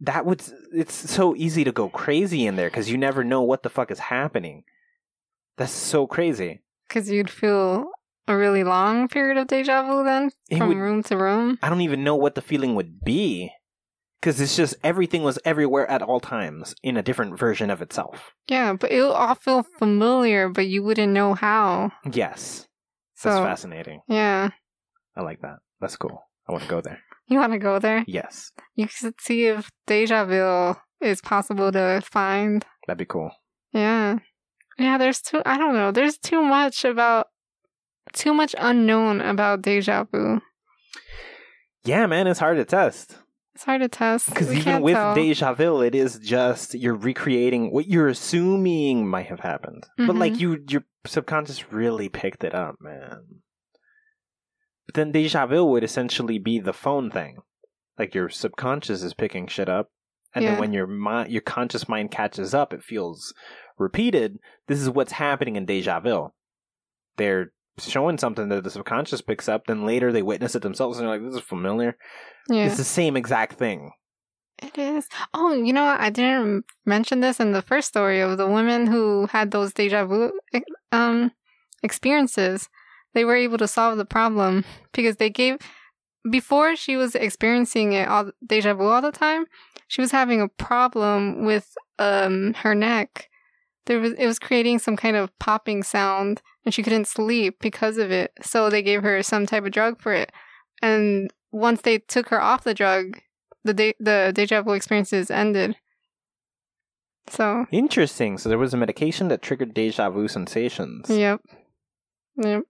That 0.00 0.24
would 0.26 0.42
it's 0.72 0.94
so 0.94 1.34
easy 1.36 1.64
to 1.64 1.72
go 1.72 1.88
crazy 1.88 2.46
in 2.46 2.56
there 2.56 2.68
because 2.68 2.90
you 2.90 2.96
never 2.96 3.24
know 3.24 3.42
what 3.42 3.62
the 3.62 3.70
fuck 3.70 3.90
is 3.90 3.98
happening. 3.98 4.64
That's 5.56 5.72
so 5.72 6.06
crazy. 6.06 6.60
Because 6.88 7.10
you'd 7.10 7.30
feel 7.30 7.90
a 8.28 8.36
really 8.36 8.62
long 8.62 9.08
period 9.08 9.36
of 9.38 9.48
deja 9.48 9.82
vu 9.82 10.04
then 10.04 10.30
It 10.48 10.58
from 10.58 10.68
would- 10.68 10.76
room 10.76 11.02
to 11.04 11.16
room. 11.16 11.58
I 11.62 11.68
don't 11.68 11.80
even 11.80 12.04
know 12.04 12.14
what 12.16 12.34
the 12.34 12.42
feeling 12.42 12.74
would 12.76 13.02
be. 13.02 13.50
Because 14.20 14.40
it's 14.40 14.56
just 14.56 14.74
everything 14.82 15.22
was 15.22 15.38
everywhere 15.44 15.88
at 15.88 16.02
all 16.02 16.18
times 16.18 16.74
in 16.82 16.96
a 16.96 17.02
different 17.04 17.38
version 17.38 17.70
of 17.70 17.80
itself. 17.80 18.32
Yeah, 18.48 18.72
but 18.72 18.90
it'll 18.90 19.12
all 19.12 19.36
feel 19.36 19.62
familiar, 19.62 20.48
but 20.48 20.66
you 20.66 20.82
wouldn't 20.82 21.12
know 21.12 21.34
how. 21.34 21.92
Yes. 22.10 22.66
So 23.14 23.28
That's 23.30 23.44
fascinating. 23.44 24.00
yeah, 24.08 24.50
I 25.16 25.22
like 25.22 25.40
that. 25.42 25.58
That's 25.80 25.94
cool. 25.96 26.22
I 26.48 26.52
want 26.52 26.64
to 26.64 26.70
go 26.70 26.80
there. 26.80 26.98
You 27.28 27.38
want 27.38 27.52
to 27.52 27.58
go 27.58 27.78
there? 27.78 28.04
Yes. 28.06 28.50
You 28.74 28.86
should 28.88 29.20
see 29.20 29.46
if 29.46 29.70
deja 29.86 30.24
vu 30.24 30.76
is 31.00 31.20
possible 31.20 31.70
to 31.72 32.00
find. 32.04 32.64
That'd 32.86 32.98
be 32.98 33.04
cool. 33.04 33.30
Yeah. 33.72 34.18
Yeah, 34.78 34.96
there's 34.98 35.20
too, 35.20 35.42
I 35.44 35.56
don't 35.58 35.74
know, 35.74 35.90
there's 35.90 36.18
too 36.18 36.42
much 36.42 36.84
about, 36.84 37.26
too 38.12 38.32
much 38.32 38.54
unknown 38.58 39.20
about 39.20 39.62
deja 39.62 40.04
vu. 40.04 40.40
Yeah, 41.84 42.06
man, 42.06 42.26
it's 42.26 42.40
hard 42.40 42.56
to 42.58 42.64
test. 42.64 43.16
It's 43.54 43.64
hard 43.64 43.80
to 43.80 43.88
test. 43.88 44.28
Because 44.28 44.52
even 44.54 44.82
with 44.82 44.94
tell. 44.94 45.14
deja 45.14 45.52
vu, 45.52 45.80
it 45.80 45.94
is 45.94 46.18
just 46.20 46.74
you're 46.74 46.94
recreating 46.94 47.72
what 47.72 47.86
you're 47.88 48.06
assuming 48.08 49.08
might 49.08 49.26
have 49.26 49.40
happened. 49.40 49.84
But 49.96 50.10
Mhm. 50.10 50.18
like 50.20 50.38
you, 50.38 50.64
your 50.68 50.84
subconscious 51.06 51.72
really 51.72 52.08
picked 52.08 52.44
it 52.44 52.54
up, 52.54 52.76
man. 52.80 53.40
But 54.88 54.94
then 54.94 55.12
deja 55.12 55.46
vu 55.46 55.64
would 55.66 55.84
essentially 55.84 56.38
be 56.38 56.58
the 56.58 56.72
phone 56.72 57.10
thing. 57.10 57.36
Like 57.98 58.14
your 58.14 58.28
subconscious 58.30 59.02
is 59.02 59.12
picking 59.14 59.46
shit 59.46 59.68
up, 59.68 59.90
and 60.34 60.42
Yeah. 60.44 60.52
then 60.52 60.58
when 60.60 60.72
your 60.72 60.86
mind, 60.86 61.30
your 61.30 61.42
conscious 61.42 61.88
mind 61.88 62.10
catches 62.10 62.54
up, 62.54 62.72
it 62.72 62.82
feels 62.82 63.34
repeated. 63.76 64.38
This 64.66 64.80
is 64.80 64.88
what's 64.88 65.12
happening 65.12 65.56
in 65.56 65.66
deja 65.66 66.00
vu. 66.00 66.30
They're 67.18 67.52
showing 67.78 68.16
something 68.18 68.48
that 68.48 68.64
the 68.64 68.70
subconscious 68.70 69.20
picks 69.20 69.48
up, 69.48 69.66
then 69.66 69.84
later 69.84 70.10
they 70.10 70.22
witness 70.22 70.54
it 70.54 70.62
themselves, 70.62 70.98
and 70.98 71.06
they're 71.06 71.18
like, 71.18 71.28
"This 71.28 71.40
is 71.42 71.46
familiar." 71.48 71.96
yeah. 72.48 72.64
It's 72.66 72.78
the 72.78 72.84
same 72.84 73.16
exact 73.16 73.54
thing. 73.58 73.92
It 74.62 74.76
is. 74.78 75.06
Oh, 75.34 75.52
you 75.52 75.72
know 75.72 75.84
what? 75.84 76.00
I 76.00 76.10
didn't 76.10 76.64
mention 76.86 77.20
this 77.20 77.38
in 77.40 77.52
the 77.52 77.62
first 77.62 77.88
story 77.88 78.20
of 78.20 78.38
the 78.38 78.48
women 78.48 78.86
who 78.88 79.26
had 79.26 79.50
those 79.50 79.72
deja 79.74 80.04
vu 80.06 80.32
um 80.92 81.30
experiences. 81.82 82.68
They 83.18 83.24
were 83.24 83.34
able 83.34 83.58
to 83.58 83.66
solve 83.66 83.98
the 83.98 84.04
problem 84.04 84.64
because 84.92 85.16
they 85.16 85.28
gave 85.28 85.58
before 86.30 86.76
she 86.76 86.94
was 86.94 87.16
experiencing 87.16 87.92
it 87.92 88.06
all 88.06 88.30
deja 88.46 88.74
vu 88.74 88.84
all 88.84 89.02
the 89.02 89.10
time. 89.10 89.46
She 89.88 90.00
was 90.00 90.12
having 90.12 90.40
a 90.40 90.46
problem 90.46 91.44
with 91.44 91.76
um 91.98 92.54
her 92.62 92.76
neck. 92.76 93.28
There 93.86 93.98
was 93.98 94.12
it 94.12 94.24
was 94.26 94.38
creating 94.38 94.78
some 94.78 94.96
kind 94.96 95.16
of 95.16 95.36
popping 95.40 95.82
sound, 95.82 96.42
and 96.64 96.72
she 96.72 96.84
couldn't 96.84 97.08
sleep 97.08 97.56
because 97.60 97.98
of 97.98 98.12
it. 98.12 98.30
So 98.40 98.70
they 98.70 98.82
gave 98.82 99.02
her 99.02 99.20
some 99.24 99.46
type 99.46 99.64
of 99.64 99.72
drug 99.72 100.00
for 100.00 100.12
it. 100.12 100.30
And 100.80 101.28
once 101.50 101.80
they 101.82 101.98
took 101.98 102.28
her 102.28 102.40
off 102.40 102.62
the 102.62 102.72
drug, 102.72 103.18
the 103.64 103.74
de- 103.74 103.96
the 103.98 104.30
deja 104.32 104.62
vu 104.62 104.74
experiences 104.74 105.28
ended. 105.28 105.74
So, 107.30 107.66
Interesting. 107.72 108.38
So 108.38 108.48
there 108.48 108.58
was 108.58 108.72
a 108.72 108.76
medication 108.76 109.26
that 109.26 109.42
triggered 109.42 109.74
deja 109.74 110.08
vu 110.08 110.28
sensations. 110.28 111.10
yep, 111.10 111.40
yep, 112.36 112.62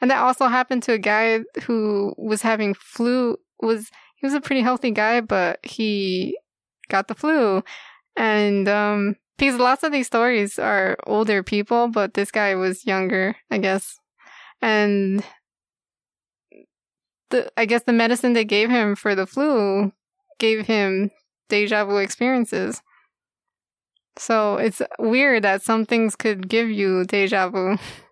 and 0.00 0.10
that 0.10 0.18
also 0.18 0.46
happened 0.48 0.82
to 0.84 0.92
a 0.92 0.98
guy 0.98 1.40
who 1.64 2.14
was 2.18 2.42
having 2.42 2.74
flu. 2.74 3.36
Was 3.60 3.90
he 4.16 4.26
was 4.26 4.34
a 4.34 4.40
pretty 4.40 4.62
healthy 4.62 4.90
guy, 4.90 5.20
but 5.20 5.64
he 5.64 6.38
got 6.88 7.08
the 7.08 7.14
flu, 7.14 7.62
and 8.16 8.68
um, 8.68 9.16
because 9.38 9.58
lots 9.58 9.82
of 9.82 9.92
these 9.92 10.06
stories 10.06 10.58
are 10.58 10.96
older 11.06 11.42
people, 11.42 11.88
but 11.88 12.14
this 12.14 12.30
guy 12.30 12.54
was 12.54 12.86
younger, 12.86 13.36
I 13.50 13.58
guess, 13.58 13.98
and 14.62 15.24
the 17.30 17.50
I 17.56 17.66
guess 17.66 17.82
the 17.82 17.92
medicine 17.92 18.32
they 18.32 18.44
gave 18.44 18.70
him 18.70 18.94
for 18.96 19.14
the 19.14 19.26
flu 19.26 19.92
gave 20.38 20.66
him 20.66 21.10
deja 21.48 21.84
vu 21.84 21.96
experiences. 21.98 22.82
So 24.16 24.56
it's 24.56 24.80
weird 24.98 25.42
that 25.42 25.62
some 25.62 25.84
things 25.86 26.14
could 26.14 26.48
give 26.48 26.70
you 26.70 27.04
deja 27.04 27.48
vu. 27.48 27.76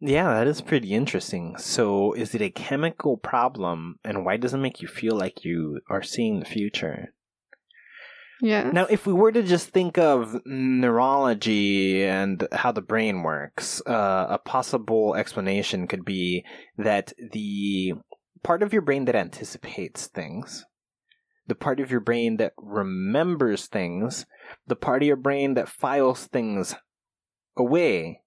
Yeah, 0.00 0.32
that 0.34 0.46
is 0.46 0.62
pretty 0.62 0.94
interesting. 0.94 1.56
So 1.58 2.14
is 2.14 2.34
it 2.34 2.40
a 2.40 2.50
chemical 2.50 3.18
problem 3.18 3.98
and 4.02 4.24
why 4.24 4.38
does 4.38 4.54
it 4.54 4.58
make 4.58 4.80
you 4.80 4.88
feel 4.88 5.16
like 5.16 5.44
you 5.44 5.80
are 5.90 6.02
seeing 6.02 6.40
the 6.40 6.46
future? 6.46 7.12
Yeah. 8.40 8.70
Now, 8.70 8.86
if 8.86 9.06
we 9.06 9.12
were 9.12 9.32
to 9.32 9.42
just 9.42 9.68
think 9.68 9.98
of 9.98 10.40
neurology 10.46 12.02
and 12.04 12.46
how 12.52 12.72
the 12.72 12.80
brain 12.80 13.22
works, 13.22 13.82
uh, 13.86 14.26
a 14.30 14.38
possible 14.38 15.14
explanation 15.14 15.86
could 15.86 16.06
be 16.06 16.46
that 16.78 17.12
the 17.32 17.92
part 18.42 18.62
of 18.62 18.72
your 18.72 18.80
brain 18.82 19.04
that 19.04 19.14
anticipates 19.14 20.06
things, 20.06 20.64
the 21.46 21.54
part 21.54 21.80
of 21.80 21.90
your 21.90 22.00
brain 22.00 22.38
that 22.38 22.54
remembers 22.56 23.66
things, 23.66 24.24
the 24.66 24.76
part 24.76 25.02
of 25.02 25.06
your 25.06 25.16
brain 25.16 25.52
that 25.54 25.68
files 25.68 26.26
things 26.26 26.74
away, 27.58 28.19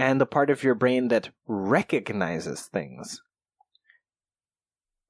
and 0.00 0.20
the 0.20 0.26
part 0.26 0.48
of 0.48 0.62
your 0.62 0.74
brain 0.74 1.08
that 1.08 1.28
recognizes 1.46 2.62
things 2.62 3.20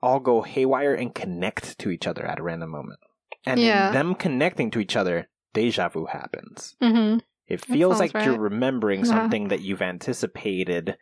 all 0.02 0.18
go 0.18 0.42
haywire 0.42 0.94
and 0.94 1.14
connect 1.14 1.78
to 1.78 1.90
each 1.90 2.06
other 2.06 2.26
at 2.26 2.38
a 2.38 2.42
random 2.42 2.70
moment. 2.70 2.98
And 3.46 3.60
Yeah. 3.60 3.88
in 3.88 3.92
them 3.92 4.14
connecting 4.14 4.70
to 4.72 4.80
each 4.80 4.96
other, 4.96 5.28
deja 5.52 5.88
vu 5.88 6.06
happens. 6.06 6.74
hmm 6.80 7.18
It 7.46 7.64
feels 7.64 7.98
like 8.00 8.12
you're 8.12 8.32
right. 8.32 8.40
remembering 8.40 9.00
Yeah. 9.00 9.06
something 9.10 9.48
that 9.48 9.60
you've 9.60 9.82
anticipated 9.82 10.96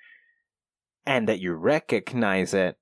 and 1.07 1.29
that 1.29 1.41
you 1.41 1.55
recognize 1.55 2.53
it 2.55 2.77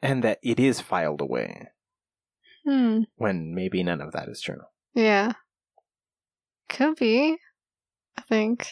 and 0.00 0.22
that 0.24 0.38
it 0.42 0.58
is 0.60 0.80
filed 0.80 1.20
away 1.20 1.68
Hmm. 2.64 3.02
when 3.16 3.54
maybe 3.54 3.82
none 3.82 4.00
of 4.00 4.12
that 4.12 4.28
is 4.28 4.40
true. 4.40 4.62
Yeah. 4.94 5.32
Could 6.68 6.96
be. 6.96 7.36
I 8.16 8.22
think. 8.22 8.68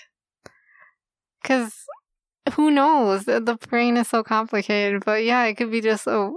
Because 1.46 1.72
who 2.54 2.70
knows? 2.70 3.24
The, 3.24 3.58
brain 3.68 3.96
is 3.96 4.08
so 4.08 4.22
complicated. 4.22 5.04
But 5.04 5.24
yeah, 5.24 5.44
it 5.44 5.54
could 5.54 5.70
be 5.70 5.80
just 5.80 6.06
a 6.06 6.32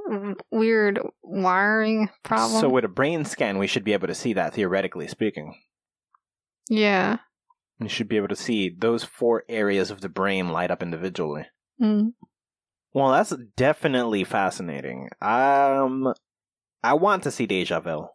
weird 0.52 1.00
wiring 1.24 2.10
problem. 2.24 2.62
So 2.62 2.70
with 2.70 2.86
a 2.86 2.90
brain 2.90 3.26
scan, 3.26 3.58
we 3.58 3.68
should 3.68 3.84
be 3.84 3.94
able 3.94 4.08
to 4.08 4.16
see 4.16 4.34
that 4.34 4.54
theoretically 4.54 5.08
speaking. 5.08 5.56
yeah. 6.70 7.18
You 7.82 7.88
should 7.88 8.10
be 8.10 8.18
able 8.18 8.28
to 8.28 8.36
see 8.36 8.76
those 8.78 9.06
four 9.06 9.46
areas 9.48 9.90
of 9.90 10.02
the 10.02 10.10
brain 10.10 10.50
light 10.50 10.70
up 10.70 10.84
individually. 10.84 11.46
Mm. 11.82 12.12
Well, 12.94 13.14
that's 13.14 13.34
definitely 13.56 14.26
fascinating. 14.26 15.08
Um, 15.22 16.14
I 16.84 16.96
want 16.96 17.24
to 17.24 17.32
see 17.32 17.46
Deja 17.46 17.80
Vu. 17.80 18.10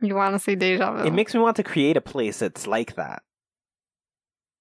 You 0.00 0.14
want 0.14 0.34
to 0.34 0.38
see 0.38 0.54
deja 0.54 0.92
vu? 0.92 1.06
It 1.06 1.12
makes 1.12 1.34
me 1.34 1.40
want 1.40 1.56
to 1.56 1.62
create 1.62 1.96
a 1.96 2.00
place 2.00 2.38
that's 2.38 2.66
like 2.66 2.94
that. 2.96 3.22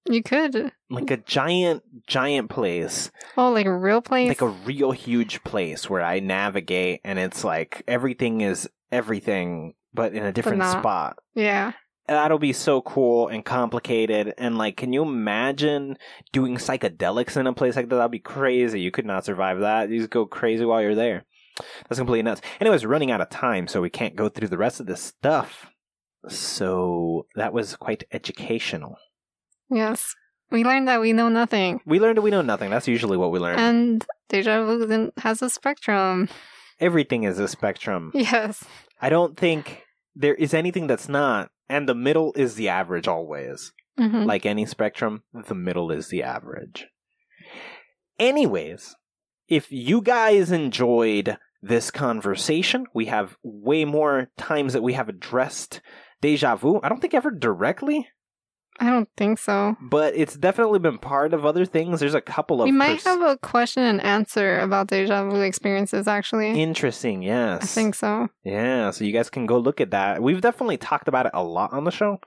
You 0.09 0.23
could. 0.23 0.71
Like 0.89 1.11
a 1.11 1.17
giant, 1.17 1.83
giant 2.07 2.49
place. 2.49 3.11
Oh, 3.37 3.51
like 3.51 3.65
a 3.65 3.77
real 3.77 4.01
place. 4.01 4.29
Like 4.29 4.41
a 4.41 4.47
real 4.47 4.91
huge 4.91 5.43
place 5.43 5.89
where 5.89 6.01
I 6.01 6.19
navigate 6.19 7.01
and 7.03 7.19
it's 7.19 7.43
like 7.43 7.83
everything 7.87 8.41
is 8.41 8.69
everything, 8.91 9.73
but 9.93 10.13
in 10.13 10.23
a 10.23 10.31
different 10.31 10.59
not. 10.59 10.79
spot. 10.79 11.17
yeah. 11.35 11.73
That'll 12.07 12.39
be 12.39 12.53
so 12.53 12.81
cool 12.81 13.27
and 13.27 13.43
complicated. 13.43 14.33
And 14.37 14.57
like, 14.57 14.77
can 14.77 14.93
you 14.93 15.01
imagine 15.01 15.97
doing 16.31 16.55
psychedelics 16.55 17.35
in 17.35 17.47
a 17.47 17.53
place 17.53 17.75
like 17.75 17.89
that? 17.89 17.95
That'd 17.97 18.11
be 18.11 18.19
crazy. 18.19 18.79
You 18.79 18.91
could 18.91 19.05
not 19.05 19.25
survive 19.25 19.59
that. 19.59 19.89
You 19.89 19.97
just 19.97 20.09
go 20.09 20.25
crazy 20.25 20.63
while 20.63 20.81
you're 20.81 20.95
there. 20.95 21.25
That's 21.89 21.99
completely 21.99 22.23
nuts. 22.23 22.39
Anyways, 22.61 22.85
we're 22.85 22.91
running 22.91 23.11
out 23.11 23.19
of 23.19 23.29
time, 23.29 23.67
so 23.67 23.81
we 23.81 23.89
can't 23.89 24.15
go 24.15 24.29
through 24.29 24.47
the 24.47 24.57
rest 24.57 24.79
of 24.79 24.85
this 24.85 25.01
stuff. 25.01 25.69
So 26.29 27.27
that 27.35 27.51
was 27.51 27.75
quite 27.75 28.05
educational. 28.11 28.97
Yes. 29.69 30.15
We 30.51 30.63
learned 30.63 30.87
that 30.87 31.01
we 31.01 31.11
know 31.11 31.27
nothing, 31.29 31.81
We 31.85 31.99
learned 31.99 32.17
that 32.17 32.21
we 32.21 32.31
know 32.31 32.41
nothing. 32.41 32.69
That's 32.69 32.87
usually 32.87 33.17
what 33.17 33.31
we 33.31 33.39
learn. 33.39 33.59
and 33.59 34.05
deja 34.29 34.63
vu 34.65 35.11
has 35.17 35.41
a 35.41 35.49
spectrum. 35.49 36.29
Everything 36.79 37.23
is 37.23 37.37
a 37.39 37.47
spectrum. 37.47 38.11
Yes. 38.15 38.63
I 39.01 39.09
don't 39.09 39.37
think 39.37 39.83
there 40.15 40.35
is 40.35 40.53
anything 40.53 40.87
that's 40.87 41.09
not. 41.09 41.49
And 41.69 41.87
the 41.87 41.95
middle 41.95 42.31
is 42.35 42.55
the 42.55 42.69
average 42.69 43.07
always. 43.07 43.73
hmm 43.97 44.23
like 44.23 44.45
any 44.45 44.65
spectrum, 44.65 45.23
the 45.33 45.55
middle 45.55 45.91
is 45.91 46.07
the 46.07 46.23
average. 46.23 46.87
Anyways, 48.19 48.95
if 49.47 49.71
you 49.71 50.01
guys 50.01 50.51
enjoyed 50.51 51.37
this 51.61 51.91
conversation, 51.91 52.85
we 52.93 53.05
have 53.05 53.35
way 53.43 53.85
more 53.85 54.29
times 54.37 54.73
that 54.73 54.83
we 54.83 54.93
have 54.93 55.09
addressed 55.09 55.81
deja 56.21 56.55
vu. 56.55 56.79
I 56.83 56.89
don't 56.89 56.99
think 57.01 57.13
ever 57.13 57.31
directly, 57.31 58.07
I 58.79 58.89
don't 58.89 59.09
think 59.17 59.39
so. 59.39 59.75
but 59.81 60.15
it's 60.15 60.35
definitely 60.35 60.79
been 60.79 60.97
part 60.97 61.33
of 61.33 61.45
other 61.45 61.65
things. 61.65 61.99
There's 61.99 62.13
a 62.13 62.21
couple 62.21 62.61
of 62.61 62.65
We 62.65 62.71
might 62.71 62.95
pers- 62.97 63.05
have 63.05 63.21
a 63.21 63.37
question 63.37 63.83
and 63.83 64.01
answer 64.01 64.59
about 64.59 64.87
deja 64.87 65.23
vu 65.29 65.41
experiences, 65.41 66.07
actually. 66.07 66.61
interesting, 66.61 67.21
yes. 67.23 67.63
I 67.63 67.65
think 67.65 67.95
so. 67.95 68.27
Yeah, 68.43 68.91
so 68.91 69.03
you 69.03 69.11
guys 69.13 69.29
can 69.29 69.45
go 69.45 69.57
look 69.57 69.81
at 69.81 69.91
that. 69.91 70.21
We've 70.21 70.41
definitely 70.41 70.77
talked 70.77 71.07
about 71.07 71.25
it 71.25 71.31
a 71.33 71.43
lot 71.43 71.73
on 71.73 71.83
the 71.83 71.91
show. 71.91 72.19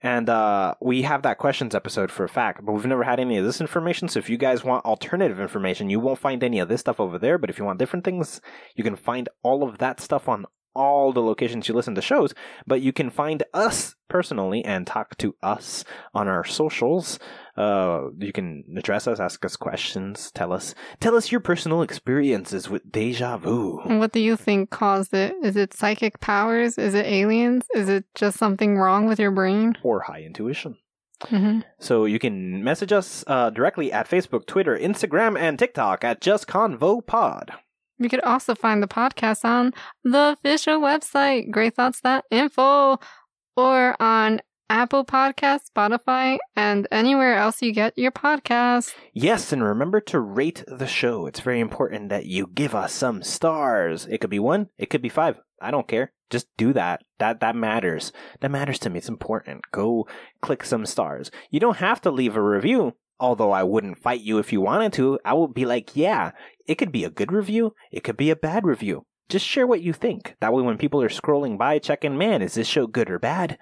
And 0.00 0.28
uh, 0.30 0.74
we 0.80 1.02
have 1.02 1.22
that 1.22 1.38
questions 1.38 1.74
episode 1.74 2.12
for 2.12 2.22
a 2.22 2.28
fact, 2.28 2.64
but 2.64 2.70
we've 2.72 2.86
never 2.86 3.02
had 3.02 3.18
any 3.18 3.36
of 3.36 3.44
this 3.44 3.60
information. 3.60 4.08
So 4.08 4.20
if 4.20 4.30
you 4.30 4.36
guys 4.38 4.62
want 4.62 4.84
alternative 4.84 5.40
information, 5.40 5.90
you 5.90 5.98
won't 5.98 6.20
find 6.20 6.44
any 6.44 6.60
of 6.60 6.68
this 6.68 6.78
stuff 6.82 7.00
over 7.00 7.18
there. 7.18 7.36
But 7.36 7.50
if 7.50 7.58
you 7.58 7.64
want 7.64 7.80
different 7.80 8.04
things, 8.04 8.40
you 8.76 8.84
can 8.84 8.94
find 8.94 9.28
all 9.42 9.68
of 9.68 9.78
that 9.78 9.98
stuff 9.98 10.28
on 10.28 10.46
all 10.74 11.12
the 11.12 11.22
locations 11.22 11.68
you 11.68 11.74
listen 11.74 11.94
to 11.94 12.02
shows. 12.02 12.34
But 12.66 12.80
you 12.80 12.92
can 12.92 13.10
find 13.10 13.42
us 13.52 13.94
personally 14.08 14.64
and 14.64 14.86
talk 14.86 15.16
to 15.18 15.34
us 15.42 15.84
on 16.14 16.28
our 16.28 16.44
socials. 16.44 17.18
Uh, 17.56 18.08
you 18.18 18.32
can 18.32 18.64
address 18.76 19.06
us, 19.06 19.18
ask 19.20 19.44
us 19.44 19.56
questions, 19.56 20.30
tell 20.32 20.52
us, 20.52 20.74
tell 21.00 21.16
us 21.16 21.32
your 21.32 21.40
personal 21.40 21.82
experiences 21.82 22.70
with 22.70 22.90
deja 22.90 23.36
vu. 23.36 23.80
And 23.80 23.98
what 23.98 24.12
do 24.12 24.20
you 24.20 24.36
think 24.36 24.70
caused 24.70 25.12
it? 25.12 25.34
Is 25.42 25.56
it 25.56 25.74
psychic 25.74 26.20
powers? 26.20 26.78
Is 26.78 26.94
it 26.94 27.06
aliens? 27.06 27.64
Is 27.74 27.88
it 27.88 28.04
just 28.14 28.38
something 28.38 28.78
wrong 28.78 29.06
with 29.06 29.18
your 29.18 29.32
brain? 29.32 29.76
or 29.82 30.00
high 30.00 30.22
intuition. 30.22 30.76
hmm 31.26 31.60
So 31.80 32.04
you 32.04 32.18
can 32.20 32.62
message 32.62 32.92
us 32.92 33.24
uh, 33.26 33.50
directly 33.50 33.92
at 33.92 34.08
Facebook, 34.08 34.46
Twitter, 34.46 34.78
Instagram, 34.78 35.36
and 35.38 35.58
TikTok 35.58 36.04
at 36.04 36.20
JustConvoPod. 36.20 37.50
You 37.98 38.08
could 38.08 38.22
also 38.22 38.54
find 38.54 38.82
the 38.82 38.88
podcast 38.88 39.44
on 39.44 39.72
the 40.04 40.36
official 40.38 40.80
website, 40.80 41.50
greythoughts.info, 41.50 42.98
or 43.56 43.96
on 44.00 44.40
Apple 44.70 45.04
Podcasts, 45.04 45.70
Spotify, 45.74 46.38
and 46.54 46.86
anywhere 46.92 47.36
else 47.36 47.62
you 47.62 47.72
get 47.72 47.96
your 47.96 48.12
podcasts. 48.12 48.94
Yes, 49.14 49.52
and 49.52 49.64
remember 49.64 50.00
to 50.02 50.20
rate 50.20 50.62
the 50.66 50.86
show. 50.86 51.26
It's 51.26 51.40
very 51.40 51.60
important 51.60 52.10
that 52.10 52.26
you 52.26 52.50
give 52.54 52.74
us 52.74 52.92
some 52.92 53.22
stars. 53.22 54.06
It 54.06 54.18
could 54.18 54.30
be 54.30 54.38
one, 54.38 54.68
it 54.76 54.90
could 54.90 55.02
be 55.02 55.08
five. 55.08 55.40
I 55.60 55.70
don't 55.70 55.88
care. 55.88 56.12
Just 56.30 56.46
do 56.56 56.72
that. 56.74 57.02
That 57.18 57.40
that 57.40 57.56
matters. 57.56 58.12
That 58.40 58.50
matters 58.50 58.78
to 58.80 58.90
me. 58.90 58.98
It's 58.98 59.08
important. 59.08 59.62
Go 59.72 60.06
click 60.40 60.64
some 60.64 60.86
stars. 60.86 61.30
You 61.50 61.58
don't 61.58 61.78
have 61.78 62.00
to 62.02 62.10
leave 62.10 62.36
a 62.36 62.42
review. 62.42 62.94
Although 63.20 63.50
I 63.50 63.64
wouldn't 63.64 63.98
fight 63.98 64.20
you 64.20 64.38
if 64.38 64.52
you 64.52 64.60
wanted 64.60 64.92
to, 64.92 65.18
I 65.24 65.32
would 65.34 65.52
be 65.52 65.66
like, 65.66 65.96
yeah, 65.96 66.30
it 66.68 66.76
could 66.76 66.92
be 66.92 67.02
a 67.02 67.10
good 67.10 67.32
review, 67.32 67.74
it 67.90 68.04
could 68.04 68.16
be 68.16 68.30
a 68.30 68.36
bad 68.36 68.64
review. 68.64 69.06
Just 69.28 69.46
share 69.46 69.66
what 69.66 69.82
you 69.82 69.92
think. 69.92 70.36
That 70.40 70.52
way, 70.52 70.62
when 70.62 70.78
people 70.78 71.02
are 71.02 71.08
scrolling 71.08 71.58
by 71.58 71.78
checking, 71.78 72.16
man, 72.16 72.42
is 72.42 72.54
this 72.54 72.68
show 72.68 72.86
good 72.86 73.10
or 73.10 73.18
bad? 73.18 73.58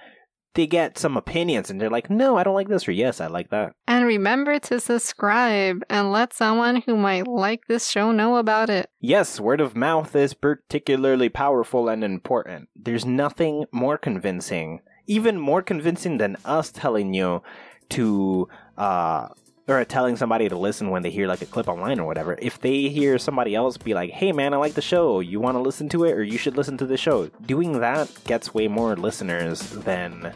They 0.54 0.66
get 0.66 0.96
some 0.96 1.16
opinions 1.16 1.70
and 1.70 1.80
they're 1.80 1.90
like, 1.90 2.08
no, 2.08 2.36
I 2.36 2.42
don't 2.42 2.54
like 2.54 2.68
this, 2.68 2.88
or 2.88 2.92
yes, 2.92 3.20
I 3.20 3.26
like 3.26 3.50
that. 3.50 3.72
And 3.86 4.06
remember 4.06 4.58
to 4.58 4.80
subscribe 4.80 5.82
and 5.90 6.12
let 6.12 6.32
someone 6.32 6.82
who 6.86 6.96
might 6.96 7.26
like 7.28 7.66
this 7.68 7.88
show 7.90 8.10
know 8.10 8.36
about 8.36 8.70
it. 8.70 8.88
Yes, 8.98 9.38
word 9.38 9.60
of 9.60 9.76
mouth 9.76 10.16
is 10.16 10.34
particularly 10.34 11.28
powerful 11.28 11.88
and 11.88 12.02
important. 12.02 12.68
There's 12.74 13.04
nothing 13.04 13.66
more 13.70 13.98
convincing, 13.98 14.80
even 15.06 15.38
more 15.38 15.62
convincing 15.62 16.16
than 16.18 16.36
us 16.44 16.70
telling 16.72 17.12
you 17.12 17.42
to, 17.90 18.48
uh, 18.78 19.28
or 19.68 19.84
telling 19.84 20.16
somebody 20.16 20.48
to 20.48 20.56
listen 20.56 20.90
when 20.90 21.02
they 21.02 21.10
hear 21.10 21.26
like 21.26 21.42
a 21.42 21.46
clip 21.46 21.68
online 21.68 21.98
or 21.98 22.06
whatever. 22.06 22.38
If 22.40 22.60
they 22.60 22.88
hear 22.88 23.18
somebody 23.18 23.54
else 23.54 23.76
be 23.76 23.94
like, 23.94 24.10
hey 24.10 24.32
man, 24.32 24.54
I 24.54 24.58
like 24.58 24.74
the 24.74 24.82
show, 24.82 25.20
you 25.20 25.40
want 25.40 25.56
to 25.56 25.60
listen 25.60 25.88
to 25.90 26.04
it, 26.04 26.12
or 26.12 26.22
you 26.22 26.38
should 26.38 26.56
listen 26.56 26.76
to 26.78 26.86
the 26.86 26.96
show, 26.96 27.26
doing 27.46 27.80
that 27.80 28.08
gets 28.24 28.54
way 28.54 28.68
more 28.68 28.94
listeners 28.96 29.60
than 29.70 30.32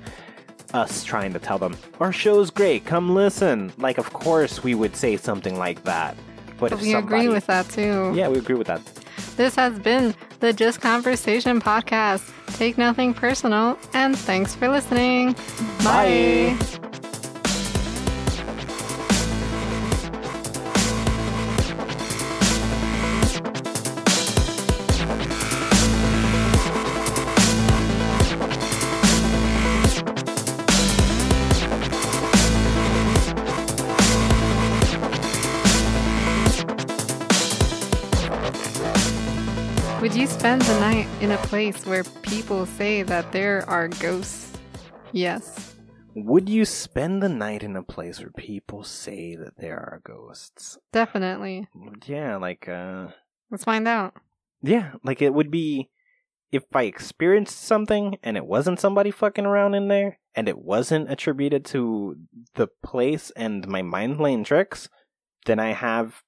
us 0.74 1.04
trying 1.04 1.32
to 1.32 1.38
tell 1.38 1.58
them, 1.58 1.76
our 2.00 2.12
show's 2.12 2.50
great, 2.50 2.84
come 2.84 3.14
listen. 3.14 3.72
Like, 3.78 3.98
of 3.98 4.12
course 4.12 4.62
we 4.64 4.74
would 4.74 4.96
say 4.96 5.16
something 5.16 5.56
like 5.58 5.82
that. 5.84 6.16
But, 6.58 6.70
But 6.70 6.72
if 6.72 6.82
we 6.82 6.92
somebody, 6.92 7.16
agree 7.16 7.28
with 7.32 7.46
that 7.46 7.68
too. 7.68 8.12
Yeah, 8.14 8.28
we 8.28 8.38
agree 8.38 8.56
with 8.56 8.66
that. 8.66 8.82
This 9.36 9.54
has 9.54 9.78
been 9.78 10.14
the 10.40 10.52
Just 10.52 10.80
Conversation 10.80 11.60
podcast. 11.60 12.30
Take 12.56 12.76
nothing 12.76 13.14
personal, 13.14 13.78
and 13.94 14.18
thanks 14.18 14.54
for 14.54 14.68
listening. 14.68 15.34
Bye. 15.84 16.56
Would 16.60 16.79
in 41.20 41.30
a 41.32 41.36
place 41.38 41.84
where 41.86 42.04
people 42.22 42.66
say 42.66 43.02
that 43.02 43.32
there 43.32 43.68
are 43.68 43.88
ghosts? 43.88 44.52
Yes. 45.12 45.74
Would 46.14 46.48
you 46.48 46.64
spend 46.64 47.22
the 47.22 47.28
night 47.28 47.62
in 47.62 47.76
a 47.76 47.82
place 47.82 48.18
where 48.20 48.30
people 48.30 48.82
say 48.84 49.36
that 49.36 49.56
there 49.58 49.76
are 49.78 50.00
ghosts? 50.04 50.78
Definitely. 50.92 51.68
Yeah, 52.06 52.36
like 52.36 52.68
uh 52.68 53.08
Let's 53.50 53.64
find 53.64 53.86
out. 53.88 54.14
yeah, 54.62 54.92
like 55.04 55.20
it 55.22 55.34
would 55.34 55.50
be 55.50 55.90
if 56.52 56.64
I 56.74 56.84
experienced 56.84 57.58
something 57.60 58.18
and 58.22 58.36
it 58.36 58.46
wasn't 58.46 58.80
somebody 58.80 59.10
fucking 59.10 59.46
around 59.46 59.74
in 59.74 59.88
there 59.88 60.18
and 60.34 60.48
it 60.48 60.58
wasn't 60.58 61.10
attributed 61.10 61.64
to 61.66 62.16
the 62.54 62.68
place 62.82 63.30
and 63.36 63.66
my 63.68 63.82
mind 63.82 64.16
playing 64.16 64.44
tricks, 64.44 64.88
then 65.46 65.58
I 65.60 65.72
have 65.72 66.22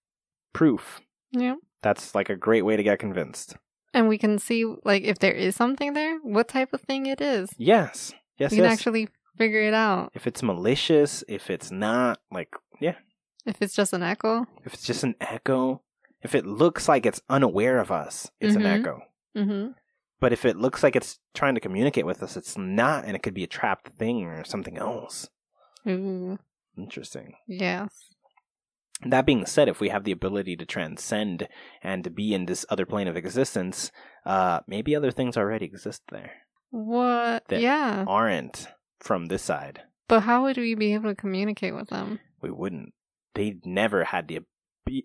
proof. 0.53 1.01
Yeah. 1.33 1.57
That's 1.83 2.15
like 2.15 2.31
a 2.31 2.37
great 2.37 2.63
way 2.63 2.77
to 2.77 2.83
get 2.85 3.01
convinced. 3.01 3.57
And 3.95 4.09
we 4.09 4.17
can 4.19 4.39
see, 4.39 4.65
like, 4.85 5.03
if 5.03 5.19
there 5.19 5.33
is 5.33 5.55
something 5.55 5.93
there, 5.93 6.19
what 6.23 6.49
type 6.49 6.73
of 6.73 6.81
thing 6.81 7.07
it 7.07 7.21
is. 7.21 7.51
Yes. 7.59 8.13
Yes, 8.39 8.51
we 8.51 8.57
can 8.57 8.65
yes. 8.65 8.73
actually 8.73 9.09
figure 9.37 9.61
it 9.63 9.75
out. 9.75 10.11
if 10.15 10.27
it's 10.27 10.43
malicious, 10.43 11.23
if 11.29 11.49
it's 11.51 11.71
not, 11.71 12.19
like 12.31 12.49
yeah, 12.81 12.97
If 13.47 13.61
it's 13.63 13.75
just 13.75 13.93
an 13.93 14.03
echo. 14.03 14.47
if 14.65 14.75
it's 14.75 14.85
just 14.85 15.05
an 15.05 15.15
echo, 15.21 15.83
if 16.23 16.35
it 16.35 16.45
looks 16.47 16.89
like 16.89 17.07
it's 17.07 17.21
unaware 17.29 17.79
of 17.79 17.91
us, 17.91 18.31
it's 18.41 18.55
Mhm. 18.55 18.61
an 18.61 18.67
echo. 18.67 19.03
Mm-hmm. 19.37 19.73
But 20.21 20.33
if 20.33 20.45
it 20.45 20.57
looks 20.57 20.83
like 20.83 20.95
it's 20.97 21.19
trying 21.35 21.55
to 21.55 21.61
communicate 21.61 22.07
with 22.07 22.23
us, 22.23 22.37
it's 22.37 22.57
not, 22.59 23.05
and 23.05 23.17
it 23.17 23.23
could 23.23 23.35
be 23.35 23.43
a 23.45 23.49
trapped 23.49 23.89
thing 23.97 24.25
or 24.25 24.45
something 24.45 24.77
else. 24.79 25.29
Ooh. 25.89 26.39
Interesting. 26.77 27.35
Yes. 27.49 28.12
That 29.05 29.27
being 29.27 29.47
said, 29.47 29.69
if 29.69 29.81
we 29.81 29.89
have 29.89 30.05
the 30.05 30.13
ability 30.13 30.57
to 30.57 30.65
transcend 30.65 31.49
and 31.83 32.05
to 32.05 32.11
be 32.11 32.35
in 32.35 32.47
this 32.47 32.65
other 32.69 32.87
plane 32.87 33.09
of 33.09 33.17
existence, 33.17 33.91
uh, 34.25 34.61
maybe 34.67 34.95
other 34.95 35.11
things 35.11 35.37
already 35.37 35.67
exist 35.67 36.03
there. 36.11 36.33
What? 36.71 37.49
That 37.49 37.61
yeah. 37.61 38.05
Aren't 38.07 38.69
from 39.01 39.27
this 39.27 39.43
side. 39.43 39.83
But 40.09 40.21
how 40.21 40.43
would 40.45 40.57
we 40.57 40.75
be 40.75 40.95
able 40.95 41.11
to 41.11 41.15
communicate 41.15 41.75
with 41.75 41.89
them? 41.89 42.21
We 42.41 42.51
wouldn't. 42.51 42.93
They 43.35 43.57
never 43.65 44.05
had 44.05 44.29
the 44.29 44.41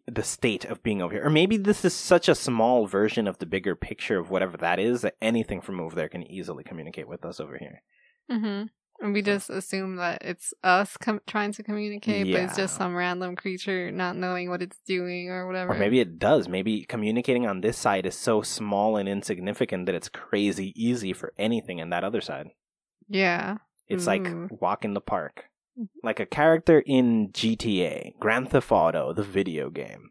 the 0.07 0.23
state 0.23 0.65
of 0.65 0.81
being 0.81 1.03
over 1.03 1.13
here, 1.13 1.25
or 1.25 1.29
maybe 1.29 1.55
this 1.55 1.85
is 1.85 1.93
such 1.93 2.27
a 2.27 2.35
small 2.35 2.87
version 2.87 3.27
of 3.27 3.37
the 3.37 3.45
bigger 3.45 3.75
picture 3.75 4.17
of 4.17 4.31
whatever 4.31 4.57
that 4.57 4.79
is 4.79 5.01
that 5.01 5.15
anything 5.21 5.61
from 5.61 5.79
over 5.79 5.95
there 5.95 6.09
can 6.09 6.23
easily 6.23 6.63
communicate 6.63 7.07
with 7.07 7.23
us 7.23 7.39
over 7.39 7.57
here. 7.59 7.83
Mm-hmm. 8.31 8.67
And 8.99 9.13
we 9.13 9.21
just 9.21 9.49
assume 9.49 9.97
that 9.97 10.23
it's 10.23 10.53
us 10.63 10.97
com- 10.97 11.21
trying 11.27 11.51
to 11.53 11.63
communicate, 11.63 12.31
but 12.31 12.41
it's 12.41 12.55
just 12.55 12.75
some 12.75 12.95
random 12.95 13.35
creature 13.35 13.91
not 13.91 14.15
knowing 14.15 14.49
what 14.49 14.63
it's 14.63 14.79
doing 14.87 15.29
or 15.29 15.45
whatever. 15.45 15.73
Or 15.73 15.77
maybe 15.77 15.99
it 15.99 16.17
does. 16.17 16.47
Maybe 16.47 16.83
communicating 16.83 17.45
on 17.45 17.61
this 17.61 17.77
side 17.77 18.07
is 18.07 18.17
so 18.17 18.41
small 18.41 18.97
and 18.97 19.07
insignificant 19.07 19.85
that 19.85 19.93
it's 19.93 20.09
crazy 20.09 20.73
easy 20.75 21.13
for 21.13 21.33
anything 21.37 21.77
in 21.77 21.91
that 21.91 22.03
other 22.03 22.21
side. 22.21 22.47
Yeah. 23.07 23.57
It's 23.87 24.07
like 24.07 24.25
Ooh. 24.27 24.49
walk 24.59 24.83
in 24.83 24.93
the 24.93 25.01
park. 25.01 25.45
Like 26.01 26.19
a 26.19 26.25
character 26.25 26.81
in 26.85 27.29
GTA, 27.29 28.17
Grand 28.19 28.49
Theft 28.49 28.71
Auto, 28.71 29.13
the 29.13 29.23
video 29.23 29.69
game. 29.69 30.09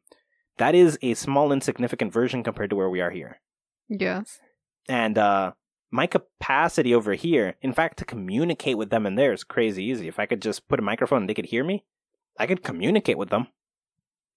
That 0.58 0.76
is 0.76 0.96
a 1.02 1.14
small, 1.14 1.50
insignificant 1.50 2.12
version 2.12 2.44
compared 2.44 2.70
to 2.70 2.76
where 2.76 2.88
we 2.88 3.00
are 3.00 3.10
here. 3.10 3.40
Yes. 3.88 4.38
And 4.88 5.18
uh, 5.18 5.52
my 5.96 6.06
capacity 6.06 6.94
over 6.94 7.14
here, 7.14 7.56
in 7.62 7.72
fact, 7.72 7.98
to 7.98 8.04
communicate 8.04 8.76
with 8.76 8.90
them 8.90 9.06
in 9.06 9.14
there 9.14 9.32
is 9.32 9.44
crazy 9.44 9.82
easy. 9.82 10.08
If 10.08 10.18
I 10.18 10.26
could 10.26 10.42
just 10.42 10.68
put 10.68 10.78
a 10.78 10.82
microphone 10.82 11.22
and 11.22 11.28
they 11.28 11.34
could 11.34 11.46
hear 11.46 11.64
me, 11.64 11.84
I 12.38 12.46
could 12.46 12.62
communicate 12.62 13.16
with 13.16 13.30
them. 13.30 13.46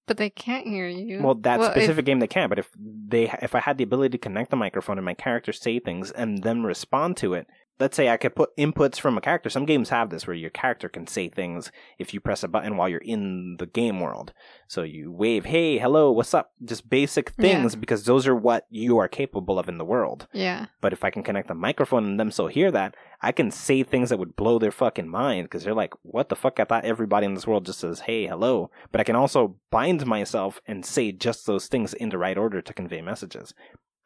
But 0.08 0.18
they 0.18 0.30
can't 0.30 0.66
hear 0.66 0.88
you. 0.88 1.22
Well, 1.22 1.36
that 1.36 1.60
Well, 1.60 1.68
if- 1.70 1.74
specific 1.76 2.06
game 2.06 2.20
they 2.20 2.28
can, 2.28 2.48
but 2.50 2.60
if 2.60 2.70
they 2.78 3.30
if 3.42 3.54
I 3.56 3.60
had 3.60 3.78
the 3.78 3.84
ability 3.84 4.12
to 4.18 4.18
connect 4.18 4.50
the 4.52 4.56
microphone 4.56 4.98
and 4.98 5.06
my 5.06 5.14
character 5.14 5.52
say 5.52 5.80
things 5.80 6.12
and 6.12 6.42
then 6.44 6.64
respond 6.64 7.18
to 7.18 7.34
it, 7.34 7.46
let's 7.80 7.96
say 7.96 8.10
I 8.10 8.18
could 8.18 8.36
put 8.36 8.56
inputs 8.58 9.00
from 9.00 9.18
a 9.18 9.22
character. 9.22 9.50
Some 9.50 9.66
games 9.66 9.90
have 9.90 10.10
this 10.10 10.28
where 10.28 10.36
your 10.36 10.50
character 10.50 10.90
can 10.90 11.08
say 11.08 11.30
things 11.30 11.72
if 11.98 12.14
you 12.14 12.20
press 12.20 12.44
a 12.44 12.48
button 12.48 12.76
while 12.76 12.90
you're 12.90 13.00
in 13.00 13.56
the 13.58 13.66
game 13.66 14.00
world. 14.02 14.34
So 14.68 14.84
you 14.84 15.12
wave, 15.12 15.46
"Hey, 15.46 15.78
hello, 15.78 16.12
what's 16.12 16.34
up?" 16.34 16.52
Just 16.64 16.90
basic 16.90 17.32
Yeah. 17.38 17.44
things 17.62 17.76
because 17.76 18.06
those 18.06 18.28
are 18.28 18.36
what 18.36 18.66
you 18.70 18.98
are 18.98 19.08
capable 19.08 19.58
of 19.58 19.70
in 19.70 19.78
the 19.78 19.86
world. 19.86 20.28
Yeah. 20.34 20.66
But 20.82 20.92
if 20.94 21.04
I 21.04 21.10
can 21.10 21.24
connect 21.24 21.48
the 21.48 21.56
microphone 21.56 22.04
and 22.06 22.20
them 22.20 22.32
so 22.32 22.48
hear 22.48 22.70
that, 22.72 22.96
I 23.22 23.32
can 23.32 23.50
say 23.52 23.84
things 23.84 24.10
that 24.10 24.20
would 24.20 24.36
blow 24.36 24.60
their 24.60 24.72
fucking 24.72 25.08
mind 25.10 25.46
because 25.46 25.64
they're 25.64 25.74
like, 25.74 25.94
what 26.04 26.30
the 26.30 26.36
fuck? 26.36 26.60
I 26.60 26.66
thought 26.66 26.86
everybody 26.86 27.26
in 27.26 27.34
this 27.34 27.48
world 27.48 27.66
just 27.66 27.80
says, 27.80 28.02
hey, 28.02 28.28
hello. 28.28 28.72
But 28.92 29.02
I 29.02 29.04
can 29.04 29.16
also 29.16 29.56
bind 29.72 30.06
myself 30.06 30.62
and 30.68 30.86
say 30.86 31.12
just 31.12 31.46
those 31.46 31.68
things 31.68 31.94
in 31.94 32.10
the 32.10 32.18
right 32.18 32.38
order 32.38 32.62
to 32.62 32.74
convey 32.74 33.02
messages. 33.02 33.54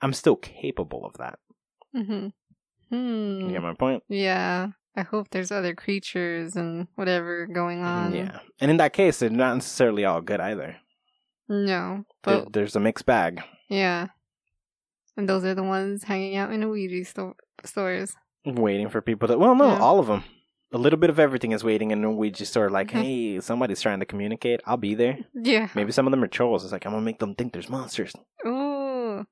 I'm 0.01 0.13
still 0.13 0.35
capable 0.35 1.05
of 1.05 1.13
that. 1.17 1.39
Mm-hmm. 1.95 2.27
Hmm. 2.93 3.41
You 3.47 3.49
get 3.51 3.61
my 3.63 3.73
point? 3.73 4.03
Yeah. 4.07 4.67
I 4.95 5.01
hope 5.01 5.27
there's 5.31 5.51
other 5.51 5.73
creatures 5.73 6.55
and 6.55 6.87
whatever 6.95 7.47
going 7.47 7.81
on. 7.81 8.13
yeah. 8.13 8.39
And 8.61 8.69
in 8.69 8.77
that 8.77 8.93
case, 8.93 9.17
they're 9.19 9.29
not 9.31 9.55
necessarily 9.55 10.05
all 10.05 10.21
good 10.21 10.39
either. 10.39 10.75
No. 11.49 12.05
There- 12.23 12.41
But 12.41 12.53
there's 12.53 12.75
a 12.75 12.79
mixed 12.79 13.05
bag. 13.05 13.41
yeah. 13.69 14.07
And 15.17 15.29
those 15.29 15.43
are 15.45 15.53
the 15.53 15.63
ones 15.63 16.03
hanging 16.03 16.35
out 16.37 16.51
in 16.51 16.61
the 16.61 16.67
Ouija 16.67 17.05
sto- 17.05 17.35
stores. 17.63 18.15
Waiting 18.45 18.89
for 18.89 18.99
people 19.01 19.27
to. 19.27 19.37
Well, 19.37 19.53
no, 19.55 19.67
Yeah. 19.67 19.79
all 19.79 19.99
of 19.99 20.07
them. 20.07 20.23
A 20.73 20.77
little 20.79 20.97
bit 20.97 21.11
of 21.11 21.19
everything 21.19 21.51
is 21.51 21.63
waiting 21.63 21.91
in 21.91 22.03
a 22.03 22.11
Ouija 22.11 22.45
store. 22.47 22.69
Like, 22.71 22.89
Mhm. 22.89 23.01
hey, 23.03 23.39
somebody's 23.39 23.79
trying 23.81 23.99
to 23.99 24.07
communicate. 24.07 24.61
I'll 24.65 24.77
be 24.77 24.95
there. 24.95 25.19
Yeah. 25.35 25.69
Maybe 25.75 25.91
some 25.91 26.07
of 26.07 26.11
them 26.11 26.23
are 26.23 26.27
trolls. 26.27 26.63
It's 26.63 26.73
like, 26.73 26.85
I'm 26.87 26.93
going 26.93 27.01
to 27.03 27.05
make 27.05 27.19
them 27.19 27.35
think 27.35 27.53
there's 27.53 27.69
monsters. 27.69 28.15
Ooh. 28.45 29.23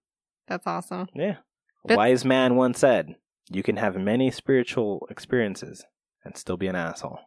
That's 0.47 0.68
awesome. 0.68 1.07
Yeah. 1.16 1.38
Wise 1.84 2.24
man 2.26 2.55
once 2.55 2.78
said, 2.80 3.16
You 3.50 3.64
can 3.64 3.78
have 3.78 3.96
many 3.96 4.32
spiritual 4.32 5.08
experiences 5.10 5.86
and 6.24 6.38
still 6.38 6.58
be 6.58 6.68
an 6.68 6.76
asshole. 6.76 7.20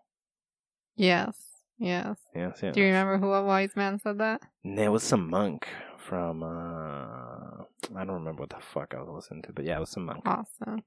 Yes. 0.97 1.37
Yes. 1.79 2.19
Yes, 2.35 2.61
yes. 2.63 2.75
Do 2.75 2.81
you 2.81 2.87
remember 2.87 3.19
who 3.19 3.33
a 3.33 3.45
wise 3.45 3.75
man 3.75 3.99
said 3.99 4.19
that? 4.19 4.43
There 4.65 4.93
was 4.93 5.03
some 5.03 5.29
monk 5.29 5.67
from, 5.99 6.43
uh, 6.43 6.47
I 6.47 8.05
don't 8.05 8.15
remember 8.15 8.43
what 8.43 8.51
the 8.51 8.61
fuck 8.61 8.95
I 8.95 9.01
was 9.01 9.09
listening 9.13 9.43
to, 9.43 9.53
but 9.53 9.65
yeah, 9.65 9.77
it 9.77 9.81
was 9.81 9.91
some 9.91 10.07
monk. 10.07 10.23
Awesome. 10.25 10.85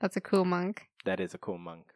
That's 0.00 0.16
a 0.16 0.20
cool 0.20 0.44
monk. 0.44 0.88
That 1.04 1.20
is 1.20 1.34
a 1.34 1.38
cool 1.38 1.58
monk. 1.58 1.86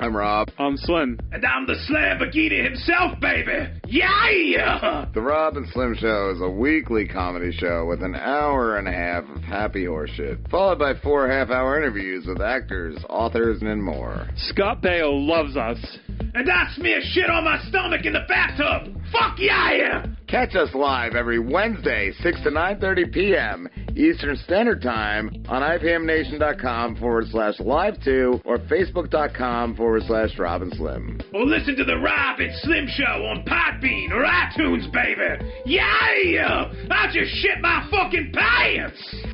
I'm 0.00 0.16
Rob. 0.16 0.48
I'm 0.60 0.76
Slim. 0.76 1.18
And 1.32 1.44
I'm 1.44 1.66
the 1.66 1.74
Lamborghini 1.90 2.62
himself, 2.62 3.18
baby. 3.18 3.68
Yeah! 3.88 5.06
The 5.12 5.20
Rob 5.20 5.56
and 5.56 5.68
Slim 5.70 5.96
Show 5.96 6.30
is 6.32 6.40
a 6.40 6.48
weekly 6.48 7.08
comedy 7.08 7.50
show 7.50 7.84
with 7.84 8.04
an 8.04 8.14
hour 8.14 8.76
and 8.78 8.86
a 8.86 8.92
half 8.92 9.24
of 9.24 9.42
happy 9.42 9.86
horseshit, 9.86 10.48
followed 10.50 10.78
by 10.78 10.94
four 11.02 11.28
half-hour 11.28 11.76
interviews 11.76 12.26
with 12.28 12.40
actors, 12.40 12.96
authors, 13.08 13.60
and 13.60 13.82
more. 13.82 14.28
Scott 14.36 14.82
Baio 14.82 15.10
loves 15.10 15.56
us. 15.56 15.98
And 16.32 16.48
I 16.48 16.72
smear 16.76 17.00
shit 17.02 17.28
on 17.28 17.42
my 17.42 17.60
stomach 17.68 18.04
in 18.04 18.12
the 18.12 18.24
bathtub. 18.28 18.94
Fuck 19.10 19.38
yeah! 19.38 20.06
Catch 20.28 20.56
us 20.56 20.68
live 20.74 21.14
every 21.14 21.38
Wednesday, 21.38 22.12
6 22.22 22.42
to 22.42 22.50
9.30 22.50 23.12
p.m. 23.14 23.68
Eastern 23.96 24.36
Standard 24.36 24.82
Time 24.82 25.30
on 25.48 25.62
IPMNation.com 25.62 26.96
forward 26.96 27.24
slash 27.30 27.58
live 27.60 27.94
2 28.04 28.42
or 28.44 28.58
Facebook.com 28.58 29.74
forward 29.74 30.02
slash 30.06 30.38
Rob 30.38 30.60
and 30.60 30.74
Slim. 30.74 31.18
Or 31.32 31.46
listen 31.46 31.76
to 31.76 31.84
the 31.84 31.96
Rob 31.96 32.40
and 32.40 32.52
Slim 32.60 32.86
Show 32.88 33.24
on 33.24 33.42
Podbean 33.46 34.10
or 34.10 34.22
iTunes, 34.22 34.92
baby. 34.92 35.50
Yeah! 35.64 36.70
I 36.90 37.10
just 37.10 37.32
shit 37.36 37.62
my 37.62 37.88
fucking 37.90 38.32
pants! 38.34 39.24